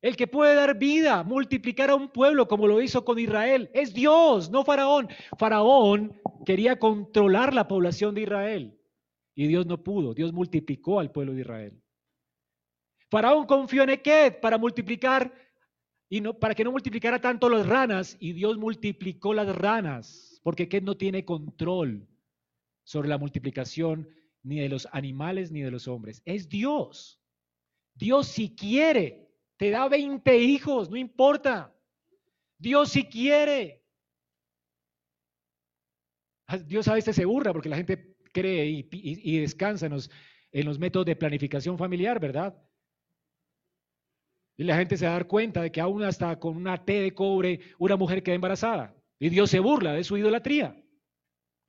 El 0.01 0.15
que 0.15 0.27
puede 0.27 0.55
dar 0.55 0.77
vida, 0.77 1.23
multiplicar 1.23 1.89
a 1.89 1.95
un 1.95 2.09
pueblo 2.09 2.47
como 2.47 2.67
lo 2.67 2.81
hizo 2.81 3.03
con 3.03 3.19
Israel, 3.19 3.69
es 3.73 3.93
Dios, 3.93 4.49
no 4.49 4.63
Faraón. 4.63 5.09
Faraón 5.37 6.21
quería 6.45 6.79
controlar 6.79 7.53
la 7.53 7.67
población 7.67 8.15
de 8.15 8.21
Israel 8.21 8.79
y 9.35 9.47
Dios 9.47 9.65
no 9.65 9.83
pudo. 9.83 10.13
Dios 10.13 10.31
multiplicó 10.31 10.99
al 10.99 11.11
pueblo 11.11 11.33
de 11.33 11.41
Israel. 11.41 11.81
Faraón 13.09 13.45
confió 13.45 13.83
en 13.83 13.89
Eket 13.89 14.39
para 14.39 14.57
multiplicar 14.57 15.33
y 16.07 16.21
no, 16.21 16.33
para 16.37 16.55
que 16.55 16.63
no 16.63 16.71
multiplicara 16.71 17.19
tanto 17.19 17.49
las 17.49 17.67
ranas 17.67 18.15
y 18.19 18.33
Dios 18.33 18.57
multiplicó 18.57 19.33
las 19.33 19.53
ranas 19.55 20.39
porque 20.43 20.63
Eket 20.63 20.83
no 20.83 20.95
tiene 20.95 21.25
control 21.25 22.07
sobre 22.83 23.09
la 23.09 23.17
multiplicación 23.17 24.07
ni 24.43 24.59
de 24.59 24.69
los 24.69 24.87
animales 24.91 25.51
ni 25.51 25.61
de 25.61 25.71
los 25.71 25.87
hombres. 25.87 26.21
Es 26.25 26.49
Dios. 26.49 27.21
Dios 27.93 28.27
si 28.27 28.55
quiere, 28.55 29.29
te 29.57 29.69
da 29.69 29.87
20 29.89 30.37
hijos, 30.37 30.89
no 30.89 30.97
importa. 30.97 31.75
Dios 32.57 32.89
si 32.89 33.05
quiere. 33.05 33.83
Dios 36.65 36.87
a 36.87 36.93
veces 36.93 37.15
se 37.15 37.25
burla 37.25 37.53
porque 37.53 37.69
la 37.69 37.77
gente 37.77 38.15
cree 38.33 38.87
y, 38.91 39.39
descansa 39.39 39.85
en 39.85 39.97
en 40.51 40.65
los 40.65 40.79
métodos 40.79 41.05
de 41.05 41.15
planificación 41.15 41.77
familiar, 41.77 42.19
¿verdad? 42.19 42.57
Y 44.59 44.65
la 44.65 44.75
gente 44.77 44.97
se 44.97 45.05
va 45.05 45.11
a 45.11 45.13
dar 45.13 45.27
cuenta 45.27 45.61
de 45.61 45.71
que 45.71 45.79
aún 45.79 46.03
hasta 46.03 46.37
con 46.37 46.57
una 46.57 46.83
T 46.83 46.91
de 47.01 47.13
cobre 47.13 47.61
una 47.77 47.95
mujer 47.95 48.21
queda 48.21 48.35
embarazada. 48.35 48.93
Y 49.17 49.29
Dios 49.29 49.49
se 49.49 49.59
burla 49.59 49.93
de 49.93 50.03
su 50.03 50.17
idolatría. 50.17 50.75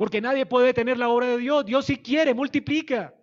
Porque 0.01 0.23
nadie 0.23 0.47
puede 0.47 0.69
detener 0.69 0.97
la 0.97 1.11
obra 1.11 1.27
de 1.27 1.37
Dios. 1.37 1.67
Dios 1.67 1.85
si 1.85 1.99
quiere, 1.99 2.33
multiplica. 2.33 3.15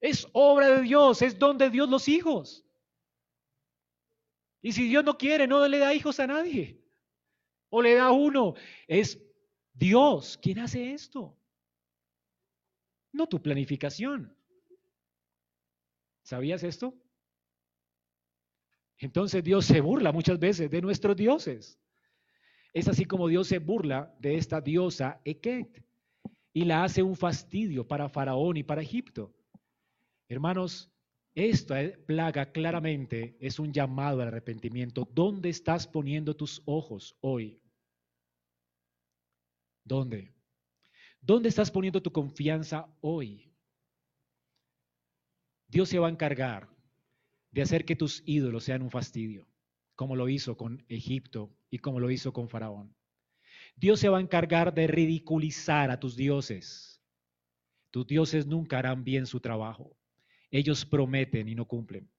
Es 0.00 0.28
obra 0.32 0.68
de 0.68 0.82
Dios, 0.82 1.20
es 1.22 1.36
don 1.36 1.58
de 1.58 1.70
Dios 1.70 1.88
los 1.88 2.06
hijos. 2.06 2.64
Y 4.62 4.70
si 4.70 4.86
Dios 4.86 5.02
no 5.02 5.18
quiere, 5.18 5.48
no 5.48 5.66
le 5.66 5.76
da 5.76 5.92
hijos 5.92 6.20
a 6.20 6.28
nadie. 6.28 6.80
O 7.68 7.82
le 7.82 7.94
da 7.96 8.12
uno. 8.12 8.54
Es 8.86 9.20
Dios 9.72 10.38
quien 10.40 10.60
hace 10.60 10.92
esto. 10.92 11.36
No 13.10 13.26
tu 13.26 13.42
planificación. 13.42 14.32
¿Sabías 16.22 16.62
esto? 16.62 16.94
Entonces 18.98 19.42
Dios 19.42 19.64
se 19.64 19.80
burla 19.80 20.12
muchas 20.12 20.38
veces 20.38 20.70
de 20.70 20.80
nuestros 20.80 21.16
dioses. 21.16 21.76
Es 22.72 22.86
así 22.86 23.04
como 23.04 23.26
Dios 23.26 23.48
se 23.48 23.58
burla 23.58 24.14
de 24.20 24.36
esta 24.36 24.60
diosa 24.60 25.20
Eket 25.24 25.84
y 26.54 26.64
la 26.64 26.84
hace 26.84 27.02
un 27.02 27.16
fastidio 27.16 27.86
para 27.86 28.08
Faraón 28.08 28.56
y 28.56 28.62
para 28.62 28.80
Egipto. 28.80 29.34
Hermanos, 30.28 30.90
esta 31.34 31.76
plaga 32.06 32.52
claramente 32.52 33.36
es 33.40 33.58
un 33.58 33.72
llamado 33.72 34.22
al 34.22 34.28
arrepentimiento. 34.28 35.06
¿Dónde 35.12 35.48
estás 35.48 35.88
poniendo 35.88 36.36
tus 36.36 36.62
ojos 36.64 37.16
hoy? 37.20 37.60
¿Dónde? 39.82 40.32
¿Dónde 41.20 41.48
estás 41.48 41.72
poniendo 41.72 42.00
tu 42.00 42.12
confianza 42.12 42.86
hoy? 43.00 43.52
Dios 45.66 45.88
se 45.88 45.98
va 45.98 46.06
a 46.06 46.10
encargar 46.10 46.68
de 47.50 47.62
hacer 47.62 47.84
que 47.84 47.96
tus 47.96 48.22
ídolos 48.26 48.62
sean 48.62 48.82
un 48.82 48.90
fastidio, 48.90 49.48
como 49.96 50.14
lo 50.14 50.28
hizo 50.28 50.56
con 50.56 50.84
Egipto 50.88 51.52
y 51.68 51.78
como 51.78 51.98
lo 51.98 52.12
hizo 52.12 52.32
con 52.32 52.48
Faraón. 52.48 52.94
Dios 53.76 54.00
se 54.00 54.08
va 54.08 54.18
a 54.18 54.20
encargar 54.20 54.72
de 54.74 54.86
ridiculizar 54.86 55.90
a 55.90 55.98
tus 56.00 56.16
dioses. 56.16 57.02
Tus 57.90 58.06
dioses 58.06 58.46
nunca 58.46 58.78
harán 58.78 59.04
bien 59.04 59.26
su 59.26 59.40
trabajo. 59.40 59.96
Ellos 60.50 60.84
prometen 60.84 61.48
y 61.48 61.54
no 61.54 61.66
cumplen. 61.66 62.10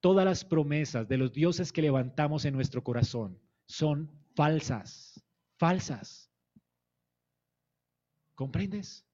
todas 0.00 0.26
las 0.26 0.44
promesas 0.44 1.08
de 1.08 1.16
los 1.16 1.32
dioses 1.32 1.72
que 1.72 1.80
levantamos 1.80 2.44
en 2.44 2.52
nuestro 2.52 2.84
corazón 2.84 3.40
son 3.66 4.10
falsas, 4.34 5.18
falsas. 5.56 6.30
¿Comprendes? 8.34 9.06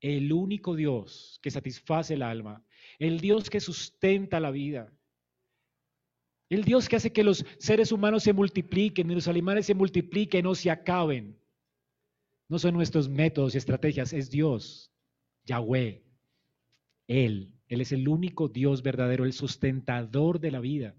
El 0.00 0.32
único 0.32 0.76
Dios 0.76 1.40
que 1.42 1.50
satisface 1.50 2.14
el 2.14 2.22
alma, 2.22 2.64
el 3.00 3.20
Dios 3.20 3.50
que 3.50 3.58
sustenta 3.58 4.38
la 4.38 4.52
vida, 4.52 4.96
el 6.50 6.64
Dios 6.64 6.88
que 6.88 6.96
hace 6.96 7.12
que 7.12 7.22
los 7.22 7.46
seres 7.58 7.92
humanos 7.92 8.24
se 8.24 8.32
multipliquen 8.32 9.10
y 9.10 9.14
los 9.14 9.28
animales 9.28 9.66
se 9.66 9.74
multipliquen 9.74 10.46
o 10.46 10.54
se 10.54 10.70
acaben. 10.70 11.38
No 12.48 12.58
son 12.58 12.74
nuestros 12.74 13.08
métodos 13.08 13.54
y 13.54 13.58
estrategias, 13.58 14.12
es 14.12 14.30
Dios, 14.30 14.92
Yahweh, 15.44 16.04
Él. 17.06 17.54
Él 17.68 17.80
es 17.80 17.92
el 17.92 18.08
único 18.08 18.48
Dios 18.48 18.82
verdadero, 18.82 19.24
el 19.24 19.32
sustentador 19.32 20.40
de 20.40 20.50
la 20.50 20.58
vida, 20.58 20.96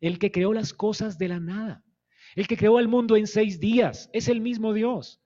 el 0.00 0.18
que 0.18 0.32
creó 0.32 0.52
las 0.52 0.74
cosas 0.74 1.18
de 1.18 1.28
la 1.28 1.38
nada, 1.38 1.84
el 2.34 2.48
que 2.48 2.56
creó 2.56 2.80
el 2.80 2.88
mundo 2.88 3.16
en 3.16 3.28
seis 3.28 3.60
días, 3.60 4.10
es 4.12 4.26
el 4.26 4.40
mismo 4.40 4.72
Dios. 4.72 5.22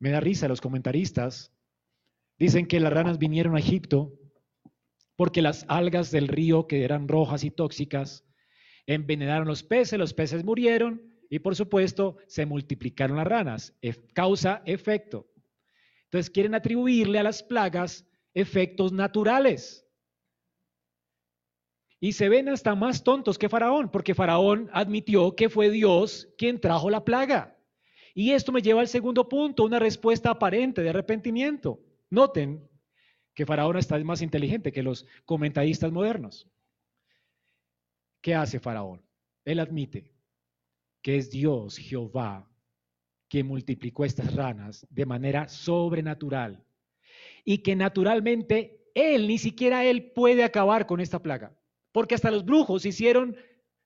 Me 0.00 0.10
da 0.10 0.18
risa 0.18 0.48
los 0.48 0.60
comentaristas. 0.60 1.52
Dicen 2.36 2.66
que 2.66 2.80
las 2.80 2.92
ranas 2.92 3.18
vinieron 3.18 3.54
a 3.54 3.60
Egipto 3.60 4.18
porque 5.16 5.42
las 5.42 5.64
algas 5.68 6.10
del 6.10 6.28
río, 6.28 6.66
que 6.66 6.84
eran 6.84 7.08
rojas 7.08 7.44
y 7.44 7.50
tóxicas, 7.50 8.24
envenenaron 8.86 9.46
los 9.46 9.62
peces, 9.62 9.98
los 9.98 10.14
peces 10.14 10.44
murieron 10.44 11.12
y 11.30 11.38
por 11.38 11.56
supuesto 11.56 12.16
se 12.26 12.46
multiplicaron 12.46 13.16
las 13.16 13.26
ranas. 13.26 13.74
Causa, 14.14 14.62
efecto. 14.66 15.30
Entonces 16.04 16.30
quieren 16.30 16.54
atribuirle 16.54 17.18
a 17.18 17.22
las 17.22 17.42
plagas 17.42 18.06
efectos 18.34 18.92
naturales. 18.92 19.86
Y 22.00 22.12
se 22.12 22.28
ven 22.28 22.48
hasta 22.48 22.74
más 22.74 23.04
tontos 23.04 23.38
que 23.38 23.48
Faraón, 23.48 23.90
porque 23.90 24.14
Faraón 24.14 24.68
admitió 24.72 25.36
que 25.36 25.48
fue 25.48 25.70
Dios 25.70 26.28
quien 26.36 26.60
trajo 26.60 26.90
la 26.90 27.04
plaga. 27.04 27.56
Y 28.14 28.32
esto 28.32 28.52
me 28.52 28.60
lleva 28.60 28.80
al 28.80 28.88
segundo 28.88 29.28
punto, 29.28 29.64
una 29.64 29.78
respuesta 29.78 30.30
aparente 30.30 30.82
de 30.82 30.90
arrepentimiento. 30.90 31.80
Noten 32.10 32.68
que 33.34 33.46
Faraón 33.46 33.76
está 33.76 33.98
más 34.04 34.22
inteligente 34.22 34.72
que 34.72 34.82
los 34.82 35.06
comentaristas 35.24 35.92
modernos. 35.92 36.48
¿Qué 38.20 38.34
hace 38.34 38.60
Faraón? 38.60 39.02
Él 39.44 39.58
admite 39.58 40.12
que 41.02 41.16
es 41.16 41.30
Dios, 41.30 41.76
Jehová, 41.76 42.48
que 43.28 43.42
multiplicó 43.42 44.04
estas 44.04 44.34
ranas 44.34 44.86
de 44.90 45.06
manera 45.06 45.48
sobrenatural 45.48 46.64
y 47.44 47.58
que 47.58 47.74
naturalmente 47.74 48.90
él, 48.94 49.26
ni 49.26 49.38
siquiera 49.38 49.84
él 49.84 50.12
puede 50.12 50.44
acabar 50.44 50.86
con 50.86 51.00
esta 51.00 51.22
plaga, 51.22 51.56
porque 51.90 52.14
hasta 52.14 52.30
los 52.30 52.44
brujos 52.44 52.86
hicieron 52.86 53.36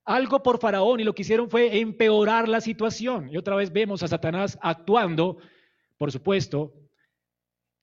algo 0.05 0.43
por 0.43 0.59
Faraón 0.59 1.01
y 1.01 1.05
lo 1.05 1.15
que 1.15 1.23
hicieron 1.23 1.49
fue 1.49 1.79
empeorar 1.79 2.49
la 2.49 2.61
situación. 2.61 3.29
Y 3.33 3.37
otra 3.37 3.57
vez 3.57 3.73
vemos 3.73 4.03
a 4.03 4.09
Satanás 4.09 4.59
actuando, 4.61 5.39
por 5.97 6.13
supuesto, 6.13 6.75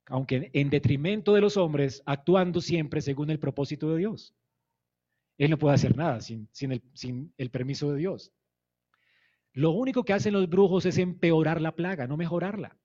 aunque 0.07 0.49
en 0.53 0.69
detrimento 0.69 1.33
de 1.33 1.41
los 1.41 1.57
hombres, 1.57 2.03
actuando 2.05 2.61
siempre 2.61 3.01
según 3.01 3.29
el 3.29 3.39
propósito 3.39 3.91
de 3.91 3.99
Dios. 3.99 4.35
Él 5.37 5.49
no 5.49 5.57
puede 5.57 5.75
hacer 5.75 5.95
nada 5.95 6.21
sin, 6.21 6.49
el, 7.37 7.49
permiso 7.49 7.91
de 7.91 7.99
Dios. 7.99 8.31
Lo 9.53 9.71
único 9.71 10.03
que 10.03 10.13
hacen 10.13 10.33
los 10.33 10.49
brujos 10.49 10.85
es 10.85 10.97
empeorar 10.97 11.61
la 11.61 11.75
plaga, 11.75 12.07
no 12.07 12.17
mejorarla. 12.17 12.77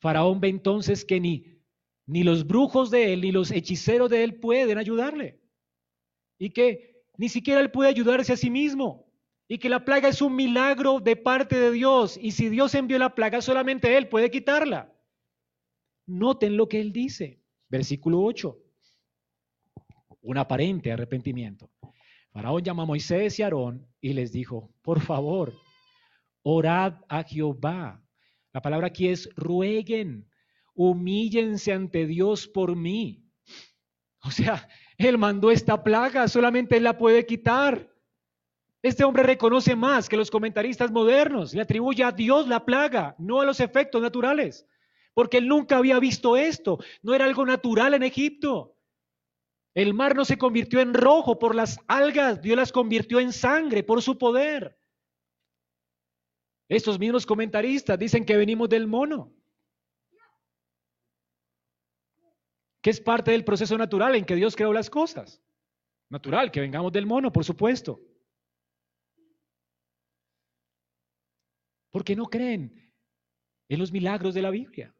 Faraón 0.00 0.40
ve 0.40 0.48
entonces 0.48 1.04
que 1.04 1.20
ni 1.20 2.22
los 2.24 2.46
brujos 2.46 2.90
de 2.90 3.12
él, 3.12 3.20
ni 3.20 3.32
los 3.32 3.50
hechiceros 3.50 4.10
de 4.10 4.24
él 4.24 4.40
pueden 4.40 4.78
ayudarle. 4.78 5.40
Y 6.38 6.50
que 6.50 7.04
ni 7.16 7.28
siquiera 7.28 7.60
él 7.60 7.70
puede 7.70 7.90
ayudarse 7.90 8.32
a 8.32 8.36
sí 8.36 8.50
mismo. 8.50 9.06
Y 9.48 9.58
que 9.58 9.68
la 9.68 9.84
plaga 9.84 10.08
es 10.08 10.22
un 10.22 10.34
milagro 10.34 10.98
de 11.00 11.14
parte 11.16 11.58
de 11.58 11.70
Dios. 11.70 12.18
Y 12.20 12.32
si 12.32 12.48
Dios 12.48 12.74
envió 12.74 12.98
la 12.98 13.14
plaga, 13.14 13.40
solamente 13.42 13.96
él 13.96 14.08
puede 14.08 14.30
quitarla. 14.30 14.91
Noten 16.06 16.56
lo 16.56 16.68
que 16.68 16.80
él 16.80 16.92
dice. 16.92 17.40
Versículo 17.68 18.22
8. 18.22 18.58
Un 20.22 20.38
aparente 20.38 20.92
arrepentimiento. 20.92 21.70
Faraón 22.32 22.62
llamó 22.62 22.82
a 22.82 22.86
Moisés 22.86 23.38
y 23.38 23.42
Aarón 23.42 23.86
y 24.00 24.12
les 24.14 24.32
dijo, 24.32 24.72
por 24.82 25.00
favor, 25.00 25.52
orad 26.42 26.94
a 27.08 27.22
Jehová. 27.22 28.02
La 28.52 28.62
palabra 28.62 28.88
aquí 28.88 29.08
es 29.08 29.28
rueguen, 29.34 30.28
humíllense 30.74 31.72
ante 31.72 32.06
Dios 32.06 32.46
por 32.46 32.76
mí. 32.76 33.24
O 34.22 34.30
sea, 34.30 34.68
Él 34.96 35.18
mandó 35.18 35.50
esta 35.50 35.82
plaga, 35.82 36.28
solamente 36.28 36.76
Él 36.76 36.84
la 36.84 36.96
puede 36.96 37.26
quitar. 37.26 37.90
Este 38.82 39.04
hombre 39.04 39.22
reconoce 39.22 39.76
más 39.76 40.08
que 40.08 40.16
los 40.16 40.30
comentaristas 40.30 40.90
modernos, 40.90 41.54
le 41.54 41.62
atribuye 41.62 42.02
a 42.02 42.12
Dios 42.12 42.48
la 42.48 42.64
plaga, 42.64 43.14
no 43.18 43.40
a 43.40 43.44
los 43.44 43.60
efectos 43.60 44.02
naturales, 44.02 44.66
porque 45.14 45.38
él 45.38 45.48
nunca 45.48 45.76
había 45.76 45.98
visto 45.98 46.36
esto, 46.36 46.78
no 47.02 47.14
era 47.14 47.24
algo 47.24 47.44
natural 47.44 47.94
en 47.94 48.02
Egipto. 48.02 48.76
El 49.74 49.94
mar 49.94 50.14
no 50.14 50.24
se 50.24 50.36
convirtió 50.36 50.80
en 50.80 50.94
rojo 50.94 51.38
por 51.38 51.54
las 51.54 51.78
algas, 51.86 52.42
Dios 52.42 52.56
las 52.56 52.72
convirtió 52.72 53.20
en 53.20 53.32
sangre 53.32 53.82
por 53.82 54.02
su 54.02 54.18
poder. 54.18 54.78
Estos 56.68 56.98
mismos 56.98 57.26
comentaristas 57.26 57.98
dicen 57.98 58.24
que 58.24 58.36
venimos 58.36 58.68
del 58.68 58.86
mono, 58.86 59.34
que 62.82 62.90
es 62.90 63.00
parte 63.00 63.30
del 63.30 63.44
proceso 63.44 63.78
natural 63.78 64.14
en 64.16 64.24
que 64.24 64.34
Dios 64.34 64.56
creó 64.56 64.72
las 64.72 64.90
cosas. 64.90 65.42
Natural 66.08 66.50
que 66.50 66.60
vengamos 66.60 66.92
del 66.92 67.06
mono, 67.06 67.32
por 67.32 67.44
supuesto. 67.44 68.00
Porque 71.90 72.16
no 72.16 72.26
creen 72.26 72.92
en 73.68 73.78
los 73.78 73.92
milagros 73.92 74.34
de 74.34 74.42
la 74.42 74.50
Biblia. 74.50 74.94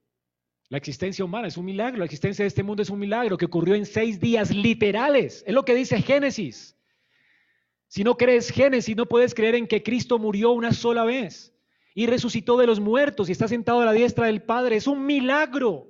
La 0.73 0.79
existencia 0.79 1.23
humana 1.23 1.49
es 1.49 1.59
un 1.59 1.67
milagro, 1.67 1.99
la 1.99 2.07
existencia 2.07 2.45
de 2.45 2.47
este 2.47 2.63
mundo 2.63 2.83
es 2.83 2.89
un 2.89 2.99
milagro 2.99 3.37
que 3.37 3.45
ocurrió 3.45 3.75
en 3.75 3.85
seis 3.85 4.19
días 4.19 4.51
literales. 4.51 5.45
Es 5.47 5.53
lo 5.53 5.67
que 5.67 5.75
dice 5.75 6.01
Génesis. 6.01 6.79
Si 7.89 8.03
no 8.03 8.17
crees 8.17 8.49
Génesis, 8.49 8.97
no 8.97 9.05
puedes 9.05 9.35
creer 9.35 9.55
en 9.55 9.67
que 9.67 9.83
Cristo 9.83 10.19
murió 10.19 10.53
una 10.53 10.73
sola 10.73 11.05
vez 11.05 11.55
y 11.95 12.07
resucitó 12.07 12.57
de 12.57 12.67
los 12.67 12.81
muertos 12.81 13.29
y 13.29 13.33
está 13.33 13.49
sentado 13.49 13.81
a 13.81 13.85
la 13.85 13.93
diestra 13.93 14.25
del 14.25 14.45
Padre. 14.45 14.77
Es 14.77 14.87
un 14.87 15.05
milagro 15.05 15.89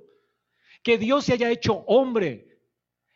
que 0.83 0.97
Dios 0.97 1.23
se 1.23 1.31
haya 1.31 1.49
hecho 1.49 1.85
hombre, 1.87 2.59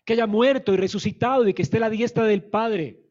que 0.05 0.13
haya 0.13 0.25
muerto 0.25 0.73
y 0.73 0.77
resucitado 0.77 1.45
y 1.49 1.53
que 1.53 1.63
esté 1.63 1.75
a 1.75 1.81
la 1.81 1.89
diestra 1.89 2.23
del 2.23 2.45
Padre. 2.45 3.01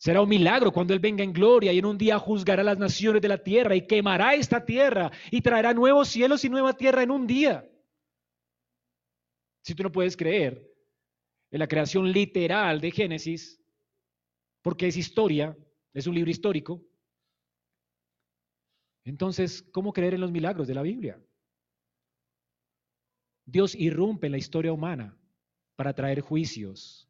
Será 0.00 0.22
un 0.22 0.30
milagro 0.30 0.72
cuando 0.72 0.94
Él 0.94 0.98
venga 0.98 1.22
en 1.22 1.30
gloria 1.30 1.74
y 1.74 1.78
en 1.78 1.84
un 1.84 1.98
día 1.98 2.18
juzgará 2.18 2.62
las 2.62 2.78
naciones 2.78 3.20
de 3.20 3.28
la 3.28 3.36
tierra 3.36 3.76
y 3.76 3.86
quemará 3.86 4.34
esta 4.34 4.64
tierra 4.64 5.12
y 5.30 5.42
traerá 5.42 5.74
nuevos 5.74 6.08
cielos 6.08 6.42
y 6.42 6.48
nueva 6.48 6.72
tierra 6.72 7.02
en 7.02 7.10
un 7.10 7.26
día. 7.26 7.70
Si 9.62 9.74
tú 9.74 9.82
no 9.82 9.92
puedes 9.92 10.16
creer 10.16 10.66
en 11.50 11.58
la 11.58 11.68
creación 11.68 12.10
literal 12.10 12.80
de 12.80 12.90
Génesis, 12.90 13.60
porque 14.62 14.86
es 14.86 14.96
historia, 14.96 15.54
es 15.92 16.06
un 16.06 16.14
libro 16.14 16.30
histórico, 16.30 16.82
entonces, 19.04 19.60
¿cómo 19.60 19.92
creer 19.92 20.14
en 20.14 20.22
los 20.22 20.32
milagros 20.32 20.66
de 20.66 20.74
la 20.74 20.82
Biblia? 20.82 21.22
Dios 23.44 23.74
irrumpe 23.74 24.28
en 24.28 24.32
la 24.32 24.38
historia 24.38 24.72
humana 24.72 25.14
para 25.76 25.92
traer 25.92 26.22
juicios, 26.22 27.06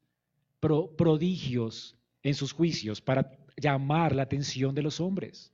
prodigios, 0.59 2.00
en 2.23 2.35
sus 2.35 2.53
juicios 2.53 3.01
para 3.01 3.31
llamar 3.57 4.15
la 4.15 4.23
atención 4.23 4.75
de 4.75 4.83
los 4.83 5.01
hombres. 5.01 5.53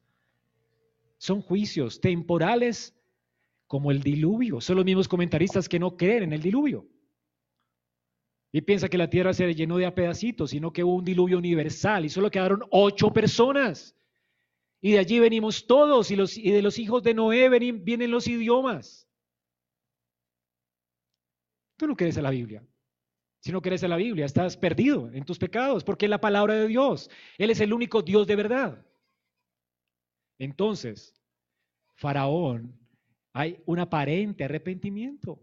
Son 1.18 1.40
juicios 1.40 2.00
temporales 2.00 2.94
como 3.66 3.90
el 3.90 4.02
diluvio. 4.02 4.60
Son 4.60 4.76
los 4.76 4.84
mismos 4.84 5.08
comentaristas 5.08 5.68
que 5.68 5.78
no 5.78 5.96
creen 5.96 6.24
en 6.24 6.32
el 6.32 6.42
diluvio. 6.42 6.86
Y 8.52 8.60
piensa 8.62 8.88
que 8.88 8.98
la 8.98 9.10
tierra 9.10 9.34
se 9.34 9.54
llenó 9.54 9.76
de 9.76 9.86
a 9.86 9.94
pedacitos, 9.94 10.50
sino 10.50 10.72
que 10.72 10.84
hubo 10.84 10.94
un 10.94 11.04
diluvio 11.04 11.38
universal 11.38 12.04
y 12.04 12.08
solo 12.08 12.30
quedaron 12.30 12.62
ocho 12.70 13.12
personas. 13.12 13.94
Y 14.80 14.92
de 14.92 14.98
allí 14.98 15.18
venimos 15.18 15.66
todos 15.66 16.10
y, 16.10 16.16
los, 16.16 16.36
y 16.36 16.50
de 16.50 16.62
los 16.62 16.78
hijos 16.78 17.02
de 17.02 17.14
Noé 17.14 17.48
vienen 17.48 18.10
los 18.10 18.26
idiomas. 18.28 19.08
Tú 21.76 21.86
no 21.86 21.96
crees 21.96 22.16
en 22.16 22.22
la 22.22 22.30
Biblia. 22.30 22.64
Si 23.46 23.52
no 23.52 23.62
crees 23.62 23.84
en 23.84 23.90
la 23.90 23.96
Biblia, 23.96 24.26
estás 24.26 24.56
perdido 24.56 25.08
en 25.12 25.24
tus 25.24 25.38
pecados, 25.38 25.84
porque 25.84 26.06
es 26.06 26.10
la 26.10 26.20
palabra 26.20 26.54
de 26.54 26.66
Dios. 26.66 27.08
Él 27.38 27.50
es 27.50 27.60
el 27.60 27.72
único 27.72 28.02
Dios 28.02 28.26
de 28.26 28.34
verdad. 28.34 28.84
Entonces, 30.36 31.14
Faraón, 31.94 32.76
hay 33.32 33.62
un 33.64 33.78
aparente 33.78 34.42
arrepentimiento. 34.42 35.40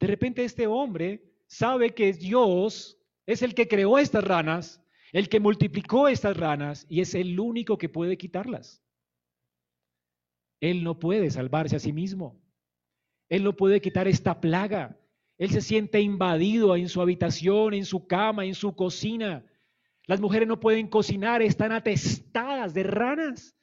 De 0.00 0.08
repente 0.08 0.42
este 0.42 0.66
hombre 0.66 1.22
sabe 1.46 1.94
que 1.94 2.12
Dios 2.14 2.98
es 3.26 3.42
el 3.42 3.54
que 3.54 3.68
creó 3.68 3.96
estas 3.96 4.24
ranas, 4.24 4.84
el 5.12 5.28
que 5.28 5.38
multiplicó 5.38 6.08
estas 6.08 6.36
ranas 6.36 6.84
y 6.88 7.00
es 7.00 7.14
el 7.14 7.38
único 7.38 7.78
que 7.78 7.88
puede 7.88 8.18
quitarlas. 8.18 8.82
Él 10.60 10.82
no 10.82 10.98
puede 10.98 11.30
salvarse 11.30 11.76
a 11.76 11.78
sí 11.78 11.92
mismo. 11.92 12.42
Él 13.28 13.44
no 13.44 13.54
puede 13.54 13.80
quitar 13.80 14.08
esta 14.08 14.40
plaga 14.40 14.98
Él 15.38 15.50
se 15.50 15.60
siente 15.60 16.00
invadido 16.00 16.76
en 16.76 16.88
su 16.88 17.02
habitación, 17.02 17.74
en 17.74 17.84
su 17.84 18.06
cama, 18.06 18.44
en 18.44 18.54
su 18.54 18.74
cocina. 18.74 19.44
Las 20.06 20.20
mujeres 20.20 20.48
no 20.48 20.60
pueden 20.60 20.88
cocinar, 20.88 21.42
están 21.42 21.72
atestadas 21.72 22.72
de 22.72 22.82
ranas. 22.84 23.56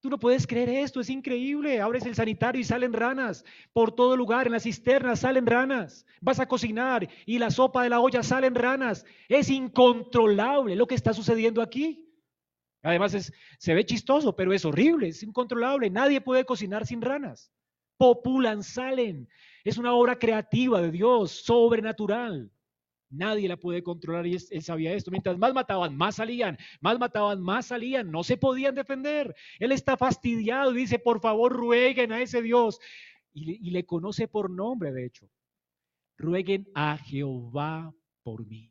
Tú 0.00 0.10
no 0.10 0.18
puedes 0.18 0.46
creer 0.46 0.68
esto, 0.68 1.00
es 1.00 1.08
increíble. 1.08 1.80
Abres 1.80 2.04
el 2.04 2.14
sanitario 2.14 2.60
y 2.60 2.64
salen 2.64 2.92
ranas. 2.92 3.42
Por 3.72 3.92
todo 3.92 4.18
lugar, 4.18 4.46
en 4.46 4.52
las 4.52 4.64
cisternas 4.64 5.20
salen 5.20 5.46
ranas. 5.46 6.04
Vas 6.20 6.40
a 6.40 6.46
cocinar 6.46 7.08
y 7.24 7.38
la 7.38 7.50
sopa 7.50 7.82
de 7.82 7.88
la 7.88 8.00
olla 8.00 8.22
salen 8.22 8.54
ranas. 8.54 9.06
Es 9.30 9.48
incontrolable 9.48 10.76
lo 10.76 10.86
que 10.86 10.94
está 10.94 11.14
sucediendo 11.14 11.62
aquí. 11.62 12.06
Además 12.82 13.32
se 13.58 13.74
ve 13.74 13.86
chistoso, 13.86 14.36
pero 14.36 14.52
es 14.52 14.66
horrible, 14.66 15.08
es 15.08 15.22
incontrolable. 15.22 15.88
Nadie 15.88 16.20
puede 16.20 16.44
cocinar 16.44 16.86
sin 16.86 17.00
ranas. 17.00 17.50
Populan, 17.96 18.62
salen. 18.62 19.26
Es 19.64 19.78
una 19.78 19.94
obra 19.94 20.18
creativa 20.18 20.80
de 20.80 20.90
Dios, 20.90 21.32
sobrenatural. 21.32 22.52
Nadie 23.08 23.48
la 23.48 23.56
puede 23.56 23.82
controlar 23.82 24.26
y 24.26 24.36
él 24.50 24.62
sabía 24.62 24.92
esto. 24.92 25.10
Mientras 25.10 25.38
más 25.38 25.54
mataban, 25.54 25.96
más 25.96 26.16
salían, 26.16 26.58
más 26.80 26.98
mataban, 26.98 27.40
más 27.40 27.66
salían. 27.66 28.10
No 28.10 28.24
se 28.24 28.36
podían 28.36 28.74
defender. 28.74 29.34
Él 29.58 29.72
está 29.72 29.96
fastidiado 29.96 30.72
dice, 30.72 30.98
por 30.98 31.20
favor, 31.20 31.52
rueguen 31.52 32.12
a 32.12 32.20
ese 32.20 32.42
Dios. 32.42 32.80
Y, 33.32 33.68
y 33.68 33.70
le 33.70 33.86
conoce 33.86 34.28
por 34.28 34.50
nombre, 34.50 34.92
de 34.92 35.06
hecho. 35.06 35.30
Rueguen 36.18 36.68
a 36.74 36.98
Jehová 36.98 37.94
por 38.22 38.46
mí. 38.46 38.70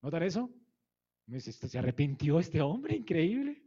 ¿Notan 0.00 0.24
eso? 0.24 0.50
Se 1.40 1.78
arrepintió 1.78 2.40
este 2.40 2.60
hombre, 2.60 2.96
increíble. 2.96 3.62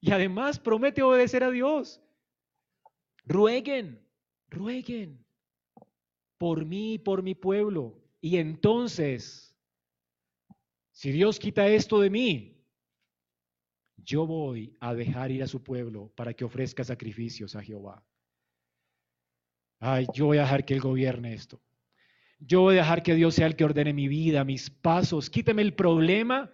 Y 0.00 0.12
además 0.12 0.58
promete 0.58 1.02
obedecer 1.02 1.42
a 1.44 1.50
Dios. 1.50 2.00
Rueguen, 3.24 4.01
rueguen 4.52 5.24
por 6.38 6.64
mí 6.64 6.94
y 6.94 6.98
por 6.98 7.22
mi 7.22 7.34
pueblo. 7.34 8.00
Y 8.20 8.36
entonces, 8.36 9.54
si 10.92 11.10
Dios 11.10 11.38
quita 11.38 11.66
esto 11.68 12.00
de 12.00 12.10
mí, 12.10 12.62
yo 13.96 14.26
voy 14.26 14.76
a 14.80 14.94
dejar 14.94 15.30
ir 15.30 15.42
a 15.42 15.48
su 15.48 15.62
pueblo 15.62 16.12
para 16.14 16.34
que 16.34 16.44
ofrezca 16.44 16.84
sacrificios 16.84 17.56
a 17.56 17.62
Jehová. 17.62 18.04
Ay, 19.80 20.06
yo 20.14 20.26
voy 20.26 20.38
a 20.38 20.42
dejar 20.42 20.64
que 20.64 20.74
Él 20.74 20.80
gobierne 20.80 21.34
esto. 21.34 21.60
Yo 22.38 22.62
voy 22.62 22.74
a 22.74 22.78
dejar 22.78 23.02
que 23.02 23.14
Dios 23.14 23.34
sea 23.34 23.46
el 23.46 23.56
que 23.56 23.64
ordene 23.64 23.92
mi 23.92 24.08
vida, 24.08 24.44
mis 24.44 24.70
pasos. 24.70 25.30
Quíteme 25.30 25.62
el 25.62 25.74
problema 25.74 26.50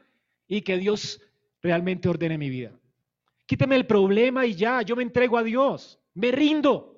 y 0.46 0.62
que 0.62 0.76
Dios 0.76 1.20
realmente 1.62 2.08
ordene 2.08 2.38
mi 2.38 2.50
vida. 2.50 2.78
Quíteme 3.46 3.76
el 3.76 3.86
problema 3.86 4.44
y 4.44 4.54
ya, 4.54 4.82
yo 4.82 4.96
me 4.96 5.02
entrego 5.02 5.38
a 5.38 5.42
Dios. 5.42 5.98
Me 6.14 6.30
rindo. 6.30 6.97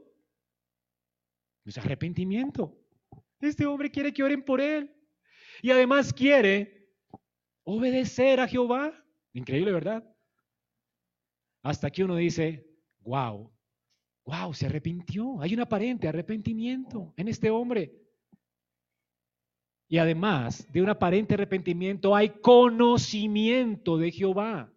Es 1.70 1.78
arrepentimiento. 1.78 2.76
Este 3.40 3.64
hombre 3.64 3.92
quiere 3.92 4.12
que 4.12 4.24
oren 4.24 4.42
por 4.42 4.60
él. 4.60 4.92
Y 5.62 5.70
además 5.70 6.12
quiere 6.12 6.90
obedecer 7.62 8.40
a 8.40 8.48
Jehová. 8.48 8.92
Increíble, 9.32 9.70
¿verdad? 9.70 10.04
Hasta 11.62 11.88
que 11.88 12.02
uno 12.02 12.16
dice, 12.16 12.66
wow, 13.02 13.52
wow, 14.24 14.52
se 14.52 14.66
arrepintió. 14.66 15.40
Hay 15.40 15.54
un 15.54 15.60
aparente 15.60 16.08
arrepentimiento 16.08 17.14
en 17.16 17.28
este 17.28 17.50
hombre. 17.50 17.94
Y 19.86 19.98
además 19.98 20.66
de 20.72 20.82
un 20.82 20.88
aparente 20.88 21.34
arrepentimiento 21.34 22.16
hay 22.16 22.30
conocimiento 22.30 23.96
de 23.96 24.10
Jehová. 24.10 24.72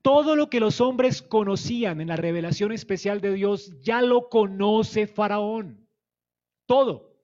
Todo 0.00 0.36
lo 0.36 0.48
que 0.48 0.60
los 0.60 0.80
hombres 0.80 1.20
conocían 1.20 2.00
en 2.00 2.08
la 2.08 2.16
revelación 2.16 2.72
especial 2.72 3.20
de 3.20 3.34
Dios 3.34 3.78
ya 3.82 4.00
lo 4.00 4.30
conoce 4.30 5.06
Faraón. 5.06 5.89
Todo. 6.70 7.18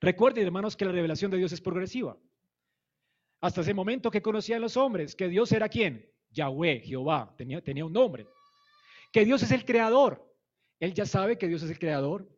Recuerden, 0.00 0.46
hermanos, 0.46 0.74
que 0.74 0.86
la 0.86 0.92
revelación 0.92 1.30
de 1.30 1.36
Dios 1.36 1.52
es 1.52 1.60
progresiva. 1.60 2.16
Hasta 3.42 3.60
ese 3.60 3.74
momento 3.74 4.10
que 4.10 4.22
conocían 4.22 4.62
los 4.62 4.78
hombres, 4.78 5.14
que 5.14 5.28
Dios 5.28 5.52
era 5.52 5.68
quién? 5.68 6.10
Yahweh, 6.30 6.80
Jehová, 6.80 7.34
tenía, 7.36 7.62
tenía 7.62 7.84
un 7.84 7.92
nombre. 7.92 8.26
Que 9.12 9.26
Dios 9.26 9.42
es 9.42 9.50
el 9.50 9.66
creador. 9.66 10.26
Él 10.78 10.94
ya 10.94 11.04
sabe 11.04 11.36
que 11.36 11.48
Dios 11.48 11.62
es 11.64 11.70
el 11.70 11.78
creador, 11.78 12.34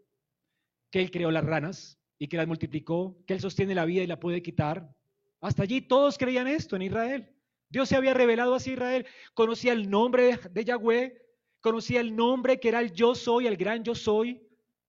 que 0.90 1.00
Él 1.02 1.12
creó 1.12 1.30
las 1.30 1.44
ranas 1.44 2.00
y 2.18 2.26
que 2.26 2.36
las 2.36 2.48
multiplicó, 2.48 3.16
que 3.24 3.34
Él 3.34 3.40
sostiene 3.40 3.72
la 3.72 3.84
vida 3.84 4.02
y 4.02 4.08
la 4.08 4.18
puede 4.18 4.42
quitar. 4.42 4.92
Hasta 5.40 5.62
allí 5.62 5.82
todos 5.82 6.18
creían 6.18 6.48
esto 6.48 6.74
en 6.74 6.82
Israel. 6.82 7.32
Dios 7.68 7.88
se 7.88 7.94
había 7.94 8.12
revelado 8.12 8.56
hacia 8.56 8.72
Israel, 8.72 9.06
conocía 9.34 9.72
el 9.72 9.88
nombre 9.88 10.36
de, 10.50 10.64
Yahweh, 10.64 11.16
conocía 11.60 12.00
el 12.00 12.16
nombre 12.16 12.58
que 12.58 12.70
era 12.70 12.80
el 12.80 12.90
yo 12.90 13.14
soy, 13.14 13.46
el 13.46 13.56
gran 13.56 13.84
yo 13.84 13.94
soy, 13.94 14.48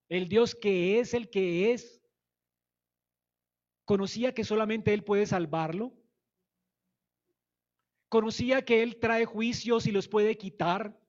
el 0.09 0.27
Dios 0.27 0.55
que 0.55 0.99
es 0.99 1.13
el 1.13 1.29
que 1.29 1.73
es, 1.73 2.03
Conocía 3.85 4.33
que 4.33 4.43
solamente 4.43 4.93
Él 4.93 5.03
puede 5.03 5.25
salvarlo. 5.25 5.93
Conocía 8.09 8.63
que 8.63 8.81
Él 8.81 8.99
trae 8.99 9.25
juicios 9.25 9.87
y 9.87 9.91
los 9.91 10.07
puede 10.07 10.37
quitar. 10.37 10.99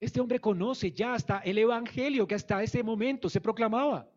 Este 0.00 0.20
hombre 0.20 0.40
conoce 0.40 0.92
ya 0.92 1.14
hasta 1.14 1.40
el 1.40 1.58
Evangelio 1.58 2.28
que 2.28 2.36
hasta 2.36 2.62
ese 2.62 2.84
momento 2.84 3.28
se 3.28 3.40
proclamaba. 3.40 4.08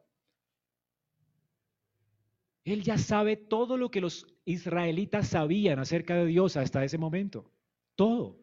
Él 2.63 2.83
ya 2.83 2.99
sabe 2.99 3.35
todo 3.37 3.75
lo 3.75 3.89
que 3.89 4.01
los 4.01 4.27
israelitas 4.45 5.29
sabían 5.29 5.79
acerca 5.79 6.15
de 6.15 6.27
Dios 6.27 6.57
hasta 6.57 6.83
ese 6.83 6.99
momento. 6.99 7.51
Todo. 7.95 8.37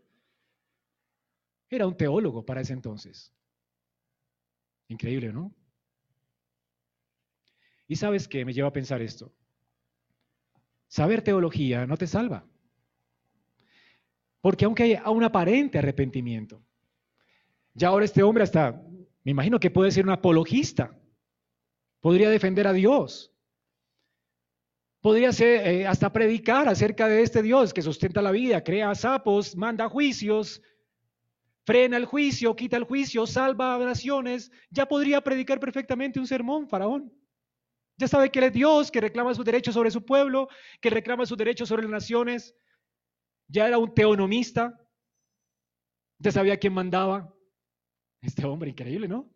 Era 1.71 1.87
un 1.87 1.97
teólogo 1.97 2.45
para 2.45 2.63
ese 2.63 2.73
entonces. 2.73 3.33
Increíble, 4.89 5.33
¿no? 5.33 5.55
Y 7.87 7.97
sabes 7.97 8.27
qué 8.27 8.45
me 8.45 8.53
lleva 8.53 8.69
a 8.69 8.73
pensar 8.73 9.01
esto. 9.01 9.33
Saber 10.89 11.23
teología 11.23 11.87
no 11.87 11.97
te 11.97 12.07
salva. 12.07 12.47
Porque 14.41 14.65
aunque 14.65 14.83
hay 14.83 14.99
un 15.07 15.25
aparente 15.25 15.79
arrepentimiento, 15.79 16.63
ya 17.75 17.89
ahora 17.89 18.05
este 18.05 18.23
hombre 18.23 18.45
hasta, 18.45 18.73
me 19.25 19.33
imagino 19.33 19.61
que 19.61 19.71
puede 19.71 19.91
ser 19.91 20.05
un 20.05 20.13
apologista, 20.13 20.99
podría 22.01 22.31
defender 22.31 22.67
a 22.67 22.73
Dios, 22.73 23.33
podría 25.01 25.33
ser, 25.33 25.67
eh, 25.67 25.87
hasta 25.87 26.13
predicar 26.13 26.69
acerca 26.69 27.09
de 27.09 27.23
este 27.23 27.43
Dios 27.43 27.75
que 27.75 27.83
sustenta 27.83 28.23
la 28.23 28.31
vida, 28.31 28.65
crea 28.65 28.95
sapos, 28.95 29.57
manda 29.57 29.89
juicios, 29.89 30.63
frena 31.69 31.99
el 31.99 32.07
juicio, 32.07 32.57
quita 32.57 32.79
el 32.79 32.85
juicio, 32.85 33.27
salva 33.27 33.77
naciones, 33.77 34.51
ya 34.71 34.89
podría 34.89 35.21
predicar 35.21 35.61
perfectamente 35.61 36.19
un 36.19 36.27
sermón, 36.27 36.67
faraón. 36.67 37.13
Ya 37.99 38.09
sabe 38.09 38.31
que 38.31 38.39
Él 38.39 38.47
es 38.47 38.53
Dios, 38.55 38.91
que 38.91 39.03
reclama 39.03 39.35
sus 39.35 39.45
derechos 39.45 39.75
sobre 39.75 39.91
su 39.91 40.03
pueblo, 40.03 40.49
que 40.81 40.89
reclama 40.89 41.27
sus 41.27 41.37
derechos 41.37 41.69
sobre 41.69 41.83
las 41.83 41.91
naciones. 41.91 42.57
Ya 43.49 43.69
era 43.69 43.77
un 43.77 43.93
teonomista. 43.93 44.81
Ya 46.19 46.33
sabía 46.33 46.57
quién 46.57 46.73
mandaba. 46.73 47.35
Este 48.23 48.47
hombre 48.47 48.71
increíble, 48.71 49.07
¿no? 49.07 49.31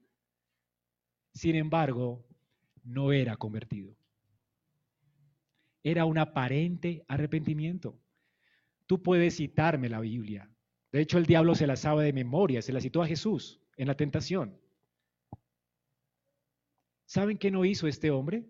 Sin 1.35 1.55
embargo, 1.55 2.26
no 2.83 3.12
era 3.12 3.37
convertido. 3.37 3.95
Era 5.83 6.07
un 6.07 6.16
aparente 6.16 7.05
arrepentimiento. 7.09 8.01
Tú 8.87 9.03
puedes 9.03 9.37
citarme 9.37 9.91
la 9.91 10.01
Biblia. 10.01 10.51
De 10.93 11.01
hecho, 11.01 11.18
el 11.18 11.26
diablo 11.26 11.55
se 11.55 11.66
la 11.66 11.76
sabe 11.76 12.05
de 12.05 12.12
memoria, 12.12 12.61
se 12.61 12.72
la 12.72 12.80
citó 12.80 13.03
a 13.03 13.07
Jesús 13.07 13.61
en 13.76 13.88
la 13.88 13.97
tentación. 13.97 14.57
¿Saben 17.07 17.38
qué 17.38 17.51
no 17.51 17.64
hizo 17.64 17.88
este 17.88 18.11
hombre? 18.11 18.45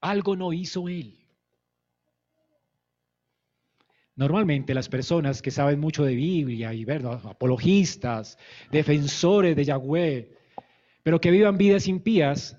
Algo 0.00 0.36
no 0.36 0.52
hizo 0.52 0.88
él. 0.88 1.24
Normalmente 4.16 4.74
las 4.74 4.88
personas 4.88 5.42
que 5.42 5.50
saben 5.50 5.80
mucho 5.80 6.04
de 6.04 6.14
Biblia 6.14 6.72
y 6.72 6.86
apologistas, 6.88 8.38
defensores 8.70 9.56
de 9.56 9.64
Yahweh, 9.64 10.30
pero 11.02 11.20
que 11.20 11.32
vivan 11.32 11.58
vidas 11.58 11.88
impías, 11.88 12.56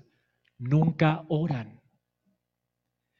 nunca 0.58 1.24
oran. 1.28 1.75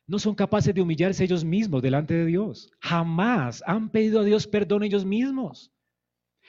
No 0.06 0.18
son 0.18 0.34
capaces 0.34 0.74
de 0.74 0.80
humillarse 0.80 1.24
ellos 1.24 1.44
mismos 1.44 1.82
delante 1.82 2.14
de 2.14 2.26
Dios. 2.26 2.70
Jamás 2.80 3.62
han 3.66 3.90
pedido 3.90 4.20
a 4.20 4.24
Dios 4.24 4.46
perdón 4.46 4.84
ellos 4.84 5.04
mismos. 5.04 5.72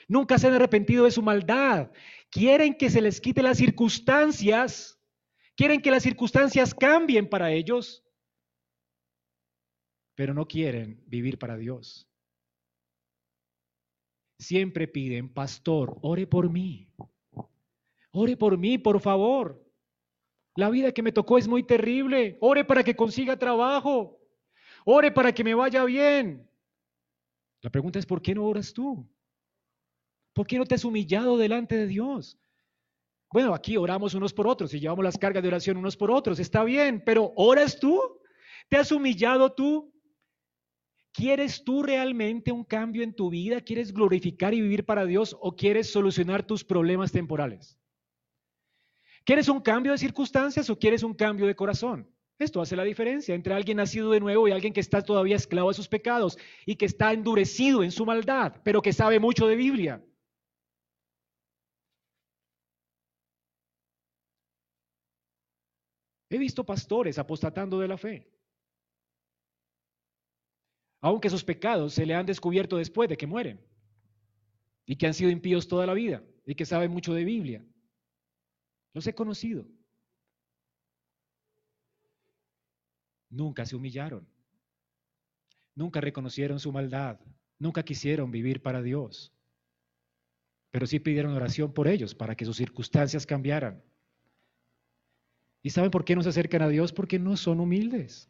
Nunca 0.06 0.38
se 0.38 0.46
han 0.46 0.54
arrepentido 0.54 1.04
de 1.04 1.10
su 1.10 1.22
maldad. 1.22 1.90
Quieren 2.30 2.74
que 2.74 2.88
se 2.88 3.00
les 3.00 3.20
quite 3.20 3.42
las 3.42 3.58
circunstancias 3.58 4.98
Quieren 5.58 5.82
que 5.82 5.90
las 5.90 6.04
circunstancias 6.04 6.72
cambien 6.72 7.28
para 7.28 7.50
ellos, 7.50 8.04
pero 10.14 10.32
no 10.32 10.46
quieren 10.46 11.02
vivir 11.08 11.36
para 11.36 11.56
Dios. 11.56 12.08
Siempre 14.38 14.86
piden, 14.86 15.34
pastor, 15.34 15.98
ore 16.00 16.28
por 16.28 16.48
mí. 16.48 16.88
Ore 18.12 18.36
por 18.36 18.56
mí, 18.56 18.78
por 18.78 19.00
favor. 19.00 19.67
La 20.58 20.70
vida 20.70 20.90
que 20.90 21.04
me 21.04 21.12
tocó 21.12 21.38
es 21.38 21.46
muy 21.46 21.62
terrible. 21.62 22.36
Ore 22.40 22.64
para 22.64 22.82
que 22.82 22.96
consiga 22.96 23.38
trabajo. 23.38 24.18
Ore 24.84 25.12
para 25.12 25.32
que 25.32 25.44
me 25.44 25.54
vaya 25.54 25.84
bien. 25.84 26.50
La 27.60 27.70
pregunta 27.70 28.00
es, 28.00 28.04
¿por 28.04 28.20
qué 28.20 28.34
no 28.34 28.44
oras 28.44 28.72
tú? 28.72 29.08
¿Por 30.32 30.48
qué 30.48 30.58
no 30.58 30.64
te 30.64 30.74
has 30.74 30.84
humillado 30.84 31.38
delante 31.38 31.76
de 31.76 31.86
Dios? 31.86 32.40
Bueno, 33.30 33.54
aquí 33.54 33.76
oramos 33.76 34.14
unos 34.14 34.34
por 34.34 34.48
otros 34.48 34.74
y 34.74 34.80
llevamos 34.80 35.04
las 35.04 35.16
cargas 35.16 35.44
de 35.44 35.48
oración 35.48 35.76
unos 35.76 35.96
por 35.96 36.10
otros, 36.10 36.40
está 36.40 36.64
bien, 36.64 37.04
pero 37.06 37.32
¿oras 37.36 37.78
tú? 37.78 38.00
¿Te 38.68 38.78
has 38.78 38.90
humillado 38.90 39.52
tú? 39.52 39.94
¿Quieres 41.12 41.62
tú 41.62 41.84
realmente 41.84 42.50
un 42.50 42.64
cambio 42.64 43.04
en 43.04 43.14
tu 43.14 43.30
vida? 43.30 43.60
¿Quieres 43.60 43.92
glorificar 43.92 44.54
y 44.54 44.60
vivir 44.60 44.84
para 44.84 45.04
Dios 45.04 45.36
o 45.40 45.54
quieres 45.54 45.88
solucionar 45.92 46.44
tus 46.44 46.64
problemas 46.64 47.12
temporales? 47.12 47.78
¿Quieres 49.28 49.50
un 49.50 49.60
cambio 49.60 49.92
de 49.92 49.98
circunstancias 49.98 50.70
o 50.70 50.78
quieres 50.78 51.02
un 51.02 51.12
cambio 51.12 51.46
de 51.46 51.54
corazón? 51.54 52.10
Esto 52.38 52.62
hace 52.62 52.74
la 52.76 52.82
diferencia 52.82 53.34
entre 53.34 53.52
alguien 53.52 53.76
nacido 53.76 54.10
de 54.10 54.20
nuevo 54.20 54.48
y 54.48 54.52
alguien 54.52 54.72
que 54.72 54.80
está 54.80 55.02
todavía 55.02 55.36
esclavo 55.36 55.68
a 55.68 55.74
sus 55.74 55.86
pecados 55.86 56.38
y 56.64 56.76
que 56.76 56.86
está 56.86 57.12
endurecido 57.12 57.82
en 57.82 57.90
su 57.90 58.06
maldad, 58.06 58.54
pero 58.64 58.80
que 58.80 58.94
sabe 58.94 59.20
mucho 59.20 59.46
de 59.46 59.56
Biblia. 59.56 60.02
He 66.30 66.38
visto 66.38 66.64
pastores 66.64 67.18
apostatando 67.18 67.78
de 67.80 67.88
la 67.88 67.98
fe, 67.98 68.32
aunque 71.02 71.28
sus 71.28 71.44
pecados 71.44 71.92
se 71.92 72.06
le 72.06 72.14
han 72.14 72.24
descubierto 72.24 72.78
después 72.78 73.10
de 73.10 73.18
que 73.18 73.26
mueren 73.26 73.60
y 74.86 74.96
que 74.96 75.06
han 75.06 75.12
sido 75.12 75.30
impíos 75.30 75.68
toda 75.68 75.84
la 75.84 75.92
vida 75.92 76.22
y 76.46 76.54
que 76.54 76.64
saben 76.64 76.90
mucho 76.90 77.12
de 77.12 77.24
Biblia. 77.24 77.62
Los 78.98 79.06
he 79.06 79.14
conocido. 79.14 79.64
Nunca 83.30 83.64
se 83.64 83.76
humillaron. 83.76 84.26
Nunca 85.76 86.00
reconocieron 86.00 86.58
su 86.58 86.72
maldad. 86.72 87.20
Nunca 87.60 87.84
quisieron 87.84 88.32
vivir 88.32 88.60
para 88.60 88.82
Dios. 88.82 89.32
Pero 90.72 90.84
sí 90.88 90.98
pidieron 90.98 91.32
oración 91.32 91.72
por 91.72 91.86
ellos 91.86 92.12
para 92.12 92.34
que 92.34 92.44
sus 92.44 92.56
circunstancias 92.56 93.24
cambiaran. 93.24 93.84
¿Y 95.62 95.70
saben 95.70 95.92
por 95.92 96.04
qué 96.04 96.16
no 96.16 96.24
se 96.24 96.30
acercan 96.30 96.62
a 96.62 96.68
Dios? 96.68 96.92
Porque 96.92 97.20
no 97.20 97.36
son 97.36 97.60
humildes. 97.60 98.28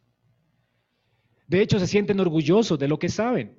De 1.46 1.62
hecho, 1.62 1.78
se 1.78 1.86
sienten 1.86 2.20
orgullosos 2.20 2.78
de 2.78 2.88
lo 2.88 2.98
que 2.98 3.08
saben. 3.08 3.58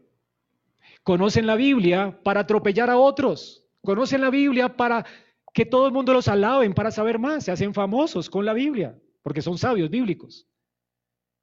Conocen 1.01 1.47
la 1.47 1.55
Biblia 1.55 2.21
para 2.21 2.41
atropellar 2.41 2.91
a 2.91 2.99
otros. 2.99 3.65
Conocen 3.81 4.21
la 4.21 4.29
Biblia 4.29 4.77
para 4.77 5.07
que 5.53 5.65
todo 5.65 5.87
el 5.87 5.93
mundo 5.93 6.13
los 6.13 6.27
alaben, 6.27 6.73
para 6.73 6.91
saber 6.91 7.19
más. 7.19 7.45
Se 7.45 7.51
hacen 7.51 7.73
famosos 7.73 8.29
con 8.29 8.45
la 8.45 8.53
Biblia, 8.53 8.99
porque 9.21 9.41
son 9.41 9.57
sabios 9.57 9.89
bíblicos. 9.89 10.47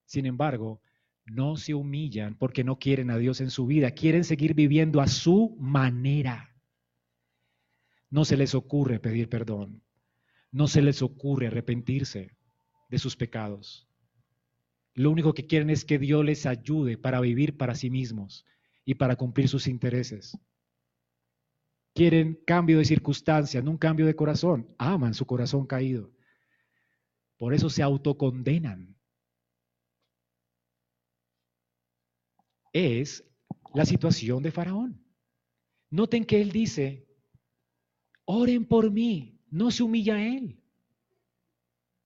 Sin 0.04 0.26
embargo, 0.26 0.80
no 1.26 1.56
se 1.56 1.74
humillan 1.74 2.36
porque 2.38 2.62
no 2.62 2.78
quieren 2.78 3.10
a 3.10 3.18
Dios 3.18 3.40
en 3.40 3.50
su 3.50 3.66
vida, 3.66 3.90
quieren 3.90 4.24
seguir 4.24 4.54
viviendo 4.54 5.00
a 5.00 5.08
su 5.08 5.56
manera. 5.58 6.54
No 8.10 8.24
se 8.24 8.36
les 8.36 8.54
ocurre 8.54 9.00
pedir 9.00 9.28
perdón, 9.28 9.82
no 10.52 10.68
se 10.68 10.80
les 10.80 11.02
ocurre 11.02 11.48
arrepentirse 11.48 12.36
de 12.88 12.98
sus 12.98 13.16
pecados. 13.16 13.88
Lo 14.94 15.10
único 15.10 15.34
que 15.34 15.46
quieren 15.46 15.68
es 15.68 15.84
que 15.84 15.98
Dios 15.98 16.24
les 16.24 16.46
ayude 16.46 16.96
para 16.96 17.20
vivir 17.20 17.56
para 17.56 17.74
sí 17.74 17.90
mismos 17.90 18.46
y 18.84 18.94
para 18.94 19.16
cumplir 19.16 19.48
sus 19.48 19.66
intereses. 19.66 20.38
Quieren 21.96 22.38
cambio 22.46 22.78
de 22.78 22.84
circunstancias, 22.84 23.64
no 23.64 23.72
un 23.72 23.78
cambio 23.78 24.06
de 24.06 24.14
corazón. 24.14 24.72
Aman 24.78 25.14
su 25.14 25.26
corazón 25.26 25.66
caído. 25.66 26.12
Por 27.36 27.54
eso 27.54 27.68
se 27.68 27.82
autocondenan 27.82 28.96
es 32.76 33.24
la 33.74 33.86
situación 33.86 34.42
de 34.42 34.50
Faraón. 34.50 35.02
Noten 35.88 36.26
que 36.26 36.42
él 36.42 36.52
dice, 36.52 37.06
oren 38.26 38.66
por 38.66 38.90
mí, 38.90 39.40
no 39.50 39.70
se 39.70 39.82
humilla 39.82 40.16
a 40.16 40.26
él. 40.26 40.60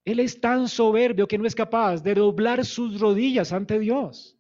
Él 0.05 0.21
es 0.21 0.41
tan 0.41 0.69
soberbio 0.69 1.27
que 1.27 1.39
no 1.39 1.47
es 1.47 1.57
capaz 1.57 2.03
de 2.03 2.15
doblar 2.15 2.65
sus 2.65 3.01
rodillas 3.01 3.53
ante 3.53 3.81
Dios. 3.81 4.39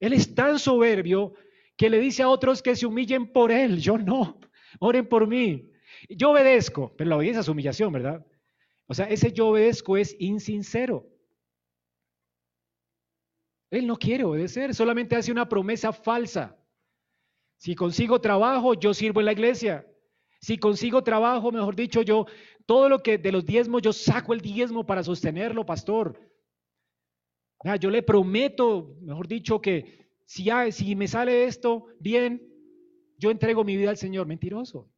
Él 0.00 0.14
es 0.14 0.34
tan 0.34 0.58
soberbio 0.58 1.34
que 1.76 1.90
le 1.90 2.00
dice 2.00 2.22
a 2.22 2.30
otros 2.30 2.62
que 2.62 2.74
se 2.74 2.86
humillen 2.86 3.30
por 3.30 3.52
él. 3.52 3.78
Yo 3.78 3.98
no, 3.98 4.40
oren 4.80 5.08
por 5.08 5.26
mí. 5.26 5.70
Yo 6.08 6.30
obedezco, 6.30 6.94
pero 6.96 7.10
la 7.10 7.16
obediencia 7.16 7.40
es 7.40 7.48
humillación, 7.48 7.92
¿verdad? 7.92 8.24
O 8.86 8.94
sea, 8.94 9.06
ese 9.06 9.32
yo 9.32 9.48
obedezco 9.48 9.96
es 9.96 10.16
insincero. 10.18 11.06
Él 13.70 13.86
no 13.86 13.96
quiere 13.96 14.24
obedecer, 14.24 14.74
solamente 14.74 15.14
hace 15.14 15.30
una 15.30 15.48
promesa 15.48 15.92
falsa. 15.92 16.56
Si 17.58 17.74
consigo 17.74 18.20
trabajo, 18.20 18.74
yo 18.74 18.94
sirvo 18.94 19.20
en 19.20 19.26
la 19.26 19.32
iglesia. 19.32 19.86
Si 20.40 20.56
consigo 20.58 21.02
trabajo, 21.02 21.52
mejor 21.52 21.74
dicho, 21.74 22.02
yo, 22.02 22.26
todo 22.64 22.88
lo 22.88 23.02
que 23.02 23.18
de 23.18 23.32
los 23.32 23.44
diezmos, 23.44 23.82
yo 23.82 23.92
saco 23.92 24.32
el 24.32 24.40
diezmo 24.40 24.86
para 24.86 25.02
sostenerlo, 25.02 25.66
pastor. 25.66 26.18
yo 27.80 27.90
le 27.90 28.02
prometo, 28.02 28.96
mejor 29.00 29.26
dicho, 29.26 29.60
que 29.60 30.08
si, 30.24 30.48
si 30.70 30.94
me 30.94 31.08
sale 31.08 31.44
esto 31.44 31.86
bien, 31.98 32.47
yo 33.18 33.30
entrego 33.30 33.64
mi 33.64 33.76
vida 33.76 33.90
al 33.90 33.96
Señor. 33.96 34.26
Mentiroso. 34.26 34.90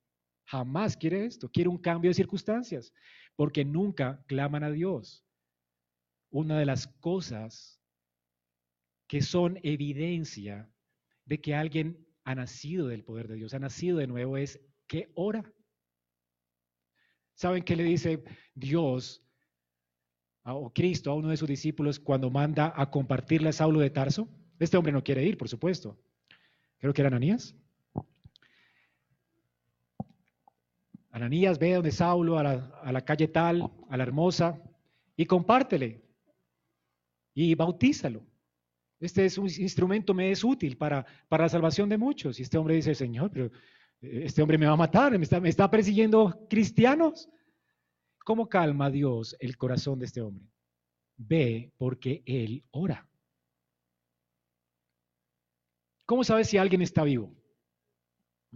Jamás 0.44 0.96
quiere 0.96 1.24
esto. 1.24 1.48
Quiere 1.48 1.68
un 1.68 1.78
cambio 1.78 2.10
de 2.10 2.14
circunstancias, 2.14 2.92
porque 3.36 3.64
nunca 3.64 4.22
claman 4.26 4.62
a 4.62 4.70
Dios. 4.70 5.24
Una 6.30 6.58
de 6.58 6.66
las 6.66 6.86
cosas 6.86 7.80
que 9.08 9.22
son 9.22 9.58
evidencia 9.62 10.70
de 11.24 11.40
que 11.40 11.54
alguien 11.54 12.06
ha 12.24 12.34
nacido 12.34 12.86
del 12.86 13.02
poder 13.02 13.26
de 13.26 13.36
Dios, 13.36 13.54
ha 13.54 13.58
nacido 13.58 13.98
de 13.98 14.06
nuevo, 14.06 14.36
es 14.36 14.60
que 14.86 15.10
ora. 15.14 15.52
¿Saben 17.34 17.64
qué 17.64 17.74
le 17.74 17.84
dice 17.84 18.22
Dios 18.54 19.24
o 20.44 20.72
Cristo 20.72 21.10
a 21.10 21.14
uno 21.14 21.30
de 21.30 21.36
sus 21.36 21.48
discípulos 21.48 21.98
cuando 21.98 22.30
manda 22.30 22.72
a 22.76 22.90
compartirle 22.90 23.48
a 23.48 23.52
Saulo 23.52 23.80
de 23.80 23.90
Tarso? 23.90 24.28
Este 24.58 24.76
hombre 24.76 24.92
no 24.92 25.02
quiere 25.02 25.24
ir, 25.24 25.38
por 25.38 25.48
supuesto. 25.48 25.98
Creo 26.78 26.92
que 26.92 27.00
era 27.00 27.08
Ananías. 27.08 27.56
Ananías 31.11 31.58
ve 31.58 31.74
donde 31.74 31.90
Saulo, 31.90 32.38
a 32.38 32.42
la, 32.42 32.80
a 32.82 32.92
la 32.92 33.04
calle 33.04 33.28
tal, 33.28 33.70
a 33.88 33.96
la 33.96 34.02
hermosa, 34.02 34.62
y 35.16 35.26
compártele. 35.26 36.02
Y 37.34 37.54
bautízalo. 37.54 38.24
Este 39.00 39.24
es 39.24 39.38
un 39.38 39.46
instrumento, 39.46 40.12
me 40.12 40.30
es 40.30 40.44
útil 40.44 40.76
para, 40.76 41.06
para 41.28 41.44
la 41.44 41.48
salvación 41.48 41.88
de 41.88 41.96
muchos. 41.96 42.38
Y 42.38 42.42
este 42.42 42.58
hombre 42.58 42.74
dice, 42.74 42.94
Señor, 42.94 43.30
pero 43.30 43.46
eh, 43.46 44.22
este 44.24 44.42
hombre 44.42 44.58
me 44.58 44.66
va 44.66 44.72
a 44.72 44.76
matar, 44.76 45.16
me 45.18 45.24
está, 45.24 45.40
me 45.40 45.48
está 45.48 45.70
persiguiendo 45.70 46.46
cristianos. 46.48 47.28
¿Cómo 48.24 48.48
calma 48.48 48.90
Dios 48.90 49.34
el 49.40 49.56
corazón 49.56 49.98
de 49.98 50.06
este 50.06 50.20
hombre? 50.20 50.46
Ve 51.16 51.72
porque 51.78 52.22
él 52.26 52.62
ora. 52.70 53.08
¿Cómo 56.04 56.22
sabes 56.24 56.48
si 56.48 56.58
alguien 56.58 56.82
está 56.82 57.02
vivo? 57.04 57.34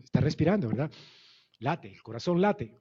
Está 0.03 0.21
respirando, 0.21 0.69
¿verdad? 0.69 0.91
Late, 1.59 1.93
el 1.93 2.03
corazón 2.03 2.41
late. 2.41 2.77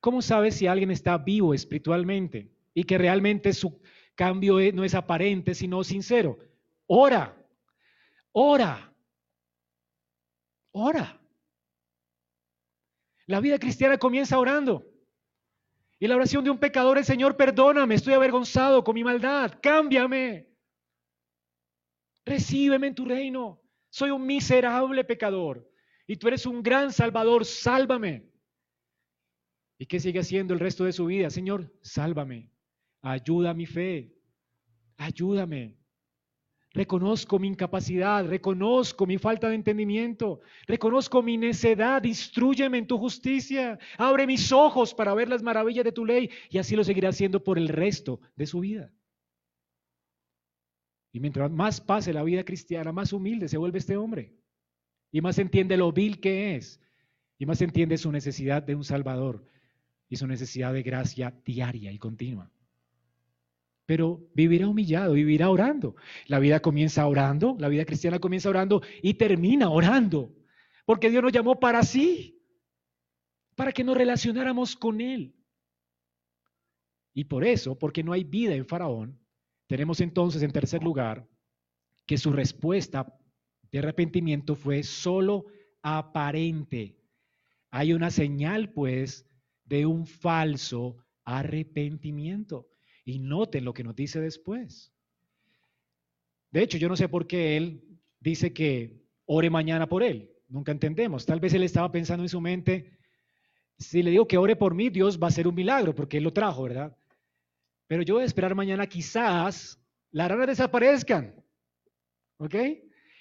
¿Cómo 0.00 0.20
sabes 0.20 0.56
si 0.56 0.66
alguien 0.66 0.90
está 0.90 1.16
vivo 1.18 1.54
espiritualmente 1.54 2.50
y 2.74 2.84
que 2.84 2.98
realmente 2.98 3.52
su 3.52 3.80
cambio 4.14 4.58
no 4.72 4.84
es 4.84 4.94
aparente, 4.94 5.54
sino 5.54 5.84
sincero? 5.84 6.38
Ora, 6.86 7.36
ora, 8.32 8.92
ora. 10.72 11.20
La 13.26 13.40
vida 13.40 13.58
cristiana 13.58 13.98
comienza 13.98 14.38
orando. 14.38 14.84
Y 15.98 16.08
la 16.08 16.16
oración 16.16 16.42
de 16.42 16.50
un 16.50 16.58
pecador 16.58 16.98
es, 16.98 17.06
Señor, 17.06 17.36
perdóname, 17.36 17.94
estoy 17.94 18.14
avergonzado 18.14 18.82
con 18.82 18.96
mi 18.96 19.04
maldad, 19.04 19.58
cámbiame. 19.62 20.48
Recíbeme 22.24 22.88
en 22.88 22.94
tu 22.94 23.04
reino. 23.04 23.62
Soy 23.88 24.10
un 24.10 24.26
miserable 24.26 25.04
pecador 25.04 25.71
y 26.12 26.16
tú 26.16 26.28
eres 26.28 26.44
un 26.44 26.62
gran 26.62 26.92
salvador, 26.92 27.46
sálvame. 27.46 28.30
¿Y 29.78 29.86
qué 29.86 29.98
sigue 29.98 30.20
haciendo 30.20 30.52
el 30.52 30.60
resto 30.60 30.84
de 30.84 30.92
su 30.92 31.06
vida? 31.06 31.30
Señor, 31.30 31.72
sálvame. 31.80 32.50
Ayuda 33.00 33.50
a 33.50 33.54
mi 33.54 33.64
fe. 33.64 34.14
Ayúdame. 34.98 35.78
Reconozco 36.74 37.38
mi 37.38 37.48
incapacidad, 37.48 38.26
reconozco 38.26 39.06
mi 39.06 39.16
falta 39.16 39.48
de 39.48 39.54
entendimiento, 39.54 40.40
reconozco 40.66 41.22
mi 41.22 41.38
necedad, 41.38 42.04
instruyeme 42.04 42.76
en 42.76 42.86
tu 42.86 42.98
justicia, 42.98 43.78
abre 43.96 44.26
mis 44.26 44.52
ojos 44.52 44.92
para 44.94 45.14
ver 45.14 45.30
las 45.30 45.42
maravillas 45.42 45.84
de 45.84 45.92
tu 45.92 46.04
ley 46.04 46.30
y 46.50 46.58
así 46.58 46.76
lo 46.76 46.84
seguirá 46.84 47.08
haciendo 47.08 47.42
por 47.42 47.56
el 47.56 47.68
resto 47.68 48.20
de 48.36 48.46
su 48.46 48.60
vida. 48.60 48.92
Y 51.10 51.20
mientras 51.20 51.50
más 51.50 51.80
pase 51.80 52.12
la 52.12 52.22
vida 52.22 52.44
cristiana, 52.44 52.92
más 52.92 53.14
humilde 53.14 53.48
se 53.48 53.56
vuelve 53.56 53.78
este 53.78 53.96
hombre 53.96 54.41
y 55.12 55.20
más 55.20 55.38
entiende 55.38 55.76
lo 55.76 55.92
vil 55.92 56.18
que 56.18 56.56
es 56.56 56.80
y 57.38 57.46
más 57.46 57.62
entiende 57.62 57.98
su 57.98 58.10
necesidad 58.10 58.62
de 58.62 58.74
un 58.74 58.82
Salvador 58.82 59.44
y 60.08 60.16
su 60.16 60.26
necesidad 60.26 60.72
de 60.72 60.82
gracia 60.82 61.32
diaria 61.44 61.92
y 61.92 61.98
continua 61.98 62.50
pero 63.92 64.26
vivirá 64.34 64.68
humillado, 64.68 65.12
vivirá 65.12 65.50
orando. 65.50 65.96
La 66.26 66.38
vida 66.38 66.60
comienza 66.60 67.06
orando, 67.06 67.56
la 67.58 67.68
vida 67.68 67.84
cristiana 67.84 68.20
comienza 68.20 68.48
orando 68.48 68.80
y 69.02 69.14
termina 69.14 69.68
orando, 69.70 70.34
porque 70.86 71.10
Dios 71.10 71.22
nos 71.22 71.32
llamó 71.32 71.60
para 71.60 71.82
sí, 71.82 72.42
para 73.54 73.72
que 73.72 73.84
nos 73.84 73.96
relacionáramos 73.96 74.76
con 74.76 75.00
Él. 75.00 75.34
Y 77.12 77.24
por 77.24 77.44
eso, 77.44 77.78
porque 77.78 78.02
no 78.02 78.12
hay 78.12 78.24
vida 78.24 78.54
en 78.54 78.64
Faraón, 78.64 79.18
tenemos 79.66 80.00
entonces 80.00 80.42
en 80.42 80.52
tercer 80.52 80.82
lugar 80.82 81.28
que 82.06 82.16
su 82.16 82.32
respuesta 82.32 83.18
de 83.72 83.78
arrepentimiento 83.78 84.54
fue 84.54 84.82
solo 84.82 85.46
aparente. 85.82 86.96
Hay 87.70 87.94
una 87.94 88.10
señal, 88.10 88.70
pues, 88.70 89.26
de 89.64 89.86
un 89.86 90.06
falso 90.06 90.98
arrepentimiento. 91.24 92.68
Y 93.04 93.18
noten 93.18 93.64
lo 93.64 93.72
que 93.72 93.82
nos 93.82 93.96
dice 93.96 94.20
después. 94.20 94.92
De 96.50 96.62
hecho, 96.62 96.76
yo 96.76 96.88
no 96.88 96.96
sé 96.96 97.08
por 97.08 97.26
qué 97.26 97.56
él 97.56 97.98
dice 98.20 98.52
que 98.52 99.02
ore 99.24 99.48
mañana 99.48 99.88
por 99.88 100.02
él. 100.02 100.30
Nunca 100.48 100.70
entendemos. 100.70 101.24
Tal 101.24 101.40
vez 101.40 101.54
él 101.54 101.62
estaba 101.62 101.90
pensando 101.90 102.22
en 102.22 102.28
su 102.28 102.40
mente, 102.40 102.98
si 103.78 104.02
le 104.02 104.10
digo 104.10 104.28
que 104.28 104.36
ore 104.36 104.54
por 104.54 104.74
mí, 104.74 104.90
Dios 104.90 105.18
va 105.18 105.28
a 105.28 105.30
hacer 105.30 105.48
un 105.48 105.54
milagro, 105.54 105.94
porque 105.94 106.18
él 106.18 106.24
lo 106.24 106.32
trajo, 106.32 106.64
¿verdad? 106.64 106.94
Pero 107.86 108.02
yo 108.02 108.14
voy 108.14 108.22
a 108.22 108.26
esperar 108.26 108.54
mañana 108.54 108.86
quizás 108.86 109.80
las 110.10 110.28
ranas 110.28 110.48
desaparezcan. 110.48 111.34
¿Ok? 112.36 112.54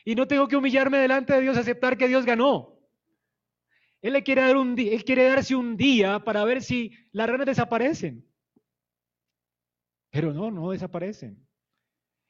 Y 0.05 0.15
no 0.15 0.27
tengo 0.27 0.47
que 0.47 0.55
humillarme 0.55 0.97
delante 0.97 1.33
de 1.33 1.41
Dios, 1.41 1.57
aceptar 1.57 1.97
que 1.97 2.07
Dios 2.07 2.25
ganó. 2.25 2.79
Él 4.01 4.13
le 4.13 4.23
quiere 4.23 4.41
dar 4.41 4.57
un 4.57 4.77
él 4.77 5.03
quiere 5.03 5.25
darse 5.25 5.55
un 5.55 5.77
día 5.77 6.19
para 6.23 6.43
ver 6.43 6.63
si 6.63 6.91
las 7.11 7.29
ranas 7.29 7.45
desaparecen. 7.45 8.27
Pero 10.09 10.33
no, 10.33 10.51
no 10.51 10.71
desaparecen. 10.71 11.47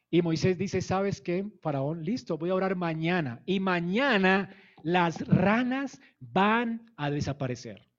Y 0.10 0.22
Moisés 0.22 0.58
dice, 0.58 0.82
¿sabes 0.82 1.22
qué? 1.22 1.46
Faraón, 1.62 2.04
listo, 2.04 2.38
voy 2.38 2.50
a 2.50 2.56
orar 2.56 2.76
mañana. 2.76 3.42
Y 3.46 3.62
mañana 3.62 4.54
las 4.84 5.26
ranas 5.26 6.00
van 6.20 6.94
a 6.98 7.10
desaparecer. 7.10 7.90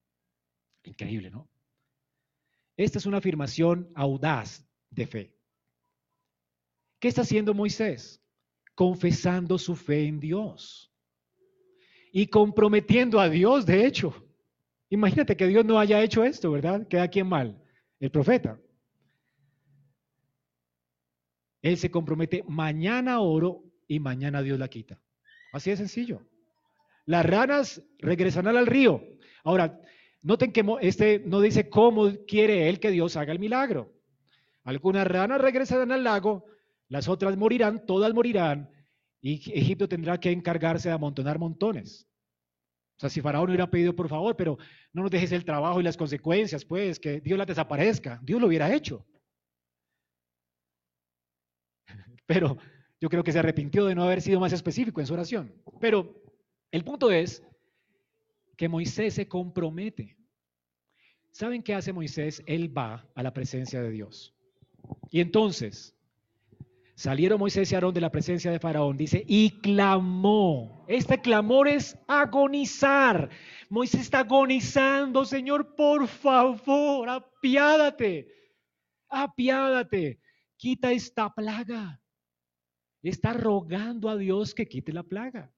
Increíble, 0.84 1.30
¿no? 1.30 1.48
Esta 2.76 2.98
es 2.98 3.06
una 3.06 3.18
afirmación 3.18 3.90
audaz 3.94 4.66
de 4.90 5.06
fe. 5.06 5.36
¿Qué 6.98 7.08
está 7.08 7.22
haciendo 7.22 7.54
Moisés? 7.54 8.21
Confesando 8.82 9.58
su 9.58 9.76
fe 9.76 10.08
en 10.08 10.18
Dios 10.18 10.92
y 12.12 12.26
comprometiendo 12.26 13.20
a 13.20 13.28
Dios, 13.28 13.64
de 13.64 13.86
hecho. 13.86 14.12
Imagínate 14.90 15.36
que 15.36 15.46
Dios 15.46 15.64
no 15.64 15.78
haya 15.78 16.02
hecho 16.02 16.24
esto, 16.24 16.50
¿verdad? 16.50 16.88
¿Queda 16.88 17.06
quién 17.06 17.28
mal? 17.28 17.62
El 18.00 18.10
profeta. 18.10 18.58
Él 21.62 21.76
se 21.76 21.92
compromete, 21.92 22.42
mañana 22.48 23.20
oro 23.20 23.62
y 23.86 24.00
mañana 24.00 24.42
Dios 24.42 24.58
la 24.58 24.66
quita. 24.66 25.00
Así 25.52 25.70
de 25.70 25.76
sencillo. 25.76 26.20
Las 27.06 27.24
ranas 27.24 27.84
regresarán 28.00 28.56
al 28.56 28.66
río. 28.66 29.00
Ahora, 29.44 29.80
noten 30.22 30.52
que 30.52 30.64
este 30.80 31.20
no 31.24 31.40
dice 31.40 31.70
cómo 31.70 32.10
quiere 32.26 32.68
él 32.68 32.80
que 32.80 32.90
Dios 32.90 33.16
haga 33.16 33.30
el 33.30 33.38
milagro. 33.38 33.92
Algunas 34.64 35.06
ranas 35.06 35.40
regresarán 35.40 35.92
al 35.92 36.02
lago, 36.02 36.46
las 36.92 37.08
otras 37.08 37.38
morirán, 37.38 37.86
todas 37.86 38.12
morirán, 38.12 38.70
y 39.22 39.36
Egipto 39.58 39.88
tendrá 39.88 40.20
que 40.20 40.30
encargarse 40.30 40.90
de 40.90 40.94
amontonar 40.94 41.38
montones. 41.38 42.06
O 42.96 43.00
sea, 43.00 43.08
si 43.08 43.22
Faraón 43.22 43.48
hubiera 43.48 43.70
pedido 43.70 43.96
por 43.96 44.10
favor, 44.10 44.36
pero 44.36 44.58
no 44.92 45.00
nos 45.00 45.10
dejes 45.10 45.32
el 45.32 45.42
trabajo 45.42 45.80
y 45.80 45.84
las 45.84 45.96
consecuencias, 45.96 46.66
pues, 46.66 47.00
que 47.00 47.22
Dios 47.22 47.38
las 47.38 47.46
desaparezca, 47.46 48.20
Dios 48.22 48.42
lo 48.42 48.46
hubiera 48.46 48.74
hecho. 48.74 49.06
Pero 52.26 52.58
yo 53.00 53.08
creo 53.08 53.24
que 53.24 53.32
se 53.32 53.38
arrepintió 53.38 53.86
de 53.86 53.94
no 53.94 54.04
haber 54.04 54.20
sido 54.20 54.38
más 54.38 54.52
específico 54.52 55.00
en 55.00 55.06
su 55.06 55.14
oración. 55.14 55.50
Pero 55.80 56.22
el 56.70 56.84
punto 56.84 57.10
es 57.10 57.42
que 58.58 58.68
Moisés 58.68 59.14
se 59.14 59.26
compromete. 59.26 60.18
¿Saben 61.30 61.62
qué 61.62 61.74
hace 61.74 61.94
Moisés? 61.94 62.42
Él 62.44 62.76
va 62.76 63.08
a 63.14 63.22
la 63.22 63.32
presencia 63.32 63.80
de 63.80 63.90
Dios. 63.90 64.34
Y 65.10 65.20
entonces, 65.20 65.96
salieron 67.02 67.40
Moisés 67.40 67.72
y 67.72 67.74
Aarón 67.74 67.92
de 67.92 68.00
la 68.00 68.12
presencia 68.12 68.52
de 68.52 68.60
Faraón, 68.60 68.96
dice, 68.96 69.24
y 69.26 69.58
clamó. 69.60 70.84
Este 70.86 71.20
clamor 71.20 71.66
es 71.66 71.98
agonizar. 72.06 73.28
Moisés 73.68 74.02
está 74.02 74.20
agonizando, 74.20 75.24
Señor, 75.24 75.74
por 75.74 76.06
favor, 76.06 77.08
apiádate, 77.08 78.28
apiádate, 79.08 80.20
quita 80.56 80.92
esta 80.92 81.34
plaga. 81.34 82.00
Está 83.02 83.32
rogando 83.32 84.08
a 84.08 84.16
Dios 84.16 84.54
que 84.54 84.68
quite 84.68 84.92
la 84.92 85.02
plaga. 85.02 85.52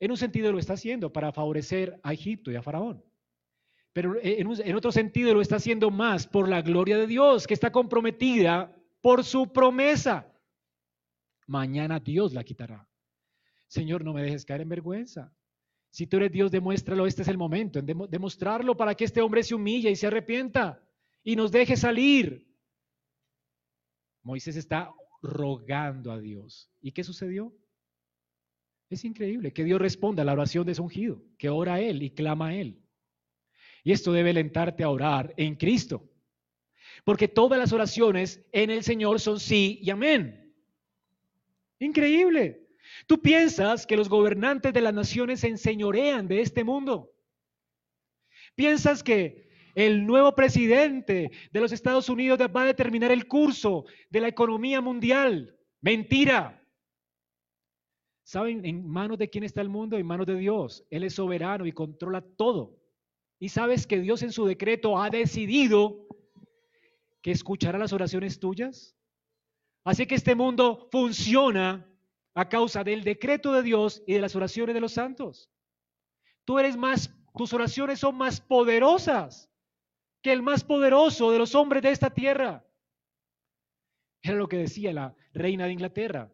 En 0.00 0.10
un 0.10 0.16
sentido 0.16 0.52
lo 0.52 0.58
está 0.58 0.72
haciendo 0.72 1.12
para 1.12 1.32
favorecer 1.32 2.00
a 2.02 2.14
Egipto 2.14 2.50
y 2.50 2.56
a 2.56 2.62
Faraón. 2.62 3.04
Pero 3.92 4.14
en, 4.22 4.74
otro 4.74 4.90
sentido 4.90 5.34
lo 5.34 5.42
está 5.42 5.56
haciendo 5.56 5.90
más 5.90 6.26
por 6.26 6.48
la 6.48 6.62
gloria 6.62 6.96
de 6.96 7.06
Dios, 7.06 7.46
que 7.46 7.52
está 7.52 7.70
comprometida 7.70 8.74
por 9.02 9.24
su 9.24 9.52
promesa. 9.52 10.32
Mañana 11.46 12.00
Dios 12.00 12.32
la 12.32 12.44
quitará. 12.44 12.88
Señor, 13.66 14.04
no 14.04 14.14
me 14.14 14.22
dejes 14.22 14.46
caer 14.46 14.62
en 14.62 14.70
vergüenza. 14.70 15.34
Si 15.90 16.06
tú 16.06 16.16
eres 16.16 16.32
Dios, 16.32 16.50
demuéstralo. 16.50 17.06
Este 17.06 17.20
es 17.20 17.28
el 17.28 17.36
momento, 17.36 17.78
en 17.78 17.86
demostrarlo 17.86 18.74
para 18.76 18.94
que 18.94 19.04
este 19.04 19.20
hombre 19.20 19.42
se 19.42 19.54
humille 19.54 19.90
y 19.90 19.96
se 19.96 20.06
arrepienta 20.06 20.82
y 21.22 21.36
nos 21.36 21.52
deje 21.52 21.76
salir. 21.76 22.48
Moisés 24.22 24.56
está 24.56 24.94
rogando 25.20 26.12
a 26.12 26.18
Dios. 26.18 26.70
¿Y 26.80 26.92
qué 26.92 27.04
sucedió? 27.04 27.54
Es 28.88 29.04
increíble 29.04 29.52
que 29.52 29.64
Dios 29.64 29.80
responda 29.80 30.22
a 30.22 30.24
la 30.24 30.32
oración 30.32 30.66
de 30.66 30.74
su 30.74 30.84
ungido, 30.84 31.22
que 31.38 31.48
ora 31.48 31.74
a 31.74 31.80
Él 31.80 32.02
y 32.02 32.10
clama 32.10 32.48
a 32.48 32.54
Él. 32.54 32.82
Y 33.84 33.92
esto 33.92 34.12
debe 34.12 34.30
alentarte 34.30 34.84
a 34.84 34.90
orar 34.90 35.34
en 35.36 35.56
Cristo. 35.56 36.11
Porque 37.04 37.28
todas 37.28 37.58
las 37.58 37.72
oraciones 37.72 38.44
en 38.52 38.70
el 38.70 38.82
Señor 38.82 39.20
son 39.20 39.40
sí 39.40 39.78
y 39.82 39.90
amén. 39.90 40.54
Increíble. 41.78 42.66
Tú 43.06 43.20
piensas 43.20 43.86
que 43.86 43.96
los 43.96 44.08
gobernantes 44.08 44.72
de 44.72 44.80
las 44.80 44.94
naciones 44.94 45.40
se 45.40 45.48
enseñorean 45.48 46.28
de 46.28 46.40
este 46.40 46.64
mundo. 46.64 47.12
Piensas 48.54 49.02
que 49.02 49.48
el 49.74 50.06
nuevo 50.06 50.34
presidente 50.34 51.30
de 51.50 51.60
los 51.60 51.72
Estados 51.72 52.08
Unidos 52.08 52.38
va 52.38 52.62
a 52.62 52.66
determinar 52.66 53.10
el 53.10 53.26
curso 53.26 53.86
de 54.10 54.20
la 54.20 54.28
economía 54.28 54.80
mundial. 54.80 55.56
Mentira. 55.80 56.62
¿Saben 58.22 58.64
en 58.64 58.86
manos 58.86 59.18
de 59.18 59.28
quién 59.28 59.44
está 59.44 59.60
el 59.60 59.68
mundo? 59.68 59.96
En 59.96 60.06
manos 60.06 60.26
de 60.26 60.36
Dios. 60.36 60.84
Él 60.90 61.04
es 61.04 61.14
soberano 61.14 61.66
y 61.66 61.72
controla 61.72 62.20
todo. 62.36 62.78
Y 63.38 63.48
sabes 63.48 63.86
que 63.86 63.98
Dios 63.98 64.22
en 64.22 64.30
su 64.30 64.46
decreto 64.46 65.00
ha 65.00 65.10
decidido 65.10 66.06
que 67.22 67.30
escuchará 67.30 67.78
las 67.78 67.92
oraciones 67.92 68.38
tuyas. 68.40 68.96
Así 69.84 70.06
que 70.06 70.16
este 70.16 70.34
mundo 70.34 70.88
funciona 70.90 71.88
a 72.34 72.48
causa 72.48 72.84
del 72.84 73.04
decreto 73.04 73.52
de 73.52 73.62
Dios 73.62 74.02
y 74.06 74.14
de 74.14 74.20
las 74.20 74.34
oraciones 74.36 74.74
de 74.74 74.80
los 74.80 74.92
santos. 74.92 75.50
Tú 76.44 76.58
eres 76.58 76.76
más, 76.76 77.14
tus 77.34 77.52
oraciones 77.52 78.00
son 78.00 78.16
más 78.16 78.40
poderosas 78.40 79.50
que 80.22 80.32
el 80.32 80.42
más 80.42 80.64
poderoso 80.64 81.30
de 81.30 81.38
los 81.38 81.54
hombres 81.54 81.82
de 81.82 81.90
esta 81.90 82.10
tierra. 82.10 82.64
Era 84.22 84.36
lo 84.36 84.48
que 84.48 84.56
decía 84.56 84.92
la 84.92 85.16
reina 85.32 85.66
de 85.66 85.72
Inglaterra. 85.72 86.32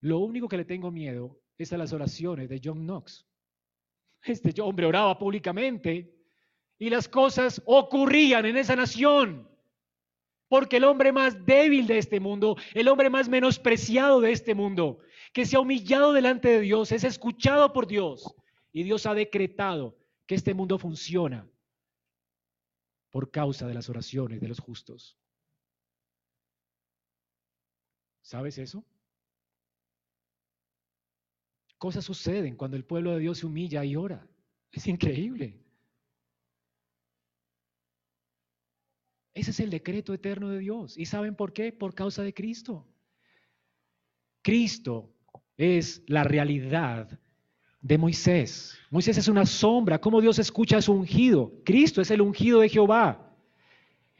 Lo 0.00 0.18
único 0.20 0.48
que 0.48 0.56
le 0.56 0.64
tengo 0.64 0.90
miedo 0.90 1.40
es 1.58 1.72
a 1.72 1.78
las 1.78 1.92
oraciones 1.92 2.48
de 2.48 2.60
John 2.62 2.86
Knox. 2.86 3.26
Este 4.22 4.60
hombre 4.60 4.86
oraba 4.86 5.18
públicamente 5.18 6.19
y 6.80 6.88
las 6.88 7.08
cosas 7.08 7.62
ocurrían 7.66 8.46
en 8.46 8.56
esa 8.56 8.74
nación. 8.74 9.46
Porque 10.48 10.78
el 10.78 10.84
hombre 10.84 11.12
más 11.12 11.44
débil 11.44 11.86
de 11.86 11.98
este 11.98 12.18
mundo, 12.18 12.56
el 12.74 12.88
hombre 12.88 13.10
más 13.10 13.28
menospreciado 13.28 14.20
de 14.20 14.32
este 14.32 14.54
mundo, 14.54 14.98
que 15.32 15.44
se 15.44 15.56
ha 15.56 15.60
humillado 15.60 16.12
delante 16.12 16.48
de 16.48 16.60
Dios, 16.60 16.90
es 16.90 17.04
escuchado 17.04 17.72
por 17.74 17.86
Dios. 17.86 18.34
Y 18.72 18.82
Dios 18.82 19.04
ha 19.04 19.14
decretado 19.14 19.96
que 20.26 20.34
este 20.34 20.54
mundo 20.54 20.78
funciona 20.78 21.46
por 23.10 23.30
causa 23.30 23.68
de 23.68 23.74
las 23.74 23.90
oraciones 23.90 24.40
de 24.40 24.48
los 24.48 24.58
justos. 24.58 25.18
¿Sabes 28.22 28.56
eso? 28.56 28.84
Cosas 31.76 32.04
suceden 32.04 32.56
cuando 32.56 32.78
el 32.78 32.86
pueblo 32.86 33.12
de 33.12 33.20
Dios 33.20 33.38
se 33.38 33.46
humilla 33.46 33.84
y 33.84 33.96
ora. 33.96 34.26
Es 34.72 34.86
increíble. 34.86 35.60
Ese 39.34 39.50
es 39.52 39.60
el 39.60 39.70
decreto 39.70 40.12
eterno 40.12 40.48
de 40.50 40.58
Dios. 40.58 40.98
¿Y 40.98 41.06
saben 41.06 41.34
por 41.34 41.52
qué? 41.52 41.72
Por 41.72 41.94
causa 41.94 42.22
de 42.22 42.34
Cristo. 42.34 42.86
Cristo 44.42 45.12
es 45.56 46.02
la 46.06 46.24
realidad 46.24 47.20
de 47.80 47.98
Moisés. 47.98 48.78
Moisés 48.90 49.18
es 49.18 49.28
una 49.28 49.46
sombra. 49.46 50.00
¿Cómo 50.00 50.20
Dios 50.20 50.38
escucha 50.38 50.78
a 50.78 50.82
su 50.82 50.92
ungido? 50.92 51.52
Cristo 51.64 52.00
es 52.00 52.10
el 52.10 52.20
ungido 52.20 52.60
de 52.60 52.68
Jehová. 52.68 53.26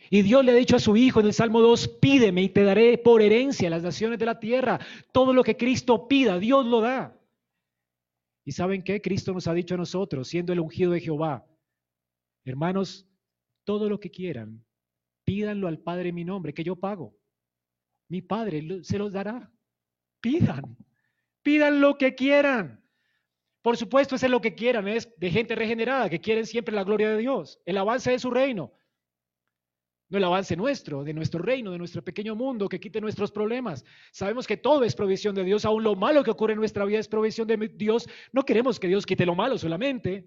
Y 0.09 0.23
Dios 0.23 0.45
le 0.45 0.53
ha 0.53 0.55
dicho 0.55 0.77
a 0.77 0.81
su 0.81 0.97
Hijo 0.97 1.21
en 1.21 1.27
el 1.27 1.33
Salmo 1.33 1.61
2, 1.61 1.89
pídeme 2.01 2.43
y 2.43 2.49
te 2.49 2.65
daré 2.65 2.99
por 2.99 3.23
herencia 3.23 3.71
las 3.71 3.83
naciones 3.83 4.19
de 4.19 4.27
la 4.27 4.41
tierra. 4.41 4.81
Todo 5.13 5.33
lo 5.33 5.45
que 5.45 5.57
Cristo 5.57 6.09
pida, 6.09 6.39
Dios 6.39 6.67
lo 6.67 6.81
da. 6.81 7.17
¿Y 8.45 8.53
saben 8.53 8.83
qué? 8.83 9.01
Cristo 9.01 9.33
nos 9.33 9.47
ha 9.47 9.55
dicho 9.55 9.75
a 9.75 9.79
nosotros, 9.79 10.27
siendo 10.27 10.53
el 10.53 10.61
ungido 10.61 10.93
de 10.93 11.01
Jehová, 11.01 11.47
hermanos, 12.45 13.07
todo 13.65 13.89
lo 13.89 14.01
que 14.01 14.11
quieran, 14.11 14.65
pídanlo 15.25 15.69
al 15.69 15.79
Padre 15.79 16.11
en 16.11 16.15
mi 16.15 16.25
nombre, 16.25 16.55
que 16.55 16.65
yo 16.65 16.77
pago. 16.77 17.17
Mi 18.09 18.23
Padre 18.23 18.83
se 18.83 18.99
los 18.99 19.13
dará. 19.13 19.51
Pidan, 20.21 20.77
pidan 21.43 21.81
lo 21.81 21.97
que 21.97 22.15
quieran. 22.15 22.85
Por 23.63 23.77
supuesto, 23.77 24.17
es 24.17 24.29
lo 24.29 24.41
que 24.41 24.55
quieran, 24.55 24.89
es 24.89 25.13
de 25.19 25.31
gente 25.31 25.55
regenerada, 25.55 26.09
que 26.09 26.21
quieren 26.21 26.47
siempre 26.47 26.75
la 26.75 26.85
gloria 26.85 27.11
de 27.11 27.19
Dios, 27.19 27.61
el 27.67 27.77
avance 27.77 28.11
de 28.11 28.19
su 28.19 28.31
reino. 28.31 28.73
No 30.09 30.19
el 30.19 30.25
avance 30.25 30.57
nuestro, 30.57 31.05
de 31.05 31.15
nuestro 31.15 31.41
reino, 31.41 31.71
de 31.71 31.79
nuestro 31.79 32.03
pequeño 32.03 32.35
mundo, 32.35 32.69
que 32.69 32.81
quite 32.81 33.01
nuestros 33.01 33.31
problemas. 33.31 33.85
Sabemos 34.11 34.47
que 34.47 34.57
todo 34.57 34.83
es 34.83 34.97
provisión 34.97 35.37
de 35.37 35.45
Dios, 35.45 35.65
aún 35.65 35.85
lo 35.85 35.95
malo 35.95 36.25
que 36.25 36.33
ocurre 36.33 36.55
en 36.55 36.59
nuestra 36.59 36.85
vida 36.85 36.99
es 36.99 37.07
provisión 37.07 37.47
de 37.47 37.71
Dios. 37.75 38.09
No 38.33 38.45
queremos 38.45 38.81
que 38.81 38.89
Dios 38.89 39.07
quite 39.07 39.25
lo 39.25 39.37
malo 39.37 39.57
solamente. 39.57 40.27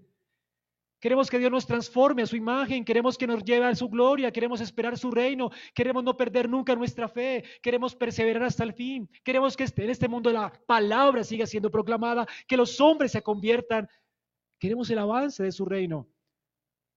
Queremos 1.03 1.29
que 1.29 1.37
Dios 1.37 1.51
nos 1.51 1.65
transforme 1.65 2.21
a 2.21 2.25
su 2.25 2.37
imagen, 2.37 2.85
queremos 2.85 3.17
que 3.17 3.27
nos 3.27 3.43
lleve 3.43 3.65
a 3.65 3.75
su 3.75 3.89
gloria, 3.89 4.31
queremos 4.31 4.61
esperar 4.61 4.97
su 4.97 5.11
reino, 5.11 5.49
queremos 5.75 6.01
no 6.01 6.15
perder 6.15 6.47
nunca 6.47 6.77
nuestra 6.77 7.09
fe, 7.09 7.43
queremos 7.61 7.93
perseverar 7.93 8.43
hasta 8.43 8.63
el 8.63 8.71
fin, 8.71 9.09
queremos 9.21 9.57
que 9.57 9.65
este, 9.65 9.83
en 9.83 9.89
este 9.89 10.07
mundo 10.07 10.31
la 10.31 10.49
palabra 10.65 11.25
siga 11.25 11.45
siendo 11.45 11.69
proclamada, 11.69 12.25
que 12.47 12.55
los 12.55 12.79
hombres 12.79 13.11
se 13.11 13.21
conviertan, 13.21 13.85
queremos 14.57 14.89
el 14.91 14.99
avance 14.99 15.43
de 15.43 15.51
su 15.51 15.65
reino. 15.65 16.07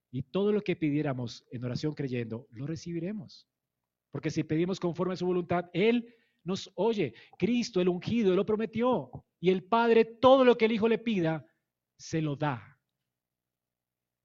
Y 0.09 0.23
todo 0.23 0.53
lo 0.53 0.61
que 0.61 0.77
pidiéramos 0.77 1.45
en 1.51 1.65
oración 1.65 1.93
creyendo, 1.93 2.47
lo 2.51 2.65
recibiremos. 2.65 3.45
Porque 4.09 4.29
si 4.29 4.45
pedimos 4.45 4.79
conforme 4.79 5.15
a 5.15 5.17
su 5.17 5.25
voluntad, 5.25 5.65
Él 5.73 6.15
nos 6.45 6.71
oye. 6.75 7.13
Cristo, 7.37 7.81
el 7.81 7.89
ungido, 7.89 8.37
lo 8.37 8.45
prometió. 8.45 9.11
Y 9.41 9.49
el 9.49 9.65
Padre, 9.65 10.05
todo 10.05 10.45
lo 10.45 10.57
que 10.57 10.63
el 10.63 10.71
Hijo 10.71 10.87
le 10.87 10.97
pida, 10.97 11.45
se 11.97 12.21
lo 12.21 12.37
da. 12.37 12.76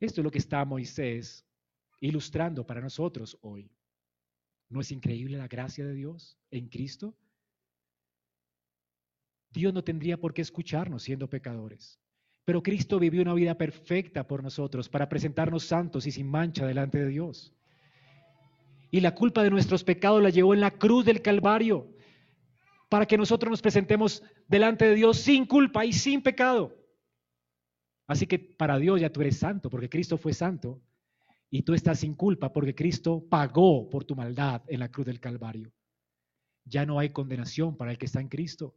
Esto 0.03 0.21
es 0.21 0.25
lo 0.25 0.33
que 0.33 0.39
está 0.39 0.65
Moisés 0.65 1.47
ilustrando 2.01 2.67
para 2.67 2.81
nosotros 2.81 3.39
hoy. 3.41 3.71
¿No 4.69 4.81
es 4.81 4.91
increíble 4.91 5.39
la 5.39 5.47
gracia 5.47 5.87
de 5.87 5.95
Dios 5.95 6.37
en 6.51 6.69
Cristo? 6.69 7.15
Dios 9.51 9.73
no 9.73 9.85
tendría 9.85 10.17
por 10.17 10.35
qué 10.35 10.43
escucharnos 10.43 11.05
siendo 11.05 11.31
pecadores. 11.31 12.01
Pero 12.45 12.65
Cristo 12.65 12.99
vivió 12.99 13.23
una 13.23 13.35
vida 13.35 13.57
perfecta 13.57 14.27
por 14.27 14.43
nosotros 14.43 14.89
para 14.89 15.09
presentarnos 15.09 15.67
santos 15.67 16.05
y 16.09 16.11
sin 16.11 16.27
mancha 16.27 16.67
delante 16.67 16.99
de 16.99 17.07
Dios. 17.07 17.55
Y 18.91 19.03
la 19.03 19.15
culpa 19.15 19.45
de 19.45 19.51
nuestros 19.51 19.85
pecados 19.85 20.21
la 20.21 20.31
llevó 20.31 20.53
en 20.53 20.63
la 20.63 20.73
cruz 20.73 21.05
del 21.05 21.23
Calvario 21.23 21.95
para 22.89 23.07
que 23.07 23.17
nosotros 23.17 23.53
nos 23.53 23.63
presentemos 23.63 24.25
delante 24.49 24.85
de 24.85 24.97
Dios 24.97 25.19
sin 25.19 25.47
culpa 25.47 25.85
y 25.85 25.93
sin 25.93 26.23
pecado. 26.23 26.82
Así 28.13 28.27
que 28.27 28.39
para 28.39 28.79
Dios 28.79 29.01
ya 29.01 29.11
tú 29.11 29.23
eres 29.23 29.39
santo, 29.39 29.71
porque 29.71 29.89
Cristo 29.89 30.19
fue 30.19 30.35
santo, 30.35 30.83
y 31.49 31.63
tú 31.63 31.73
estás 31.73 32.01
sin 32.01 32.15
culpa, 32.15 32.53
porque 32.53 32.75
Cristo 32.75 33.25
pagó 33.27 33.89
por 33.89 34.05
tu 34.05 34.15
maldad 34.15 34.63
en 34.69 34.81
la 34.81 34.91
cruz 34.91 35.07
del 35.07 35.19
Calvario. 35.19 35.73
Ya 36.67 36.85
no 36.85 36.99
hay 36.99 37.09
condenación 37.09 37.75
para 37.75 37.91
el 37.91 37.97
que 37.97 38.05
está 38.05 38.21
en 38.21 38.29
Cristo. 38.29 38.75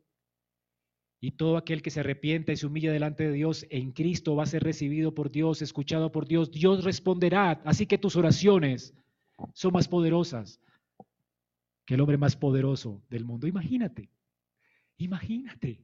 Y 1.19 1.31
todo 1.31 1.57
aquel 1.57 1.81
que 1.81 1.89
se 1.89 1.99
arrepienta 1.99 2.53
y 2.53 2.55
se 2.55 2.65
humilla 2.65 2.93
delante 2.93 3.25
de 3.25 3.33
Dios 3.33 3.65
en 3.69 3.91
Cristo 3.91 4.37
va 4.37 4.43
a 4.43 4.47
ser 4.47 4.63
recibido 4.63 5.13
por 5.13 5.29
Dios, 5.31 5.61
escuchado 5.61 6.13
por 6.13 6.27
Dios. 6.27 6.49
Dios 6.49 6.85
responderá. 6.85 7.61
Así 7.65 7.85
que 7.85 7.97
tus 7.97 8.15
oraciones 8.15 8.93
son 9.53 9.73
más 9.73 9.89
poderosas 9.89 10.61
que 11.85 11.95
el 11.95 12.01
hombre 12.01 12.17
más 12.17 12.37
poderoso 12.37 13.03
del 13.09 13.25
mundo. 13.25 13.47
Imagínate, 13.47 14.09
imagínate 14.97 15.81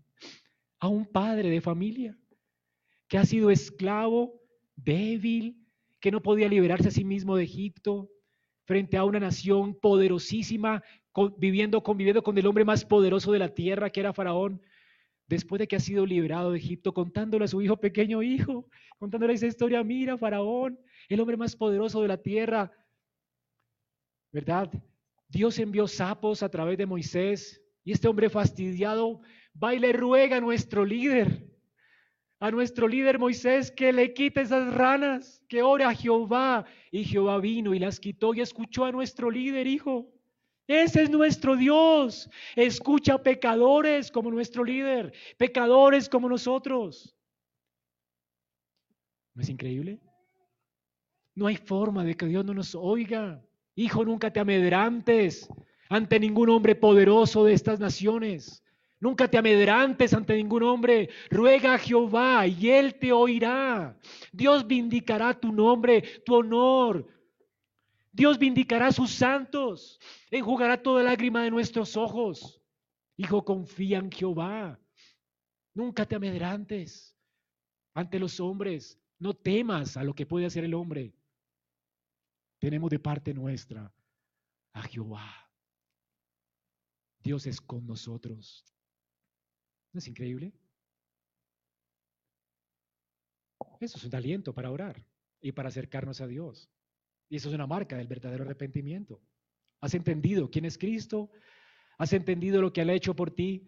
a 0.80 0.88
un 0.88 1.06
padre 1.06 1.50
de 1.50 1.60
familia 1.60 2.18
que 3.12 3.18
ha 3.18 3.26
sido 3.26 3.52
esclavo, 3.52 4.42
débil, 4.78 5.58
que 6.00 6.12
no 6.12 6.22
podía 6.22 6.48
liberarse 6.48 6.88
a 6.88 6.92
sí 6.92 7.04
mismo 7.04 7.36
de 7.36 7.44
Egipto, 7.44 8.10
frente 8.64 8.96
a 8.96 9.04
una 9.04 9.20
nación 9.20 9.78
poderosísima, 9.78 10.82
viviendo, 11.38 11.84
conviviendo 11.84 12.24
con 12.24 12.38
el 12.38 12.48
hombre 12.48 12.64
más 12.64 12.86
poderoso 12.86 13.34
de 13.34 13.40
la 13.40 13.54
tierra, 13.54 13.90
que 13.90 14.00
era 14.00 14.14
Faraón, 14.14 14.62
después 15.28 15.60
de 15.60 15.68
que 15.68 15.76
ha 15.76 15.82
sido 15.82 16.06
liberado 16.06 16.54
de 16.54 16.60
Egipto, 16.60 16.94
contándole 16.94 17.44
a 17.44 17.50
su 17.50 17.62
hijo 17.62 17.76
pequeño 17.76 18.24
hijo, 18.24 18.70
contándole 18.98 19.34
esa 19.34 19.48
historia, 19.48 19.84
mira, 19.84 20.18
Faraón, 20.18 20.80
el 21.10 21.20
hombre 21.20 21.36
más 21.36 21.54
poderoso 21.58 22.02
de 22.02 22.08
la 22.08 22.18
tierra, 22.18 22.72
¿verdad? 24.32 24.72
Dios 25.28 25.60
envió 25.60 25.86
sapos 25.86 26.44
a 26.44 26.50
través 26.50 26.78
de 26.78 26.86
Moisés 26.86 27.62
y 27.84 27.92
este 27.92 28.08
hombre 28.08 28.30
fastidiado 28.30 29.20
va 29.62 29.76
y 29.76 29.80
le 29.80 29.92
ruega 29.92 30.38
a 30.38 30.42
nuestro 30.42 30.86
líder, 30.86 31.51
a 32.42 32.50
nuestro 32.50 32.88
líder 32.88 33.20
Moisés 33.20 33.70
que 33.70 33.94
le 33.94 34.14
quite 34.14 34.42
esas 34.42 34.74
ranas, 34.74 35.44
que 35.48 35.62
ore 35.62 35.84
a 35.84 35.94
Jehová. 35.94 36.66
Y 36.92 37.04
Jehová 37.06 37.38
vino 37.40 37.76
y 37.76 37.80
las 37.80 38.00
quitó 38.00 38.34
y 38.34 38.42
escuchó 38.42 38.84
a 38.84 38.92
nuestro 38.92 39.30
líder, 39.30 39.68
hijo. 39.68 40.12
Ese 40.68 41.04
es 41.04 41.12
nuestro 41.12 41.56
Dios. 41.56 42.28
Escucha 42.56 43.14
a 43.14 43.22
pecadores 43.22 44.12
como 44.12 44.32
nuestro 44.32 44.64
líder, 44.64 45.14
pecadores 45.38 46.10
como 46.10 46.28
nosotros. 46.28 47.16
¿No 49.36 49.44
es 49.44 49.50
increíble? 49.50 50.02
No 51.36 51.46
hay 51.46 51.58
forma 51.58 52.04
de 52.04 52.16
que 52.16 52.26
Dios 52.26 52.44
no 52.44 52.56
nos 52.56 52.74
oiga. 52.74 53.40
Hijo, 53.76 54.04
nunca 54.04 54.34
te 54.34 54.40
amedrantes 54.40 55.48
ante 55.90 56.20
ningún 56.20 56.50
hombre 56.50 56.74
poderoso 56.74 57.46
de 57.46 57.54
estas 57.54 57.80
naciones. 57.80 58.61
Nunca 59.02 59.28
te 59.28 59.40
amedrantes 59.40 60.14
ante 60.14 60.36
ningún 60.36 60.62
hombre. 60.62 61.10
Ruega 61.32 61.74
a 61.74 61.80
Jehová 61.80 62.46
y 62.46 62.70
Él 62.70 62.94
te 63.00 63.12
oirá. 63.12 63.98
Dios 64.32 64.66
vindicará 64.68 65.34
tu 65.34 65.52
nombre, 65.52 66.04
tu 66.24 66.36
honor. 66.36 67.08
Dios 68.12 68.38
vindicará 68.38 68.88
a 68.88 68.92
sus 68.92 69.10
santos. 69.10 70.00
Enjugará 70.30 70.82
toda 70.82 71.02
lágrima 71.02 71.44
de 71.44 71.50
nuestros 71.50 71.98
ojos. 71.98 72.62
Hijo, 73.18 73.44
confía 73.44 73.98
en 73.98 74.12
Jehová. 74.12 74.80
Nunca 75.74 76.06
te 76.06 76.16
amedrantes 76.16 77.18
ante 77.96 78.20
los 78.20 78.40
hombres. 78.40 79.02
No 79.18 79.34
temas 79.34 79.98
a 79.98 80.04
lo 80.04 80.14
que 80.14 80.28
puede 80.28 80.46
hacer 80.46 80.64
el 80.64 80.76
hombre. 80.76 81.16
Tenemos 82.60 82.92
de 82.92 83.00
parte 83.00 83.34
nuestra 83.34 83.92
a 84.74 84.84
Jehová. 84.84 85.50
Dios 87.24 87.48
es 87.48 87.60
con 87.60 87.88
nosotros. 87.88 88.64
¿No 89.94 90.00
es 90.00 90.08
increíble? 90.08 90.54
Eso 93.80 93.98
es 93.98 94.04
un 94.04 94.16
aliento 94.16 94.54
para 94.54 94.72
orar 94.72 95.04
y 95.42 95.52
para 95.52 95.70
acercarnos 95.70 96.22
a 96.22 96.28
Dios. 96.28 96.70
Y 97.30 97.38
eso 97.38 97.50
es 97.50 97.56
una 97.56 97.66
marca 97.66 97.98
del 97.98 98.08
verdadero 98.08 98.44
arrepentimiento. 98.44 99.20
¿Has 99.80 99.96
entendido 99.96 100.52
quién 100.52 100.66
es 100.66 100.78
Cristo? 100.78 101.32
¿Has 101.98 102.14
entendido 102.14 102.62
lo 102.62 102.72
que 102.72 102.82
Él 102.82 102.90
ha 102.92 102.94
hecho 102.94 103.16
por 103.16 103.32
ti? 103.32 103.68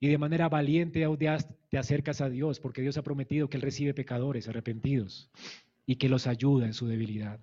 Y 0.00 0.08
de 0.08 0.18
manera 0.18 0.48
valiente 0.48 1.00
y 1.00 1.02
audaz 1.02 1.48
te 1.70 1.78
acercas 1.78 2.20
a 2.20 2.28
Dios, 2.28 2.60
porque 2.60 2.82
Dios 2.82 2.98
ha 2.98 3.02
prometido 3.02 3.48
que 3.48 3.56
Él 3.56 3.62
recibe 3.62 3.94
pecadores 3.94 4.46
arrepentidos 4.48 5.30
y 5.86 5.96
que 5.96 6.08
los 6.08 6.26
ayuda 6.26 6.66
en 6.66 6.74
su 6.74 6.86
debilidad 6.86 7.40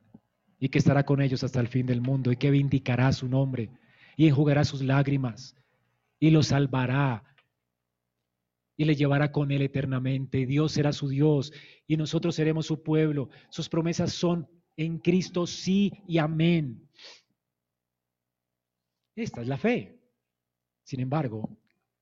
y 0.59 0.69
que 0.69 0.77
estará 0.77 1.03
con 1.03 1.21
ellos 1.21 1.43
hasta 1.43 1.59
el 1.59 1.67
fin 1.67 1.85
del 1.85 2.01
mundo 2.01 2.31
y 2.31 2.37
que 2.37 2.51
vindicará 2.51 3.11
su 3.11 3.27
nombre 3.27 3.71
y 4.15 4.27
enjugará 4.27 4.63
sus 4.63 4.81
lágrimas 4.81 5.55
y 6.25 6.31
lo 6.31 6.41
salvará 6.41 7.23
y 8.75 8.85
le 8.85 8.95
llevará 8.95 9.31
con 9.31 9.51
él 9.51 9.61
eternamente. 9.61 10.47
Dios 10.47 10.71
será 10.71 10.91
su 10.91 11.07
Dios 11.07 11.53
y 11.85 11.97
nosotros 11.97 12.33
seremos 12.33 12.65
su 12.65 12.81
pueblo. 12.81 13.29
Sus 13.51 13.69
promesas 13.69 14.11
son 14.11 14.49
en 14.75 14.97
Cristo 14.97 15.45
sí 15.45 15.93
y 16.07 16.17
amén. 16.17 16.89
Esta 19.15 19.41
es 19.41 19.47
la 19.47 19.59
fe. 19.59 19.99
Sin 20.83 20.99
embargo, 20.99 21.47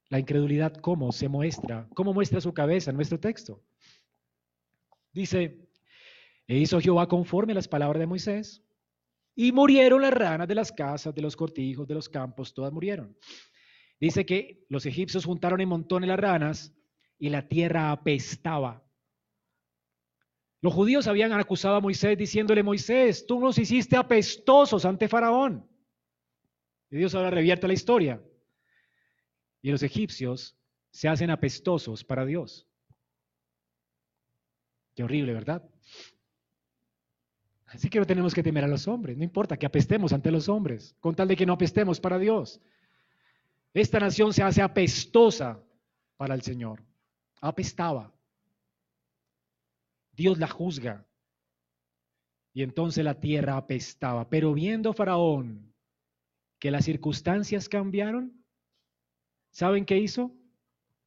la 0.08 0.20
incredulidad, 0.20 0.74
¿cómo 0.78 1.12
se 1.12 1.28
muestra? 1.28 1.90
¿Cómo 1.94 2.14
muestra 2.14 2.40
su 2.40 2.54
cabeza 2.54 2.92
en 2.92 2.96
nuestro 2.96 3.20
texto? 3.20 3.62
Dice, 5.12 5.68
e 6.48 6.60
hizo 6.60 6.80
Jehová 6.80 7.10
conforme 7.10 7.52
a 7.52 7.56
las 7.56 7.68
palabras 7.68 8.00
de 8.00 8.08
Moisés, 8.08 8.64
y 9.36 9.52
murieron 9.52 10.02
las 10.02 10.14
ranas 10.14 10.48
de 10.48 10.56
las 10.56 10.72
casas, 10.72 11.14
de 11.14 11.22
los 11.22 11.36
cortijos, 11.36 11.86
de 11.86 11.96
los 11.96 12.08
campos, 12.08 12.54
todas 12.54 12.72
murieron. 12.72 13.18
Dice 14.04 14.26
que 14.26 14.66
los 14.68 14.86
egipcios 14.86 15.24
juntaron 15.24 15.62
en 15.62 15.70
montones 15.70 16.10
las 16.10 16.20
ranas 16.20 16.76
y 17.18 17.30
la 17.30 17.48
tierra 17.48 17.90
apestaba. 17.90 18.84
Los 20.60 20.74
judíos 20.74 21.08
habían 21.08 21.32
acusado 21.32 21.78
a 21.78 21.80
Moisés 21.80 22.18
diciéndole, 22.18 22.64
Moisés, 22.64 23.26
tú 23.26 23.40
nos 23.40 23.58
hiciste 23.58 23.96
apestosos 23.96 24.84
ante 24.84 25.08
Faraón. 25.08 25.66
Y 26.92 26.98
Dios 26.98 27.16
ahora 27.16 27.30
revierte 27.30 27.66
la 27.66 27.76
historia. 27.76 28.22
Y 29.62 29.72
los 29.72 29.84
egipcios 29.84 30.58
se 30.92 31.08
hacen 31.08 31.30
apestosos 31.30 32.04
para 32.04 32.26
Dios. 32.26 32.68
Qué 34.96 35.06
horrible, 35.06 35.32
¿verdad? 35.32 35.64
Así 37.68 37.90
que 37.90 38.00
no 38.00 38.06
tenemos 38.06 38.34
que 38.34 38.44
temer 38.44 38.66
a 38.66 38.68
los 38.68 38.86
hombres. 38.86 39.16
No 39.16 39.24
importa 39.24 39.56
que 39.56 39.66
apestemos 39.66 40.12
ante 40.12 40.30
los 40.30 40.50
hombres, 40.50 40.94
con 41.00 41.16
tal 41.16 41.30
de 41.30 41.38
que 41.38 41.46
no 41.46 41.54
apestemos 41.54 42.02
para 42.02 42.20
Dios. 42.20 42.60
Esta 43.74 44.00
nación 44.00 44.34
se 44.34 44.44
hace 44.44 44.62
apestosa 44.62 45.60
para 46.16 46.36
el 46.36 46.42
Señor. 46.42 46.84
Apestaba. 47.42 48.14
Dios 50.12 50.38
la 50.38 50.48
juzga. 50.48 51.06
y 52.56 52.62
entonces 52.62 53.04
la 53.04 53.20
tierra 53.20 53.58
apestaba. 53.58 54.30
Pero 54.30 54.54
viendo 54.54 54.94
Faraón 54.94 55.74
que 56.60 56.70
las 56.70 56.86
circunstancias 56.86 57.68
cambiaron, 57.68 58.46
¿saben 59.52 59.86
qué 59.86 59.98
hizo? 59.98 60.32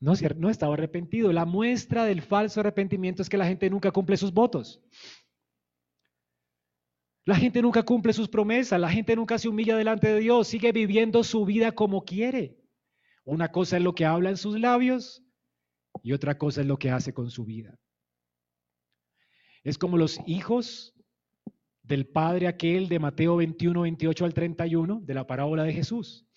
No, 0.00 0.14
no 0.36 0.50
estaba 0.50 0.74
arrepentido. 0.74 1.32
La 1.32 1.44
muestra 1.44 2.04
del 2.04 2.20
falso 2.20 2.60
arrepentimiento 2.60 3.22
es 3.22 3.28
que 3.28 3.38
la 3.38 3.46
gente 3.46 3.70
nunca 3.70 3.92
cumple 3.92 4.16
sus 4.16 4.32
votos. 4.32 4.82
La 7.27 7.35
gente 7.35 7.61
nunca 7.61 7.83
cumple 7.83 8.12
sus 8.12 8.29
promesas, 8.29 8.81
la 8.81 8.89
gente 8.89 9.16
nunca 9.16 9.37
se 9.37 9.49
humilla 9.49 9.77
delante 9.77 10.07
de 10.07 10.20
Dios, 10.20 10.47
sigue 10.47 10.70
viviendo 10.70 11.24
su 11.24 11.45
vida 11.45 11.72
como 11.72 12.05
quiere. 12.05 12.57
Una 13.24 13.51
cosa 13.51 13.79
es 13.79 13.83
lo 13.83 13.97
que 13.97 14.05
habla 14.05 14.31
en 14.31 14.37
sus 14.37 14.61
labios 14.61 15.24
y 16.05 16.12
otra 16.12 16.39
cosa 16.39 16.61
es 16.61 16.68
lo 16.68 16.79
que 16.79 16.93
hace 16.93 17.12
con 17.12 17.33
su 17.33 17.45
vida. 17.45 17.81
Es 19.64 19.77
como 19.77 19.99
los 19.99 20.20
hijos 20.24 20.95
del 21.83 22.07
padre 22.07 22.47
aquel 22.47 22.89
de 22.89 23.01
Mateo 23.01 23.35
21, 23.35 23.81
28 23.81 24.24
al 24.24 24.33
31, 24.33 25.01
de 25.01 25.14
la 25.14 25.27
parábola 25.27 25.64
de 25.64 25.72
Jesús. 25.72 26.29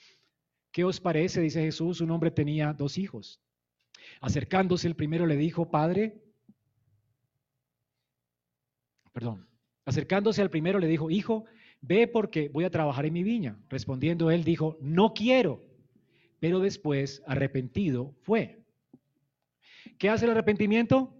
¿Qué 0.72 0.84
os 0.84 1.00
parece? 1.00 1.40
Dice 1.40 1.62
Jesús, 1.62 2.02
un 2.02 2.10
hombre 2.10 2.32
tenía 2.32 2.74
dos 2.74 2.98
hijos. 2.98 3.40
Acercándose 4.22 4.88
el 4.88 4.96
primero 4.96 5.28
le 5.28 5.38
dijo, 5.38 5.70
Padre, 5.70 6.20
perdón, 9.14 9.49
acercándose 9.86 10.42
al 10.42 10.50
primero 10.50 10.80
le 10.80 10.88
dijo, 10.88 11.10
Hijo, 11.10 11.46
ve 11.82 12.08
porque 12.08 12.50
voy 12.50 12.66
a 12.66 12.70
trabajar 12.70 13.06
en 13.06 13.14
mi 13.14 13.24
viña. 13.24 13.58
Respondiendo 13.70 14.32
él 14.32 14.44
dijo, 14.44 14.78
no 14.82 15.14
quiero, 15.14 15.64
pero 16.40 16.60
después 16.60 17.24
arrepentido 17.26 18.16
fue. 18.22 18.64
¿Qué 19.98 20.10
hace 20.10 20.26
el 20.26 20.32
arrepentimiento? 20.32 21.16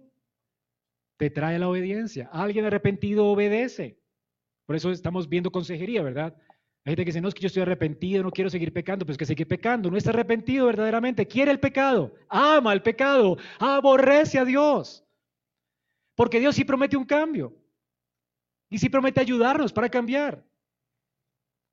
Te 1.16 1.30
trae 1.30 1.58
la 1.58 1.68
obediencia. 1.68 2.30
Alguien 2.32 2.64
arrepentido 2.64 3.26
obedece. 3.26 3.98
Por 4.66 4.76
eso 4.76 4.90
estamos 4.90 5.28
viendo 5.28 5.50
consejería, 5.50 6.02
¿verdad? 6.02 6.34
Hay 6.84 6.92
gente 6.92 7.04
que 7.04 7.10
dice, 7.10 7.20
no 7.20 7.28
es 7.28 7.34
que 7.34 7.42
yo 7.42 7.48
estoy 7.48 7.62
arrepentido, 7.62 8.22
no 8.22 8.30
quiero 8.30 8.48
seguir 8.48 8.72
pecando, 8.72 9.04
pues 9.04 9.18
que 9.18 9.26
sigue 9.26 9.44
pecando. 9.44 9.90
No 9.90 9.98
está 9.98 10.10
arrepentido 10.10 10.66
verdaderamente, 10.66 11.26
quiere 11.26 11.50
el 11.50 11.60
pecado, 11.60 12.14
ama 12.28 12.72
el 12.72 12.80
pecado, 12.80 13.36
aborrece 13.58 14.38
a 14.38 14.46
Dios. 14.46 15.04
Porque 16.14 16.40
Dios 16.40 16.54
sí 16.54 16.64
promete 16.64 16.96
un 16.96 17.04
cambio. 17.04 17.59
Y 18.70 18.78
sí 18.78 18.88
promete 18.88 19.20
ayudarnos 19.20 19.72
para 19.72 19.90
cambiar. 19.90 20.46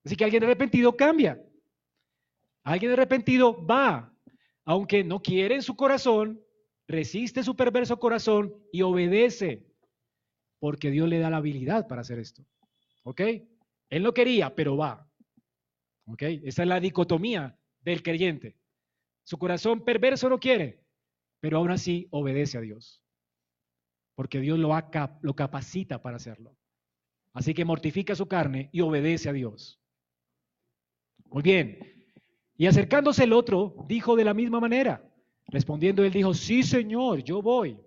Así 0.03 0.15
que 0.15 0.23
alguien 0.23 0.43
arrepentido 0.43 0.97
cambia. 0.97 1.41
Alguien 2.63 2.91
arrepentido 2.91 3.65
va, 3.65 4.13
aunque 4.65 5.03
no 5.03 5.21
quiere 5.21 5.55
en 5.55 5.61
su 5.61 5.75
corazón, 5.75 6.41
resiste 6.87 7.43
su 7.43 7.55
perverso 7.55 7.99
corazón 7.99 8.53
y 8.71 8.81
obedece, 8.81 9.65
porque 10.59 10.91
Dios 10.91 11.07
le 11.07 11.19
da 11.19 11.29
la 11.29 11.37
habilidad 11.37 11.87
para 11.87 12.01
hacer 12.01 12.19
esto. 12.19 12.45
¿Ok? 13.03 13.21
Él 13.89 14.03
no 14.03 14.13
quería, 14.13 14.53
pero 14.53 14.75
va. 14.75 15.09
¿Ok? 16.07 16.23
Esa 16.23 16.63
es 16.63 16.67
la 16.67 16.79
dicotomía 16.79 17.57
del 17.81 18.03
creyente. 18.03 18.57
Su 19.23 19.37
corazón 19.37 19.83
perverso 19.83 20.29
no 20.29 20.39
quiere, 20.39 20.83
pero 21.39 21.57
aún 21.57 21.71
así 21.71 22.07
obedece 22.11 22.57
a 22.57 22.61
Dios. 22.61 23.01
Porque 24.15 24.39
Dios 24.39 24.57
lo, 24.57 24.71
lo 25.21 25.35
capacita 25.35 26.01
para 26.01 26.17
hacerlo. 26.17 26.57
Así 27.37 27.53
que 27.53 27.65
mortifica 27.65 28.15
su 28.15 28.27
carne 28.27 28.67
y 28.71 28.81
obedece 28.81 29.29
a 29.29 29.31
Dios. 29.31 29.79
Muy 31.25 31.43
bien. 31.43 31.77
Y 32.57 32.65
acercándose 32.65 33.25
el 33.25 33.33
otro, 33.33 33.85
dijo 33.87 34.15
de 34.15 34.25
la 34.25 34.33
misma 34.33 34.59
manera. 34.59 35.07
Respondiendo 35.45 36.03
él 36.03 36.11
dijo, 36.11 36.33
sí 36.33 36.63
Señor, 36.63 37.23
yo 37.23 37.43
voy. 37.43 37.79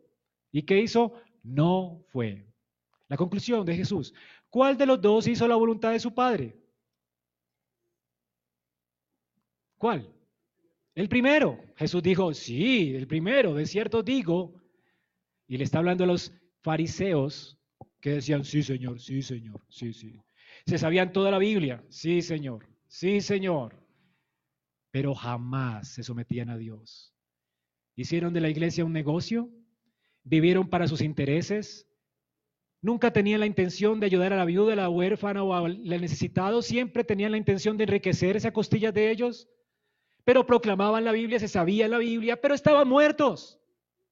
¿Y 0.52 0.62
qué 0.62 0.78
hizo? 0.78 1.14
No 1.42 2.00
fue. 2.12 2.46
La 3.08 3.16
conclusión 3.16 3.66
de 3.66 3.74
Jesús. 3.74 4.14
¿Cuál 4.50 4.76
de 4.76 4.86
los 4.86 5.00
dos 5.00 5.26
hizo 5.26 5.48
la 5.48 5.56
voluntad 5.56 5.90
de 5.90 5.98
su 5.98 6.14
Padre? 6.14 6.56
¿Cuál? 9.78 10.14
El 10.94 11.08
primero. 11.08 11.58
Jesús 11.74 12.04
dijo, 12.04 12.32
sí, 12.34 12.94
el 12.94 13.08
primero, 13.08 13.54
de 13.54 13.66
cierto 13.66 14.00
digo. 14.04 14.62
Y 15.48 15.56
le 15.56 15.64
está 15.64 15.78
hablando 15.78 16.04
a 16.04 16.06
los 16.06 16.32
fariseos 16.62 17.59
que 18.00 18.10
decían, 18.10 18.44
sí, 18.44 18.62
Señor, 18.62 19.00
sí, 19.00 19.22
Señor, 19.22 19.60
sí, 19.68 19.92
sí. 19.92 20.20
Se 20.66 20.78
sabían 20.78 21.12
toda 21.12 21.30
la 21.30 21.38
Biblia, 21.38 21.84
sí, 21.88 22.22
Señor, 22.22 22.66
sí, 22.88 23.20
Señor. 23.20 23.76
Pero 24.90 25.14
jamás 25.14 25.88
se 25.88 26.02
sometían 26.02 26.50
a 26.50 26.56
Dios. 26.56 27.14
Hicieron 27.96 28.32
de 28.32 28.40
la 28.40 28.48
iglesia 28.48 28.84
un 28.84 28.92
negocio, 28.92 29.50
vivieron 30.24 30.68
para 30.68 30.88
sus 30.88 31.00
intereses, 31.00 31.90
Nunca 32.82 33.12
tenían 33.12 33.40
la 33.40 33.46
intención 33.46 34.00
de 34.00 34.06
ayudar 34.06 34.32
a 34.32 34.36
la 34.36 34.46
viuda, 34.46 34.72
a 34.72 34.76
la 34.76 34.88
huérfana 34.88 35.42
o 35.42 35.52
al 35.52 35.84
necesitado, 35.84 36.62
siempre 36.62 37.04
tenían 37.04 37.32
la 37.32 37.36
intención 37.36 37.76
de 37.76 37.84
enriquecerse 37.84 38.48
a 38.48 38.52
costillas 38.52 38.94
de 38.94 39.10
ellos, 39.10 39.48
pero 40.24 40.46
proclamaban 40.46 41.04
la 41.04 41.12
Biblia, 41.12 41.38
se 41.38 41.48
sabía 41.48 41.88
la 41.88 41.98
Biblia, 41.98 42.40
pero 42.40 42.54
estaban 42.54 42.88
muertos. 42.88 43.58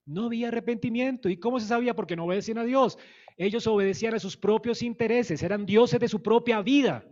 No 0.04 0.26
había 0.26 0.48
arrepentimiento. 0.48 1.28
¿Y 1.30 1.38
cómo 1.38 1.60
se 1.60 1.66
sabía? 1.66 1.94
Porque 1.94 2.16
no 2.16 2.24
obedecían 2.24 2.58
a 2.58 2.64
Dios. 2.64 2.98
Ellos 3.38 3.68
obedecían 3.68 4.14
a 4.14 4.18
sus 4.18 4.36
propios 4.36 4.82
intereses, 4.82 5.44
eran 5.44 5.64
dioses 5.64 6.00
de 6.00 6.08
su 6.08 6.20
propia 6.20 6.60
vida, 6.60 7.06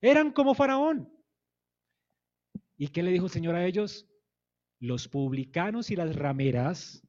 eran 0.00 0.32
como 0.32 0.54
Faraón. 0.54 1.08
¿Y 2.76 2.88
qué 2.88 3.02
le 3.02 3.12
dijo 3.12 3.26
el 3.26 3.30
Señor 3.30 3.54
a 3.54 3.64
ellos? 3.64 4.08
Los 4.80 5.06
publicanos 5.06 5.90
y 5.92 5.96
las 5.96 6.16
rameras 6.16 7.06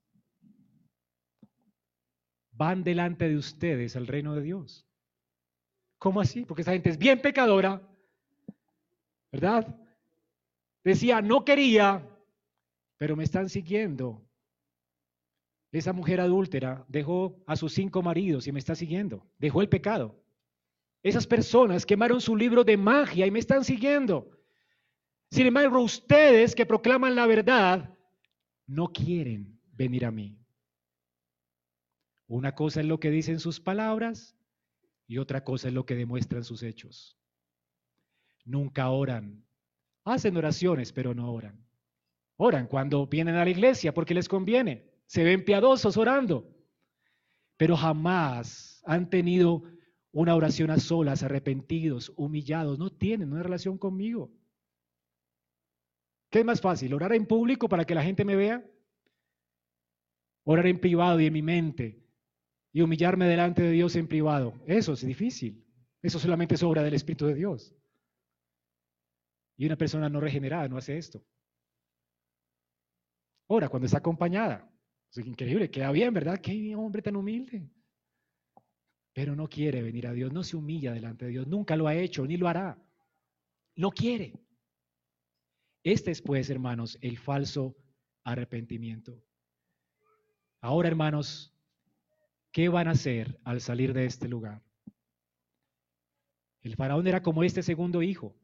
van 2.52 2.84
delante 2.84 3.28
de 3.28 3.38
ustedes 3.38 3.96
al 3.96 4.06
reino 4.06 4.36
de 4.36 4.44
Dios. 4.44 4.88
¿Cómo 5.98 6.22
así? 6.22 6.46
Porque 6.46 6.62
esa 6.62 6.74
gente 6.74 6.92
es 6.92 6.98
bien 6.98 7.22
pecadora, 7.22 7.82
¿verdad? 9.32 9.76
Decía, 10.84 11.22
no 11.22 11.44
quería, 11.44 12.08
pero 12.98 13.16
me 13.16 13.24
están 13.24 13.50
siguiendo. 13.50 14.29
Esa 15.72 15.94
mujer 15.94 16.20
adúltera 16.20 16.86
dejó 16.88 17.44
a 17.46 17.56
sus 17.56 17.74
cinco 17.74 18.02
maridos 18.02 18.48
y 18.48 18.52
me 18.52 18.60
está 18.60 18.76
siguiendo. 18.76 19.28
Dejó 19.38 19.62
el 19.62 19.70
pecado. 19.70 20.20
Esas 21.04 21.28
personas 21.28 21.86
quemaron 21.86 22.20
su 22.20 22.36
libro 22.36 22.64
de 22.64 22.76
magia 22.76 23.26
y 23.26 23.32
me 23.32 23.40
están 23.40 23.64
siguiendo. 23.64 24.32
Sin 25.32 25.46
embargo, 25.46 25.80
ustedes 25.80 26.56
que 26.56 26.66
proclaman 26.66 27.16
la 27.16 27.28
verdad, 27.28 27.96
no 28.66 28.92
quieren 28.92 29.60
venir 29.74 30.06
a 30.06 30.12
mí. 30.12 30.38
Una 32.28 32.54
cosa 32.56 32.82
es 32.82 32.88
lo 32.88 33.00
que 33.00 33.12
dicen 33.12 33.40
sus 33.40 33.60
palabras 33.60 34.36
y 35.08 35.20
otra 35.20 35.44
cosa 35.44 35.68
es 35.68 35.74
lo 35.74 35.86
que 35.86 35.96
demuestran 35.96 36.44
sus 36.44 36.64
hechos. 36.64 37.18
Nunca 38.44 38.90
oran. 38.90 39.46
Hacen 40.04 40.36
oraciones, 40.36 40.92
pero 40.92 41.14
no 41.14 41.32
oran. 41.32 41.64
Oran 42.38 42.68
cuando 42.68 43.06
vienen 43.06 43.36
a 43.36 43.44
la 43.44 43.50
iglesia 43.50 43.94
porque 43.94 44.14
les 44.14 44.28
conviene. 44.28 44.89
Se 45.10 45.24
ven 45.24 45.44
piadosos 45.44 45.98
orando. 45.98 46.56
Pero 47.58 47.76
jamás 47.76 48.84
han 48.86 49.10
tenido 49.10 49.64
una 50.12 50.36
oración 50.36 50.70
a 50.70 50.78
solas, 50.78 51.24
arrepentidos, 51.24 52.14
humillados. 52.16 52.78
No 52.78 52.92
tienen 52.92 53.34
una 53.34 53.42
relación 53.42 53.80
conmigo. 53.80 54.32
¿Qué 56.30 56.40
es 56.40 56.46
más 56.46 56.62
fácil? 56.62 56.94
¿Orar 56.94 57.14
en 57.14 57.26
público 57.26 57.68
para 57.68 57.86
que 57.86 57.96
la 57.96 58.04
gente 58.04 58.24
me 58.24 58.36
vea? 58.36 58.64
¿Orar 60.44 60.68
en 60.68 60.80
privado 60.80 61.20
y 61.20 61.26
en 61.26 61.34
mi 61.34 61.42
mente 61.42 62.06
y 62.72 62.82
humillarme 62.82 63.26
delante 63.26 63.64
de 63.64 63.72
Dios 63.72 63.96
en 63.96 64.08
privado. 64.08 64.54
Eso 64.68 64.94
es 64.94 65.04
difícil. 65.04 65.66
Eso 66.04 66.20
solamente 66.20 66.54
es 66.54 66.62
obra 66.62 66.84
del 66.84 66.94
Espíritu 66.94 67.26
de 67.26 67.34
Dios. 67.34 67.76
Y 69.58 69.66
una 69.66 69.76
persona 69.76 70.08
no 70.08 70.20
regenerada 70.20 70.68
no 70.68 70.78
hace 70.78 71.00
esto. 71.00 71.26
Ahora, 73.50 73.70
cuando 73.70 73.88
está 73.88 73.98
acompañada, 73.98 74.72
es 75.12 75.26
increíble, 75.26 75.72
queda 75.72 75.92
bien, 75.92 76.14
¿verdad? 76.14 76.40
Qué 76.40 76.76
hombre 76.76 77.02
tan 77.02 77.16
humilde. 77.16 77.70
Pero 79.14 79.36
no 79.36 79.48
quiere 79.48 79.82
venir 79.82 80.08
a 80.08 80.14
Dios, 80.14 80.32
no 80.32 80.44
se 80.44 80.56
humilla 80.56 80.94
delante 80.94 81.26
de 81.26 81.32
Dios, 81.32 81.48
nunca 81.48 81.76
lo 81.76 81.88
ha 81.88 81.96
hecho, 81.96 82.26
ni 82.26 82.38
lo 82.38 82.48
hará. 82.48 82.82
No 83.76 83.92
quiere. 83.92 84.34
Este 85.84 86.12
es, 86.12 86.22
pues, 86.22 86.50
hermanos, 86.50 86.98
el 87.02 87.18
falso 87.18 87.76
arrepentimiento. 88.24 89.24
Ahora, 90.62 90.90
hermanos, 90.90 91.54
¿Qué 92.52 92.68
van 92.68 92.88
a 92.88 92.92
hacer 92.92 93.40
al 93.44 93.62
salir 93.62 93.94
de 93.94 94.06
este 94.06 94.28
lugar? 94.28 94.64
El 96.62 96.76
faraón 96.76 97.08
era 97.08 97.22
como 97.22 97.44
este 97.44 97.62
segundo 97.62 98.02
hijo. 98.02 98.36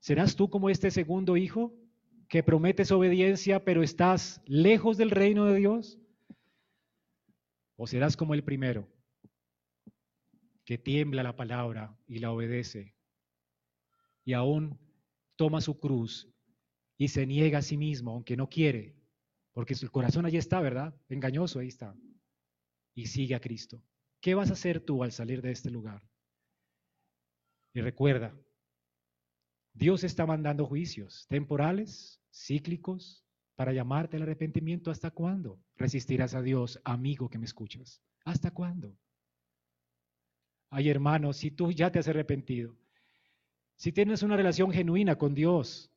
¿Serás 0.00 0.36
tú 0.36 0.50
como 0.50 0.70
este 0.70 0.90
segundo 0.90 1.36
hijo 1.36 1.74
que 2.28 2.42
prometes 2.42 2.90
obediencia 2.92 3.64
pero 3.64 3.82
estás 3.82 4.42
lejos 4.46 4.96
del 4.96 5.10
reino 5.10 5.46
de 5.46 5.56
Dios? 5.58 5.98
¿O 7.76 7.86
serás 7.86 8.16
como 8.16 8.34
el 8.34 8.44
primero 8.44 8.88
que 10.64 10.78
tiembla 10.78 11.22
la 11.22 11.36
palabra 11.36 11.96
y 12.06 12.18
la 12.18 12.30
obedece 12.30 12.94
y 14.24 14.34
aún 14.34 14.78
toma 15.36 15.60
su 15.60 15.78
cruz 15.78 16.28
y 16.98 17.08
se 17.08 17.26
niega 17.26 17.58
a 17.58 17.62
sí 17.62 17.76
mismo 17.76 18.12
aunque 18.12 18.36
no 18.36 18.48
quiere? 18.48 18.96
Porque 19.52 19.74
su 19.74 19.90
corazón 19.90 20.26
allí 20.26 20.36
está, 20.36 20.60
¿verdad? 20.60 20.94
Engañoso, 21.08 21.60
ahí 21.60 21.68
está 21.68 21.96
y 22.98 23.06
sigue 23.06 23.36
a 23.36 23.40
Cristo. 23.40 23.80
¿Qué 24.20 24.34
vas 24.34 24.50
a 24.50 24.54
hacer 24.54 24.80
tú 24.80 25.04
al 25.04 25.12
salir 25.12 25.40
de 25.40 25.52
este 25.52 25.70
lugar? 25.70 26.02
Y 27.72 27.80
recuerda, 27.80 28.36
Dios 29.72 30.02
está 30.02 30.26
mandando 30.26 30.66
juicios 30.66 31.24
temporales, 31.28 32.17
cíclicos, 32.46 33.24
para 33.58 33.72
llamarte 33.72 34.16
al 34.16 34.22
arrepentimiento. 34.22 34.92
¿Hasta 34.92 35.10
cuándo 35.10 35.58
resistirás 35.76 36.34
a 36.34 36.42
Dios, 36.42 36.80
amigo 36.84 37.28
que 37.28 37.38
me 37.38 37.44
escuchas? 37.44 38.00
¿Hasta 38.24 38.52
cuándo? 38.52 38.96
Ay, 40.70 40.88
hermano, 40.88 41.32
si 41.32 41.50
tú 41.50 41.72
ya 41.72 41.90
te 41.90 41.98
has 41.98 42.06
arrepentido, 42.06 42.76
si 43.74 43.90
tienes 43.90 44.22
una 44.22 44.36
relación 44.36 44.70
genuina 44.70 45.16
con 45.16 45.34
Dios, 45.34 45.90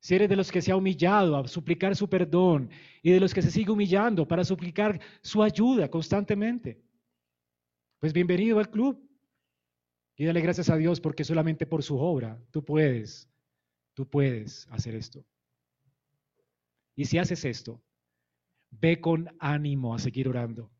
si 0.00 0.14
eres 0.14 0.30
de 0.30 0.36
los 0.36 0.50
que 0.50 0.62
se 0.62 0.72
ha 0.72 0.76
humillado 0.76 1.36
a 1.36 1.46
suplicar 1.46 1.94
su 1.94 2.08
perdón 2.08 2.70
y 3.02 3.10
de 3.10 3.20
los 3.20 3.34
que 3.34 3.42
se 3.42 3.50
sigue 3.50 3.70
humillando 3.70 4.26
para 4.26 4.44
suplicar 4.44 4.98
su 5.20 5.42
ayuda 5.42 5.90
constantemente, 5.90 6.80
pues 7.98 8.14
bienvenido 8.14 8.60
al 8.60 8.70
club. 8.70 8.98
Y 10.16 10.24
dale 10.24 10.40
gracias 10.40 10.70
a 10.70 10.76
Dios 10.76 11.00
porque 11.00 11.24
solamente 11.24 11.66
por 11.66 11.82
su 11.82 11.98
obra 11.98 12.40
tú 12.50 12.64
puedes, 12.64 13.28
tú 13.92 14.08
puedes 14.08 14.66
hacer 14.70 14.94
esto. 14.94 15.24
Y 16.98 17.04
si 17.04 17.16
haces 17.16 17.44
esto, 17.44 17.80
ve 18.70 19.00
con 19.00 19.28
ánimo 19.38 19.94
a 19.94 20.00
seguir 20.00 20.28
orando. 20.28 20.72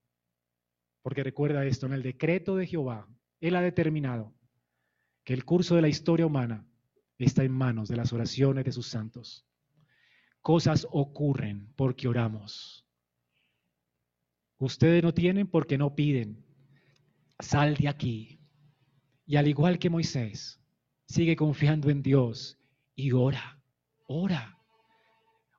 Porque 1.01 1.23
recuerda 1.23 1.65
esto, 1.65 1.87
en 1.87 1.93
el 1.93 2.03
decreto 2.03 2.57
de 2.57 2.67
Jehová, 2.67 3.07
Él 3.39 3.55
ha 3.55 3.61
determinado 3.61 4.35
que 5.23 5.33
el 5.33 5.45
curso 5.45 5.77
de 5.77 5.83
la 5.83 5.89
historia 5.89 6.27
humana 6.27 6.67
está 7.19 7.45
en 7.45 7.53
manos 7.53 7.89
de 7.89 7.95
las 7.95 8.13
oraciones 8.13 8.65
de 8.65 8.73
sus 8.73 8.89
santos. 8.89 9.47
Cosas 10.41 10.89
ocurren 10.91 11.73
porque 11.77 12.09
oramos. 12.09 12.85
Ustedes 14.59 15.05
no 15.05 15.15
tienen 15.15 15.47
porque 15.47 15.79
no 15.79 15.95
piden. 15.95 16.45
Sal 17.39 17.77
de 17.77 17.87
aquí. 17.87 18.41
Y 19.25 19.37
al 19.37 19.47
igual 19.47 19.79
que 19.79 19.89
Moisés, 19.89 20.61
sigue 21.07 21.37
confiando 21.37 21.91
en 21.91 22.03
Dios 22.03 22.59
y 22.97 23.13
ora, 23.13 23.63
ora. 24.09 24.58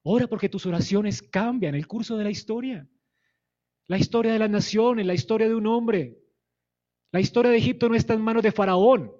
Ora 0.03 0.27
porque 0.27 0.49
tus 0.49 0.65
oraciones 0.65 1.21
cambian 1.21 1.75
el 1.75 1.87
curso 1.87 2.17
de 2.17 2.23
la 2.23 2.29
historia. 2.29 2.87
La 3.87 3.97
historia 3.97 4.33
de 4.33 4.39
las 4.39 4.49
naciones, 4.49 5.05
la 5.05 5.13
historia 5.13 5.47
de 5.47 5.55
un 5.55 5.67
hombre. 5.67 6.19
La 7.11 7.19
historia 7.19 7.51
de 7.51 7.57
Egipto 7.57 7.89
no 7.89 7.95
está 7.95 8.13
en 8.13 8.21
manos 8.21 8.43
de 8.43 8.51
Faraón. 8.51 9.11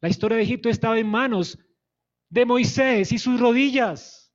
La 0.00 0.08
historia 0.08 0.36
de 0.36 0.44
Egipto 0.44 0.68
estaba 0.68 0.98
en 0.98 1.08
manos 1.08 1.58
de 2.28 2.44
Moisés 2.46 3.12
y 3.12 3.18
sus 3.18 3.40
rodillas. 3.40 4.32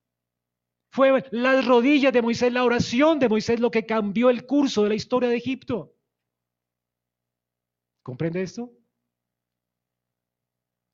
Fue 0.91 1.23
las 1.31 1.65
rodillas 1.65 2.11
de 2.11 2.21
Moisés, 2.21 2.51
la 2.51 2.63
oración 2.63 3.19
de 3.19 3.29
Moisés 3.29 3.59
lo 3.59 3.71
que 3.71 3.85
cambió 3.85 4.29
el 4.29 4.45
curso 4.45 4.83
de 4.83 4.89
la 4.89 4.95
historia 4.95 5.29
de 5.29 5.37
Egipto. 5.37 5.95
¿Comprende 8.01 8.41
esto? 8.41 8.71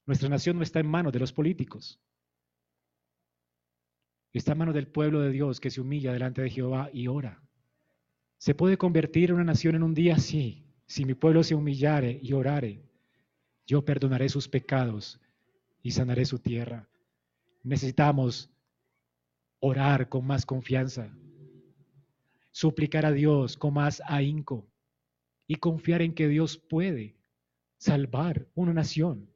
Nuestra 0.05 0.29
nación 0.29 0.57
no 0.57 0.63
está 0.63 0.79
en 0.79 0.87
manos 0.87 1.13
de 1.13 1.19
los 1.19 1.31
políticos. 1.31 1.99
Está 4.37 4.51
en 4.51 4.57
manos 4.57 4.75
del 4.75 4.87
pueblo 4.87 5.21
de 5.21 5.31
Dios 5.31 5.61
que 5.61 5.71
se 5.71 5.79
humilla 5.79 6.11
delante 6.11 6.41
de 6.41 6.49
Jehová 6.49 6.89
y 6.91 7.07
ora. 7.07 7.41
¿Se 8.37 8.53
puede 8.53 8.77
convertir 8.77 9.31
una 9.31 9.45
nación 9.45 9.75
en 9.75 9.83
un 9.83 9.93
día? 9.93 10.17
Sí. 10.17 10.65
Si 10.87 11.05
mi 11.05 11.13
pueblo 11.13 11.41
se 11.41 11.55
humillare 11.55 12.19
y 12.21 12.33
orare, 12.33 12.83
yo 13.65 13.85
perdonaré 13.85 14.27
sus 14.27 14.49
pecados 14.49 15.21
y 15.81 15.91
sanaré 15.91 16.25
su 16.25 16.39
tierra. 16.39 16.89
Necesitamos 17.63 18.51
orar 19.61 20.09
con 20.09 20.27
más 20.27 20.45
confianza, 20.45 21.17
suplicar 22.51 23.05
a 23.05 23.13
Dios 23.13 23.55
con 23.55 23.73
más 23.73 24.01
ahínco 24.05 24.67
y 25.47 25.55
confiar 25.55 26.01
en 26.01 26.13
que 26.13 26.27
Dios 26.27 26.57
puede 26.57 27.15
salvar 27.77 28.45
una 28.53 28.73
nación. 28.73 29.29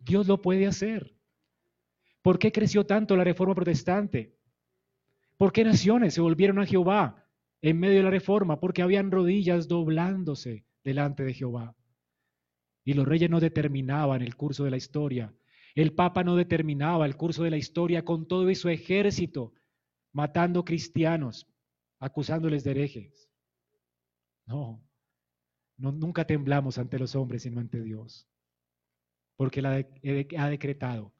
Dios 0.00 0.26
lo 0.28 0.42
puede 0.42 0.66
hacer. 0.66 1.14
¿Por 2.22 2.38
qué 2.38 2.52
creció 2.52 2.86
tanto 2.86 3.16
la 3.16 3.24
reforma 3.24 3.54
protestante? 3.54 4.38
¿Por 5.36 5.52
qué 5.52 5.64
naciones 5.64 6.14
se 6.14 6.20
volvieron 6.20 6.60
a 6.60 6.66
Jehová 6.66 7.26
en 7.60 7.80
medio 7.80 7.96
de 7.96 8.04
la 8.04 8.10
reforma? 8.10 8.60
Porque 8.60 8.82
habían 8.82 9.10
rodillas 9.10 9.66
doblándose 9.66 10.64
delante 10.84 11.24
de 11.24 11.34
Jehová. 11.34 11.76
Y 12.84 12.94
los 12.94 13.06
reyes 13.06 13.28
no 13.28 13.40
determinaban 13.40 14.22
el 14.22 14.36
curso 14.36 14.64
de 14.64 14.70
la 14.70 14.76
historia. 14.76 15.34
El 15.74 15.94
Papa 15.94 16.22
no 16.22 16.36
determinaba 16.36 17.06
el 17.06 17.16
curso 17.16 17.42
de 17.42 17.50
la 17.50 17.56
historia 17.56 18.04
con 18.04 18.28
todo 18.28 18.48
y 18.50 18.54
su 18.54 18.68
ejército, 18.68 19.52
matando 20.12 20.64
cristianos, 20.64 21.48
acusándoles 21.98 22.62
de 22.62 22.70
herejes. 22.70 23.28
No, 24.46 24.80
no 25.76 25.90
nunca 25.90 26.24
temblamos 26.24 26.78
ante 26.78 26.98
los 26.98 27.16
hombres, 27.16 27.42
sino 27.42 27.60
ante 27.60 27.80
Dios. 27.80 28.28
Porque 29.36 29.60
Él 29.60 30.28
ha 30.36 30.50
decretado 30.50 31.11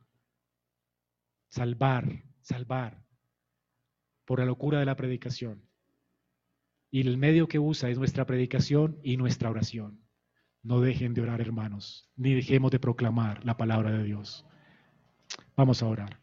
salvar, 1.53 2.25
salvar 2.41 3.05
por 4.25 4.39
la 4.39 4.47
locura 4.47 4.79
de 4.79 4.87
la 4.87 4.97
predicación. 4.97 5.69
Y 6.91 7.03
el 7.03 7.19
medio 7.19 7.47
que 7.47 7.59
usa 7.59 7.91
es 7.91 7.99
nuestra 7.99 8.25
predicación 8.25 8.99
y 9.03 9.19
nuestra 9.19 9.51
oración. 9.51 10.01
No 10.63 10.81
dejen 10.81 11.13
de 11.13 11.21
orar, 11.21 11.43
hermanos, 11.43 12.11
ni 12.17 12.33
dejemos 12.33 12.71
de 12.71 12.79
proclamar 12.79 13.45
la 13.45 13.57
palabra 13.57 13.93
de 13.93 14.03
Dios. 14.03 14.47
Vamos 15.55 15.83
a 15.83 15.89
orar. 15.89 16.21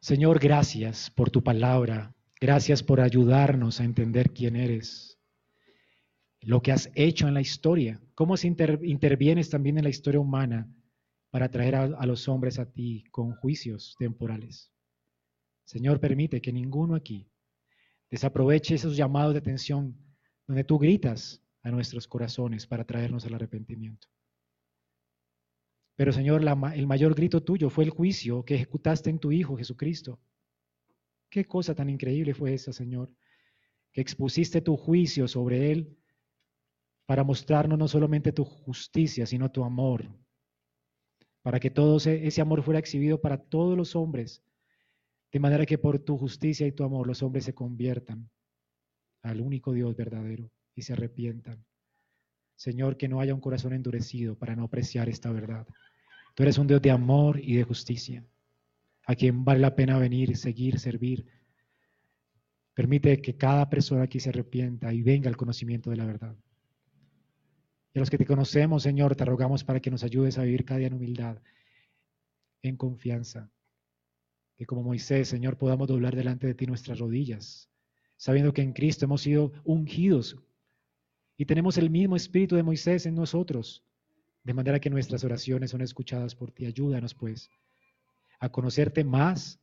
Señor, 0.00 0.38
gracias 0.38 1.10
por 1.10 1.30
tu 1.30 1.42
palabra. 1.42 2.14
Gracias 2.40 2.82
por 2.82 3.00
ayudarnos 3.00 3.80
a 3.80 3.84
entender 3.84 4.32
quién 4.32 4.56
eres, 4.56 5.18
lo 6.40 6.62
que 6.62 6.72
has 6.72 6.90
hecho 6.94 7.28
en 7.28 7.34
la 7.34 7.40
historia, 7.40 8.00
cómo 8.14 8.34
intervienes 8.42 9.50
también 9.50 9.78
en 9.78 9.84
la 9.84 9.90
historia 9.90 10.20
humana 10.20 10.68
para 11.30 11.50
traer 11.50 11.74
a 11.74 12.06
los 12.06 12.28
hombres 12.28 12.58
a 12.58 12.70
ti 12.70 13.04
con 13.10 13.34
juicios 13.34 13.96
temporales. 13.98 14.72
Señor, 15.64 16.00
permite 16.00 16.40
que 16.40 16.52
ninguno 16.52 16.94
aquí 16.94 17.28
desaproveche 18.10 18.76
esos 18.76 18.96
llamados 18.96 19.34
de 19.34 19.40
atención 19.40 19.96
donde 20.46 20.64
tú 20.64 20.78
gritas, 20.78 21.42
a 21.66 21.70
nuestros 21.72 22.06
corazones 22.06 22.64
para 22.64 22.84
traernos 22.84 23.26
al 23.26 23.34
arrepentimiento. 23.34 24.06
Pero 25.96 26.12
Señor, 26.12 26.40
el 26.74 26.86
mayor 26.86 27.14
grito 27.16 27.42
tuyo 27.42 27.70
fue 27.70 27.82
el 27.82 27.90
juicio 27.90 28.44
que 28.44 28.54
ejecutaste 28.54 29.10
en 29.10 29.18
tu 29.18 29.32
Hijo 29.32 29.56
Jesucristo. 29.56 30.20
Qué 31.28 31.44
cosa 31.44 31.74
tan 31.74 31.90
increíble 31.90 32.34
fue 32.34 32.54
esa, 32.54 32.72
Señor, 32.72 33.12
que 33.92 34.00
expusiste 34.00 34.60
tu 34.60 34.76
juicio 34.76 35.26
sobre 35.26 35.72
Él 35.72 35.98
para 37.04 37.24
mostrarnos 37.24 37.78
no 37.78 37.88
solamente 37.88 38.30
tu 38.30 38.44
justicia, 38.44 39.26
sino 39.26 39.50
tu 39.50 39.64
amor, 39.64 40.08
para 41.46 41.60
que 41.60 41.70
todo 41.70 41.98
ese 41.98 42.40
amor 42.40 42.60
fuera 42.64 42.80
exhibido 42.80 43.20
para 43.20 43.38
todos 43.38 43.76
los 43.76 43.94
hombres, 43.94 44.42
de 45.30 45.38
manera 45.38 45.64
que 45.64 45.78
por 45.78 46.00
tu 46.00 46.18
justicia 46.18 46.66
y 46.66 46.72
tu 46.72 46.82
amor 46.82 47.06
los 47.06 47.22
hombres 47.22 47.44
se 47.44 47.54
conviertan 47.54 48.28
al 49.22 49.40
único 49.40 49.72
Dios 49.72 49.94
verdadero 49.94 50.50
y 50.74 50.82
se 50.82 50.94
arrepientan. 50.94 51.64
Señor, 52.56 52.96
que 52.96 53.06
no 53.06 53.20
haya 53.20 53.32
un 53.32 53.40
corazón 53.40 53.74
endurecido 53.74 54.36
para 54.36 54.56
no 54.56 54.64
apreciar 54.64 55.08
esta 55.08 55.30
verdad. 55.30 55.68
Tú 56.34 56.42
eres 56.42 56.58
un 56.58 56.66
Dios 56.66 56.82
de 56.82 56.90
amor 56.90 57.38
y 57.40 57.54
de 57.54 57.62
justicia, 57.62 58.26
a 59.06 59.14
quien 59.14 59.44
vale 59.44 59.60
la 59.60 59.76
pena 59.76 60.00
venir, 60.00 60.36
seguir, 60.36 60.80
servir. 60.80 61.26
Permite 62.74 63.22
que 63.22 63.36
cada 63.36 63.70
persona 63.70 64.02
aquí 64.02 64.18
se 64.18 64.30
arrepienta 64.30 64.92
y 64.92 65.00
venga 65.00 65.28
al 65.28 65.36
conocimiento 65.36 65.90
de 65.90 65.96
la 65.96 66.06
verdad. 66.06 66.36
A 67.96 67.98
los 67.98 68.10
que 68.10 68.18
te 68.18 68.26
conocemos, 68.26 68.82
Señor, 68.82 69.16
te 69.16 69.24
rogamos 69.24 69.64
para 69.64 69.80
que 69.80 69.90
nos 69.90 70.04
ayudes 70.04 70.36
a 70.36 70.42
vivir 70.42 70.66
cada 70.66 70.80
día 70.80 70.88
en 70.88 70.92
humildad, 70.92 71.38
en 72.60 72.76
confianza. 72.76 73.50
Que 74.58 74.66
como 74.66 74.82
Moisés, 74.82 75.28
Señor, 75.28 75.56
podamos 75.56 75.88
doblar 75.88 76.14
delante 76.14 76.46
de 76.46 76.54
ti 76.54 76.66
nuestras 76.66 76.98
rodillas, 76.98 77.70
sabiendo 78.18 78.52
que 78.52 78.60
en 78.60 78.74
Cristo 78.74 79.06
hemos 79.06 79.22
sido 79.22 79.50
ungidos 79.64 80.36
y 81.38 81.46
tenemos 81.46 81.78
el 81.78 81.88
mismo 81.88 82.16
espíritu 82.16 82.54
de 82.56 82.62
Moisés 82.62 83.06
en 83.06 83.14
nosotros, 83.14 83.82
de 84.44 84.52
manera 84.52 84.78
que 84.78 84.90
nuestras 84.90 85.24
oraciones 85.24 85.70
son 85.70 85.80
escuchadas 85.80 86.34
por 86.34 86.50
ti. 86.52 86.66
Ayúdanos, 86.66 87.14
pues, 87.14 87.48
a 88.40 88.50
conocerte 88.50 89.04
más, 89.04 89.58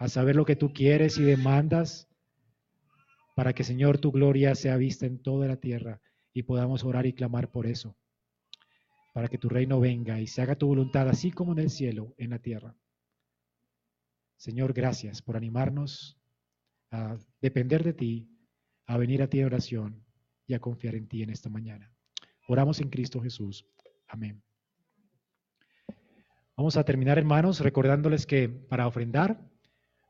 a 0.00 0.08
saber 0.08 0.34
lo 0.34 0.44
que 0.44 0.56
tú 0.56 0.72
quieres 0.72 1.16
y 1.16 1.22
demandas, 1.22 2.08
para 3.36 3.52
que, 3.52 3.62
Señor, 3.62 3.98
tu 3.98 4.10
gloria 4.10 4.56
sea 4.56 4.76
vista 4.76 5.06
en 5.06 5.22
toda 5.22 5.46
la 5.46 5.58
tierra 5.58 6.00
y 6.36 6.42
podamos 6.42 6.84
orar 6.84 7.06
y 7.06 7.14
clamar 7.14 7.50
por 7.50 7.66
eso, 7.66 7.96
para 9.14 9.26
que 9.26 9.38
tu 9.38 9.48
reino 9.48 9.80
venga 9.80 10.20
y 10.20 10.26
se 10.26 10.42
haga 10.42 10.54
tu 10.54 10.66
voluntad, 10.66 11.08
así 11.08 11.30
como 11.30 11.52
en 11.52 11.60
el 11.60 11.70
cielo, 11.70 12.14
en 12.18 12.28
la 12.28 12.38
tierra. 12.38 12.76
Señor, 14.36 14.74
gracias 14.74 15.22
por 15.22 15.38
animarnos 15.38 16.20
a 16.90 17.16
depender 17.40 17.82
de 17.82 17.94
ti, 17.94 18.28
a 18.84 18.98
venir 18.98 19.22
a 19.22 19.30
ti 19.30 19.40
en 19.40 19.46
oración 19.46 20.04
y 20.46 20.52
a 20.52 20.60
confiar 20.60 20.94
en 20.94 21.08
ti 21.08 21.22
en 21.22 21.30
esta 21.30 21.48
mañana. 21.48 21.90
Oramos 22.48 22.82
en 22.82 22.90
Cristo 22.90 23.22
Jesús. 23.22 23.66
Amén. 24.06 24.42
Vamos 26.54 26.76
a 26.76 26.84
terminar, 26.84 27.16
hermanos, 27.16 27.60
recordándoles 27.60 28.26
que 28.26 28.50
para 28.50 28.86
ofrendar 28.86 29.40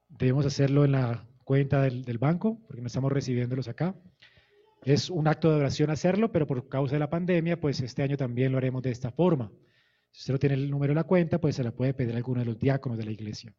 debemos 0.08 0.44
hacerlo 0.44 0.84
en 0.84 0.90
la 0.90 1.24
cuenta 1.44 1.82
del, 1.82 2.18
banco, 2.18 2.60
porque 2.66 2.82
no 2.82 2.88
estamos 2.88 3.12
recibiéndolos 3.12 3.68
acá. 3.68 3.94
Es 4.86 5.10
un 5.10 5.26
acto 5.26 5.50
de 5.50 5.56
oración 5.56 5.90
hacerlo, 5.90 6.30
pero 6.30 6.46
por 6.46 6.68
causa 6.68 6.94
de 6.94 7.00
la 7.00 7.10
pandemia, 7.10 7.60
pues 7.60 7.80
este 7.80 8.04
año 8.04 8.16
también 8.16 8.52
lo 8.52 8.58
haremos 8.58 8.84
de 8.84 8.92
esta 8.92 9.10
forma. 9.10 9.50
Si 10.12 10.20
usted 10.20 10.34
no 10.34 10.38
tiene 10.38 10.54
el 10.54 10.70
número 10.70 10.92
de 10.92 10.94
la 10.94 11.02
cuenta, 11.02 11.40
pues 11.40 11.56
se 11.56 11.64
la 11.64 11.72
puede 11.72 11.92
pedir 11.92 12.14
a 12.14 12.18
alguno 12.18 12.38
de 12.38 12.46
los 12.46 12.56
diáconos 12.56 12.96
de 12.96 13.04
la 13.04 13.10
iglesia. 13.10 13.52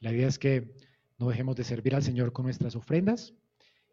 La 0.00 0.12
idea 0.12 0.26
es 0.26 0.40
que 0.40 0.74
no 1.18 1.28
dejemos 1.28 1.54
de 1.54 1.62
servir 1.62 1.94
al 1.94 2.02
Señor 2.02 2.32
con 2.32 2.46
nuestras 2.46 2.74
ofrendas 2.74 3.32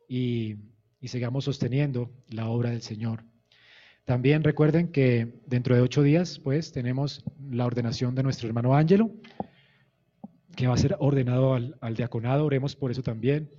y, 0.09 0.55
sigamos 1.03 1.45
sosteniendo 1.45 2.11
la 2.27 2.49
obra 2.49 2.71
del 2.71 2.81
Señor. 2.81 3.23
También 4.03 4.43
recuerden 4.43 4.91
que 4.91 5.39
dentro 5.45 5.75
de 5.75 5.81
ocho 5.81 6.01
días, 6.01 6.39
pues, 6.39 6.71
tenemos 6.71 7.23
la 7.51 7.67
ordenación 7.67 8.15
de 8.15 8.23
nuestro 8.23 8.47
hermano 8.47 8.75
Ángelo, 8.75 9.11
que 10.55 10.65
va 10.65 10.73
a 10.73 10.77
ser 10.77 10.95
ordenado 10.97 11.53
al, 11.53 11.95
diaconado, 11.95 12.45
oremos 12.45 12.75
por 12.75 12.89
eso 12.89 13.03
también. 13.03 13.51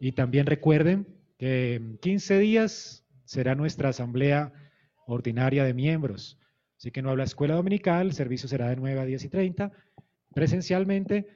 Y 0.00 0.10
también 0.10 0.44
recuerden 0.46 1.15
que 1.38 1.74
en 1.74 1.98
15 1.98 2.38
días 2.38 3.04
será 3.24 3.54
nuestra 3.54 3.90
asamblea 3.90 4.52
ordinaria 5.06 5.64
de 5.64 5.74
miembros. 5.74 6.38
Así 6.78 6.90
que 6.90 7.02
no 7.02 7.10
habla 7.10 7.24
escuela 7.24 7.54
dominical, 7.54 8.08
el 8.08 8.12
servicio 8.12 8.48
será 8.48 8.68
de 8.68 8.76
9 8.76 9.00
a 9.00 9.04
10 9.04 9.24
y 9.24 9.28
30 9.28 9.72
presencialmente 10.34 11.26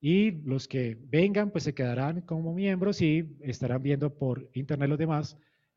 y 0.00 0.32
los 0.42 0.66
que 0.68 0.96
vengan 1.00 1.50
pues 1.50 1.64
se 1.64 1.74
quedarán 1.74 2.22
como 2.22 2.54
miembros 2.54 3.00
y 3.00 3.36
estarán 3.40 3.82
viendo 3.82 4.16
por 4.16 4.50
internet 4.54 4.88
los 4.88 4.98
demás. 4.98 5.36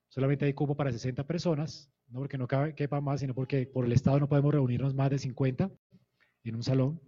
Solamente 0.10 0.45
hay 0.45 0.53
cupo 0.53 0.76
para 0.76 0.91
60 0.91 1.26
personas, 1.26 1.91
no 2.08 2.20
porque 2.20 2.38
no 2.38 2.48
quepa 2.48 3.02
más, 3.02 3.22
sino 3.22 3.34
porque 3.34 3.66
por 3.66 3.86
el 3.86 3.91
Estado 3.91 4.20
no 4.20 4.28
podemos 4.28 4.53
reunirnos 4.53 4.94
más 4.94 5.10
de 5.10 5.20
50 5.20 5.72
en 6.44 6.56
un 6.56 6.64
salón. 6.64 6.99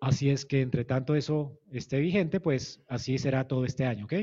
Así 0.00 0.30
es 0.30 0.44
que 0.44 0.60
entre 0.60 0.84
tanto 0.84 1.14
eso 1.14 1.58
esté 1.70 2.00
vigente, 2.00 2.40
pues 2.40 2.82
así 2.88 3.18
será 3.18 3.46
todo 3.46 3.64
este 3.64 3.84
año, 3.84 4.04
¿ok? 4.04 4.14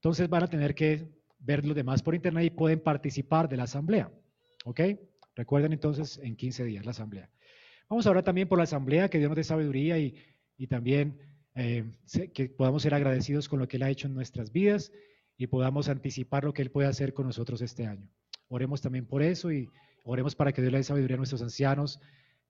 Entonces 0.00 0.28
van 0.28 0.42
a 0.42 0.48
tener 0.48 0.74
que 0.74 1.08
ver 1.38 1.64
los 1.64 1.76
demás 1.76 2.02
por 2.02 2.14
internet 2.14 2.44
y 2.44 2.50
pueden 2.50 2.80
participar 2.80 3.48
de 3.48 3.56
la 3.56 3.64
asamblea, 3.64 4.10
¿ok? 4.64 4.80
Recuerden 5.36 5.72
entonces 5.72 6.18
en 6.22 6.36
15 6.36 6.64
días 6.64 6.84
la 6.84 6.90
asamblea. 6.90 7.30
Vamos 7.88 8.06
ahora 8.06 8.22
también 8.22 8.48
por 8.48 8.58
la 8.58 8.64
asamblea, 8.64 9.08
que 9.08 9.18
Dios 9.18 9.28
nos 9.28 9.36
dé 9.36 9.44
sabiduría 9.44 9.98
y, 9.98 10.14
y 10.56 10.66
también 10.66 11.18
eh, 11.54 11.84
que 12.32 12.48
podamos 12.48 12.82
ser 12.82 12.94
agradecidos 12.94 13.48
con 13.48 13.58
lo 13.58 13.68
que 13.68 13.76
Él 13.76 13.82
ha 13.82 13.90
hecho 13.90 14.06
en 14.06 14.14
nuestras 14.14 14.52
vidas 14.52 14.92
y 15.36 15.46
podamos 15.48 15.88
anticipar 15.88 16.44
lo 16.44 16.54
que 16.54 16.62
Él 16.62 16.70
puede 16.70 16.88
hacer 16.88 17.12
con 17.12 17.26
nosotros 17.26 17.60
este 17.60 17.86
año. 17.86 18.08
Oremos 18.48 18.80
también 18.80 19.06
por 19.06 19.22
eso 19.22 19.50
y 19.50 19.68
oremos 20.04 20.34
para 20.34 20.52
que 20.52 20.62
Dios 20.62 20.72
le 20.72 20.78
dé 20.78 20.84
sabiduría 20.84 21.16
a 21.16 21.18
nuestros 21.18 21.42
ancianos, 21.42 22.00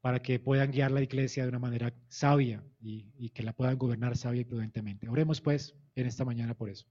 para 0.01 0.21
que 0.21 0.39
puedan 0.39 0.71
guiar 0.71 0.91
la 0.91 1.03
iglesia 1.03 1.43
de 1.45 1.49
una 1.49 1.59
manera 1.59 1.95
sabia 2.09 2.63
y, 2.81 3.31
que 3.31 3.43
la 3.43 3.53
puedan 3.53 3.79
gobernar 3.79 4.17
sabia 4.17 4.41
y 4.41 4.45
prudentemente. 4.45 5.09
Oremos 5.09 5.41
pues 5.41 5.75
en 5.95 6.07
esta 6.07 6.25
mañana 6.25 6.55
por 6.55 6.71
eso. 6.71 6.87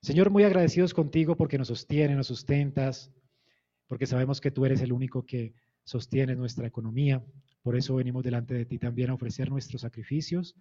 Señor, 0.00 0.30
muy 0.30 0.44
agradecidos 0.44 0.94
contigo 0.94 1.36
porque 1.36 1.58
nos 1.58 1.68
sostienes, 1.68 2.16
nos 2.16 2.28
sustentas, 2.28 3.12
porque 3.88 4.06
sabemos 4.06 4.40
que 4.40 4.50
tú 4.50 4.64
eres 4.64 4.80
el 4.80 4.92
único 4.92 5.26
que 5.26 5.54
sostiene 5.84 6.36
nuestra 6.36 6.66
economía. 6.66 7.24
Por 7.62 7.76
eso 7.76 7.96
venimos 7.96 8.22
delante 8.22 8.54
de 8.54 8.64
ti 8.64 8.78
también 8.78 9.10
a 9.10 9.14
ofrecer 9.14 9.50
nuestros 9.50 9.82
sacrificios 9.82 10.54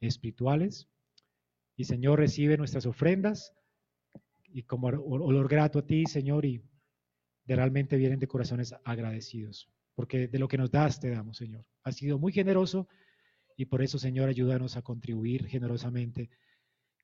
espirituales. 0.00 0.88
Y 1.76 1.84
Señor, 1.84 2.18
recibe 2.18 2.56
nuestras 2.56 2.86
ofrendas 2.86 3.52
y 4.44 4.62
como 4.62 4.88
olor 4.88 5.48
grato 5.48 5.78
a 5.78 5.86
ti, 5.86 6.06
Señor, 6.06 6.44
y 6.44 6.62
realmente 7.46 7.96
vienen 7.96 8.18
de 8.18 8.28
corazones 8.28 8.74
agradecidos, 8.84 9.68
porque 9.94 10.28
de 10.28 10.38
lo 10.38 10.48
que 10.48 10.58
nos 10.58 10.70
das 10.70 10.98
te 11.00 11.10
damos, 11.10 11.36
Señor. 11.36 11.64
Has 11.82 11.96
sido 11.96 12.18
muy 12.18 12.32
generoso 12.32 12.88
y 13.56 13.66
por 13.66 13.82
eso, 13.82 13.98
Señor, 13.98 14.28
ayúdanos 14.28 14.76
a 14.76 14.82
contribuir 14.82 15.46
generosamente 15.46 16.30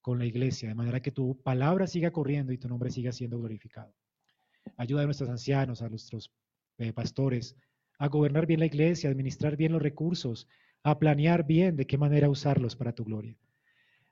con 0.01 0.19
la 0.19 0.27
iglesia, 0.27 0.69
de 0.69 0.75
manera 0.75 1.01
que 1.01 1.13
tu 1.13 1.41
palabra 1.43 1.87
siga 1.87 2.11
corriendo 2.11 2.53
y 2.53 2.59
tu 2.59 2.69
nombre 2.69 2.91
siga 2.91 3.13
siendo 3.13 3.39
glorificado. 3.39 3.95
Ayuda 4.77 5.03
a 5.03 5.05
nuestros 5.05 5.29
ancianos, 5.29 5.83
a 5.83 5.89
nuestros 5.89 6.33
eh, 6.79 6.93
pastores, 6.93 7.57
a 7.99 8.09
gobernar 8.09 8.47
bien 8.47 8.61
la 8.61 8.67
iglesia, 8.67 9.09
a 9.09 9.13
administrar 9.13 9.57
bien 9.57 9.73
los 9.73 9.83
recursos, 9.83 10.49
a 10.83 10.99
planear 10.99 11.47
bien 11.47 11.77
de 11.77 11.87
qué 11.87 11.99
manera 11.99 12.31
usarlos 12.31 12.77
para 12.77 12.95
tu 12.95 13.05
gloria. 13.05 13.37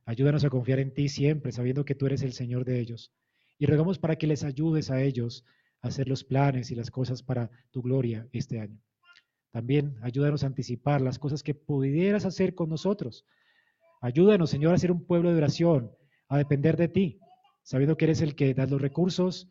Ayúdanos 0.04 0.44
a 0.44 0.50
confiar 0.50 0.78
en 0.78 0.92
ti 0.92 1.08
siempre, 1.08 1.52
sabiendo 1.52 1.84
que 1.84 1.94
tú 1.94 2.06
eres 2.06 2.22
el 2.22 2.32
Señor 2.32 2.64
de 2.64 2.80
ellos. 2.80 3.12
Y 3.58 3.66
rogamos 3.66 3.98
para 3.98 4.16
que 4.16 4.26
les 4.26 4.44
ayudes 4.44 4.90
a 4.90 5.02
ellos 5.02 5.44
hacer 5.80 6.08
los 6.08 6.24
planes 6.24 6.70
y 6.70 6.74
las 6.74 6.90
cosas 6.90 7.22
para 7.22 7.50
tu 7.70 7.82
gloria 7.82 8.28
este 8.32 8.60
año. 8.60 8.80
También 9.50 9.96
ayúdanos 10.02 10.44
a 10.44 10.46
anticipar 10.46 11.00
las 11.00 11.18
cosas 11.18 11.42
que 11.42 11.54
pudieras 11.54 12.24
hacer 12.24 12.54
con 12.54 12.68
nosotros. 12.68 13.24
Ayúdanos, 14.00 14.50
Señor, 14.50 14.74
a 14.74 14.78
ser 14.78 14.92
un 14.92 15.04
pueblo 15.04 15.30
de 15.30 15.38
oración, 15.38 15.90
a 16.28 16.38
depender 16.38 16.76
de 16.76 16.88
ti, 16.88 17.20
sabiendo 17.62 17.96
que 17.96 18.04
eres 18.04 18.20
el 18.20 18.34
que 18.34 18.54
das 18.54 18.70
los 18.70 18.80
recursos, 18.80 19.48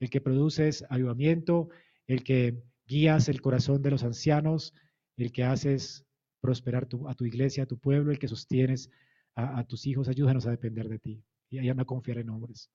el 0.00 0.10
que 0.10 0.20
produces 0.20 0.84
avivamiento, 0.90 1.68
el 2.06 2.22
que 2.22 2.62
guías 2.86 3.28
el 3.28 3.40
corazón 3.40 3.82
de 3.82 3.90
los 3.90 4.04
ancianos, 4.04 4.74
el 5.16 5.32
que 5.32 5.44
haces 5.44 6.04
prosperar 6.40 6.86
a 7.06 7.14
tu 7.14 7.24
iglesia, 7.24 7.64
a 7.64 7.66
tu 7.66 7.78
pueblo, 7.78 8.12
el 8.12 8.18
que 8.18 8.28
sostienes 8.28 8.90
a, 9.34 9.64
tus 9.64 9.86
hijos. 9.86 10.08
Ayúdanos 10.08 10.46
a 10.46 10.50
depender 10.50 10.88
de 10.88 10.98
ti 10.98 11.24
y 11.50 11.68
a 11.68 11.74
no 11.74 11.84
confiar 11.84 12.18
en 12.18 12.30
hombres. 12.30 12.70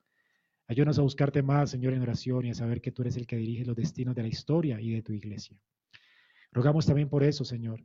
Ayúdanos 0.67 0.99
a 0.99 1.01
buscarte 1.01 1.41
más, 1.41 1.69
Señor, 1.71 1.93
en 1.93 2.01
oración 2.01 2.45
y 2.45 2.49
a 2.49 2.53
saber 2.53 2.81
que 2.81 2.91
tú 2.91 3.01
eres 3.01 3.17
el 3.17 3.27
que 3.27 3.35
dirige 3.35 3.65
los 3.65 3.75
destinos 3.75 4.15
de 4.15 4.21
la 4.23 4.27
historia 4.27 4.79
y 4.79 4.91
de 4.91 5.01
tu 5.01 5.13
iglesia. 5.13 5.57
Rogamos 6.51 6.85
también 6.85 7.09
por 7.09 7.23
eso, 7.23 7.45
Señor. 7.45 7.83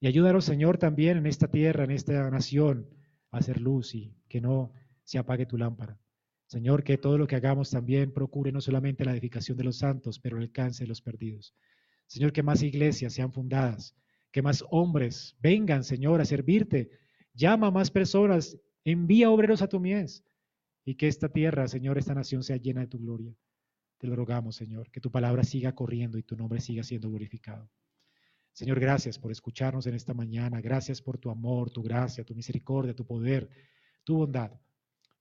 Y 0.00 0.06
ayúdanos, 0.06 0.44
Señor, 0.44 0.78
también 0.78 1.18
en 1.18 1.26
esta 1.26 1.50
tierra, 1.50 1.84
en 1.84 1.90
esta 1.90 2.30
nación, 2.30 2.88
a 3.30 3.38
hacer 3.38 3.60
luz 3.60 3.94
y 3.94 4.14
que 4.28 4.40
no 4.40 4.72
se 5.02 5.18
apague 5.18 5.46
tu 5.46 5.56
lámpara. 5.58 5.98
Señor, 6.46 6.82
que 6.82 6.96
todo 6.96 7.18
lo 7.18 7.26
que 7.26 7.36
hagamos 7.36 7.70
también 7.70 8.12
procure 8.12 8.52
no 8.52 8.60
solamente 8.60 9.04
la 9.04 9.12
edificación 9.12 9.58
de 9.58 9.64
los 9.64 9.78
santos, 9.78 10.18
pero 10.18 10.36
el 10.36 10.44
alcance 10.44 10.84
de 10.84 10.88
los 10.88 11.02
perdidos. 11.02 11.54
Señor, 12.06 12.32
que 12.32 12.42
más 12.42 12.62
iglesias 12.62 13.12
sean 13.12 13.32
fundadas, 13.32 13.94
que 14.30 14.40
más 14.40 14.64
hombres 14.70 15.36
vengan, 15.40 15.84
Señor, 15.84 16.20
a 16.20 16.24
servirte. 16.24 16.90
Llama 17.34 17.66
a 17.66 17.70
más 17.70 17.90
personas, 17.90 18.56
envía 18.84 19.30
obreros 19.30 19.62
a 19.62 19.68
tu 19.68 19.78
mies 19.78 20.24
y 20.84 20.94
que 20.94 21.08
esta 21.08 21.28
tierra, 21.28 21.68
Señor, 21.68 21.98
esta 21.98 22.14
nación 22.14 22.42
sea 22.42 22.56
llena 22.56 22.80
de 22.80 22.86
tu 22.86 22.98
gloria. 22.98 23.34
Te 23.98 24.06
lo 24.06 24.16
rogamos, 24.16 24.56
Señor, 24.56 24.90
que 24.90 25.00
tu 25.00 25.10
palabra 25.10 25.44
siga 25.44 25.74
corriendo 25.74 26.16
y 26.18 26.22
tu 26.22 26.36
nombre 26.36 26.60
siga 26.60 26.82
siendo 26.82 27.10
glorificado. 27.10 27.68
Señor, 28.58 28.80
gracias 28.80 29.20
por 29.20 29.30
escucharnos 29.30 29.86
en 29.86 29.94
esta 29.94 30.14
mañana. 30.14 30.60
Gracias 30.60 31.00
por 31.00 31.16
tu 31.16 31.30
amor, 31.30 31.70
tu 31.70 31.80
gracia, 31.80 32.24
tu 32.24 32.34
misericordia, 32.34 32.92
tu 32.92 33.06
poder, 33.06 33.48
tu 34.02 34.16
bondad. 34.16 34.50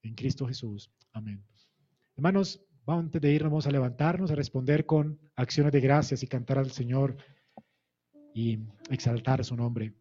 En 0.01 0.15
Cristo 0.15 0.47
Jesús. 0.47 0.91
Amén. 1.14 1.45
Hermanos, 2.15 2.59
antes 2.88 3.22
de 3.22 3.31
irnos, 3.31 3.68
a 3.68 3.69
levantarnos, 3.69 4.31
a 4.31 4.35
responder 4.35 4.88
con 4.88 5.19
acciones 5.35 5.72
de 5.72 5.81
gracias 5.81 6.23
y 6.23 6.27
cantar 6.27 6.57
al 6.57 6.72
Señor 6.72 7.15
y 8.34 8.57
exaltar 8.89 9.45
su 9.45 9.55
nombre. 9.55 9.93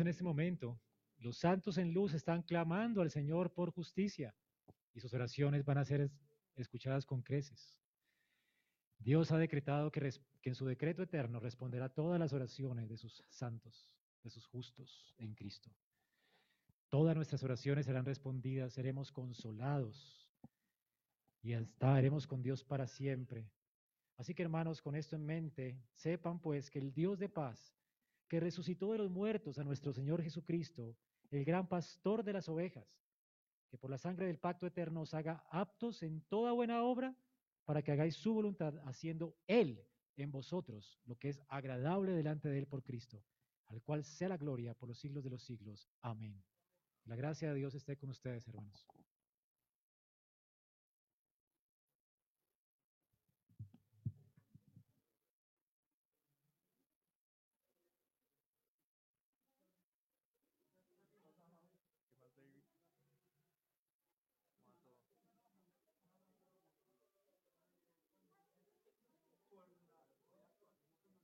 En 0.00 0.08
este 0.08 0.24
momento, 0.24 0.80
los 1.18 1.38
santos 1.38 1.78
en 1.78 1.92
luz 1.92 2.14
están 2.14 2.42
clamando 2.42 3.02
al 3.02 3.10
Señor 3.10 3.52
por 3.52 3.70
justicia 3.70 4.34
y 4.94 5.00
sus 5.00 5.12
oraciones 5.14 5.64
van 5.64 5.78
a 5.78 5.84
ser 5.84 6.10
escuchadas 6.54 7.06
con 7.06 7.22
creces. 7.22 7.76
Dios 8.98 9.30
ha 9.30 9.38
decretado 9.38 9.90
que, 9.90 10.12
en 10.42 10.54
su 10.54 10.66
decreto 10.66 11.02
eterno 11.02 11.40
responderá 11.40 11.88
todas 11.88 12.18
las 12.18 12.32
oraciones 12.32 12.88
de 12.88 12.96
sus 12.96 13.24
santos, 13.28 13.94
de 14.22 14.30
sus 14.30 14.46
justos 14.46 15.14
en 15.18 15.34
Cristo. 15.34 15.70
Todas 16.88 17.14
nuestras 17.14 17.42
oraciones 17.42 17.86
serán 17.86 18.04
respondidas, 18.04 18.72
seremos 18.72 19.12
consolados 19.12 20.30
y 21.42 21.52
estaremos 21.52 22.26
con 22.26 22.42
Dios 22.42 22.64
para 22.64 22.86
siempre. 22.86 23.50
Así 24.16 24.34
que 24.34 24.42
hermanos, 24.42 24.82
con 24.82 24.96
esto 24.96 25.14
en 25.14 25.24
mente, 25.24 25.80
sepan 25.94 26.40
pues 26.40 26.70
que 26.70 26.78
el 26.78 26.92
Dios 26.92 27.18
de 27.18 27.28
paz, 27.28 27.77
que 28.28 28.40
resucitó 28.40 28.92
de 28.92 28.98
los 28.98 29.10
muertos 29.10 29.58
a 29.58 29.64
nuestro 29.64 29.92
Señor 29.92 30.22
Jesucristo, 30.22 30.96
el 31.30 31.44
gran 31.44 31.66
pastor 31.66 32.22
de 32.22 32.34
las 32.34 32.48
ovejas, 32.48 32.86
que 33.68 33.78
por 33.78 33.90
la 33.90 33.98
sangre 33.98 34.26
del 34.26 34.38
pacto 34.38 34.66
eterno 34.66 35.02
os 35.02 35.14
haga 35.14 35.44
aptos 35.50 36.02
en 36.02 36.20
toda 36.22 36.52
buena 36.52 36.82
obra 36.82 37.14
para 37.64 37.82
que 37.82 37.92
hagáis 37.92 38.16
su 38.16 38.32
voluntad, 38.32 38.74
haciendo 38.84 39.36
Él 39.46 39.84
en 40.16 40.30
vosotros 40.30 40.98
lo 41.04 41.16
que 41.16 41.28
es 41.28 41.40
agradable 41.48 42.12
delante 42.12 42.48
de 42.48 42.58
Él 42.58 42.66
por 42.66 42.82
Cristo, 42.82 43.22
al 43.66 43.82
cual 43.82 44.04
sea 44.04 44.28
la 44.28 44.36
gloria 44.36 44.74
por 44.74 44.88
los 44.88 44.98
siglos 44.98 45.24
de 45.24 45.30
los 45.30 45.42
siglos. 45.42 45.88
Amén. 46.00 46.42
La 47.04 47.16
gracia 47.16 47.50
de 47.50 47.58
Dios 47.58 47.74
esté 47.74 47.96
con 47.96 48.10
ustedes, 48.10 48.46
hermanos. 48.48 48.86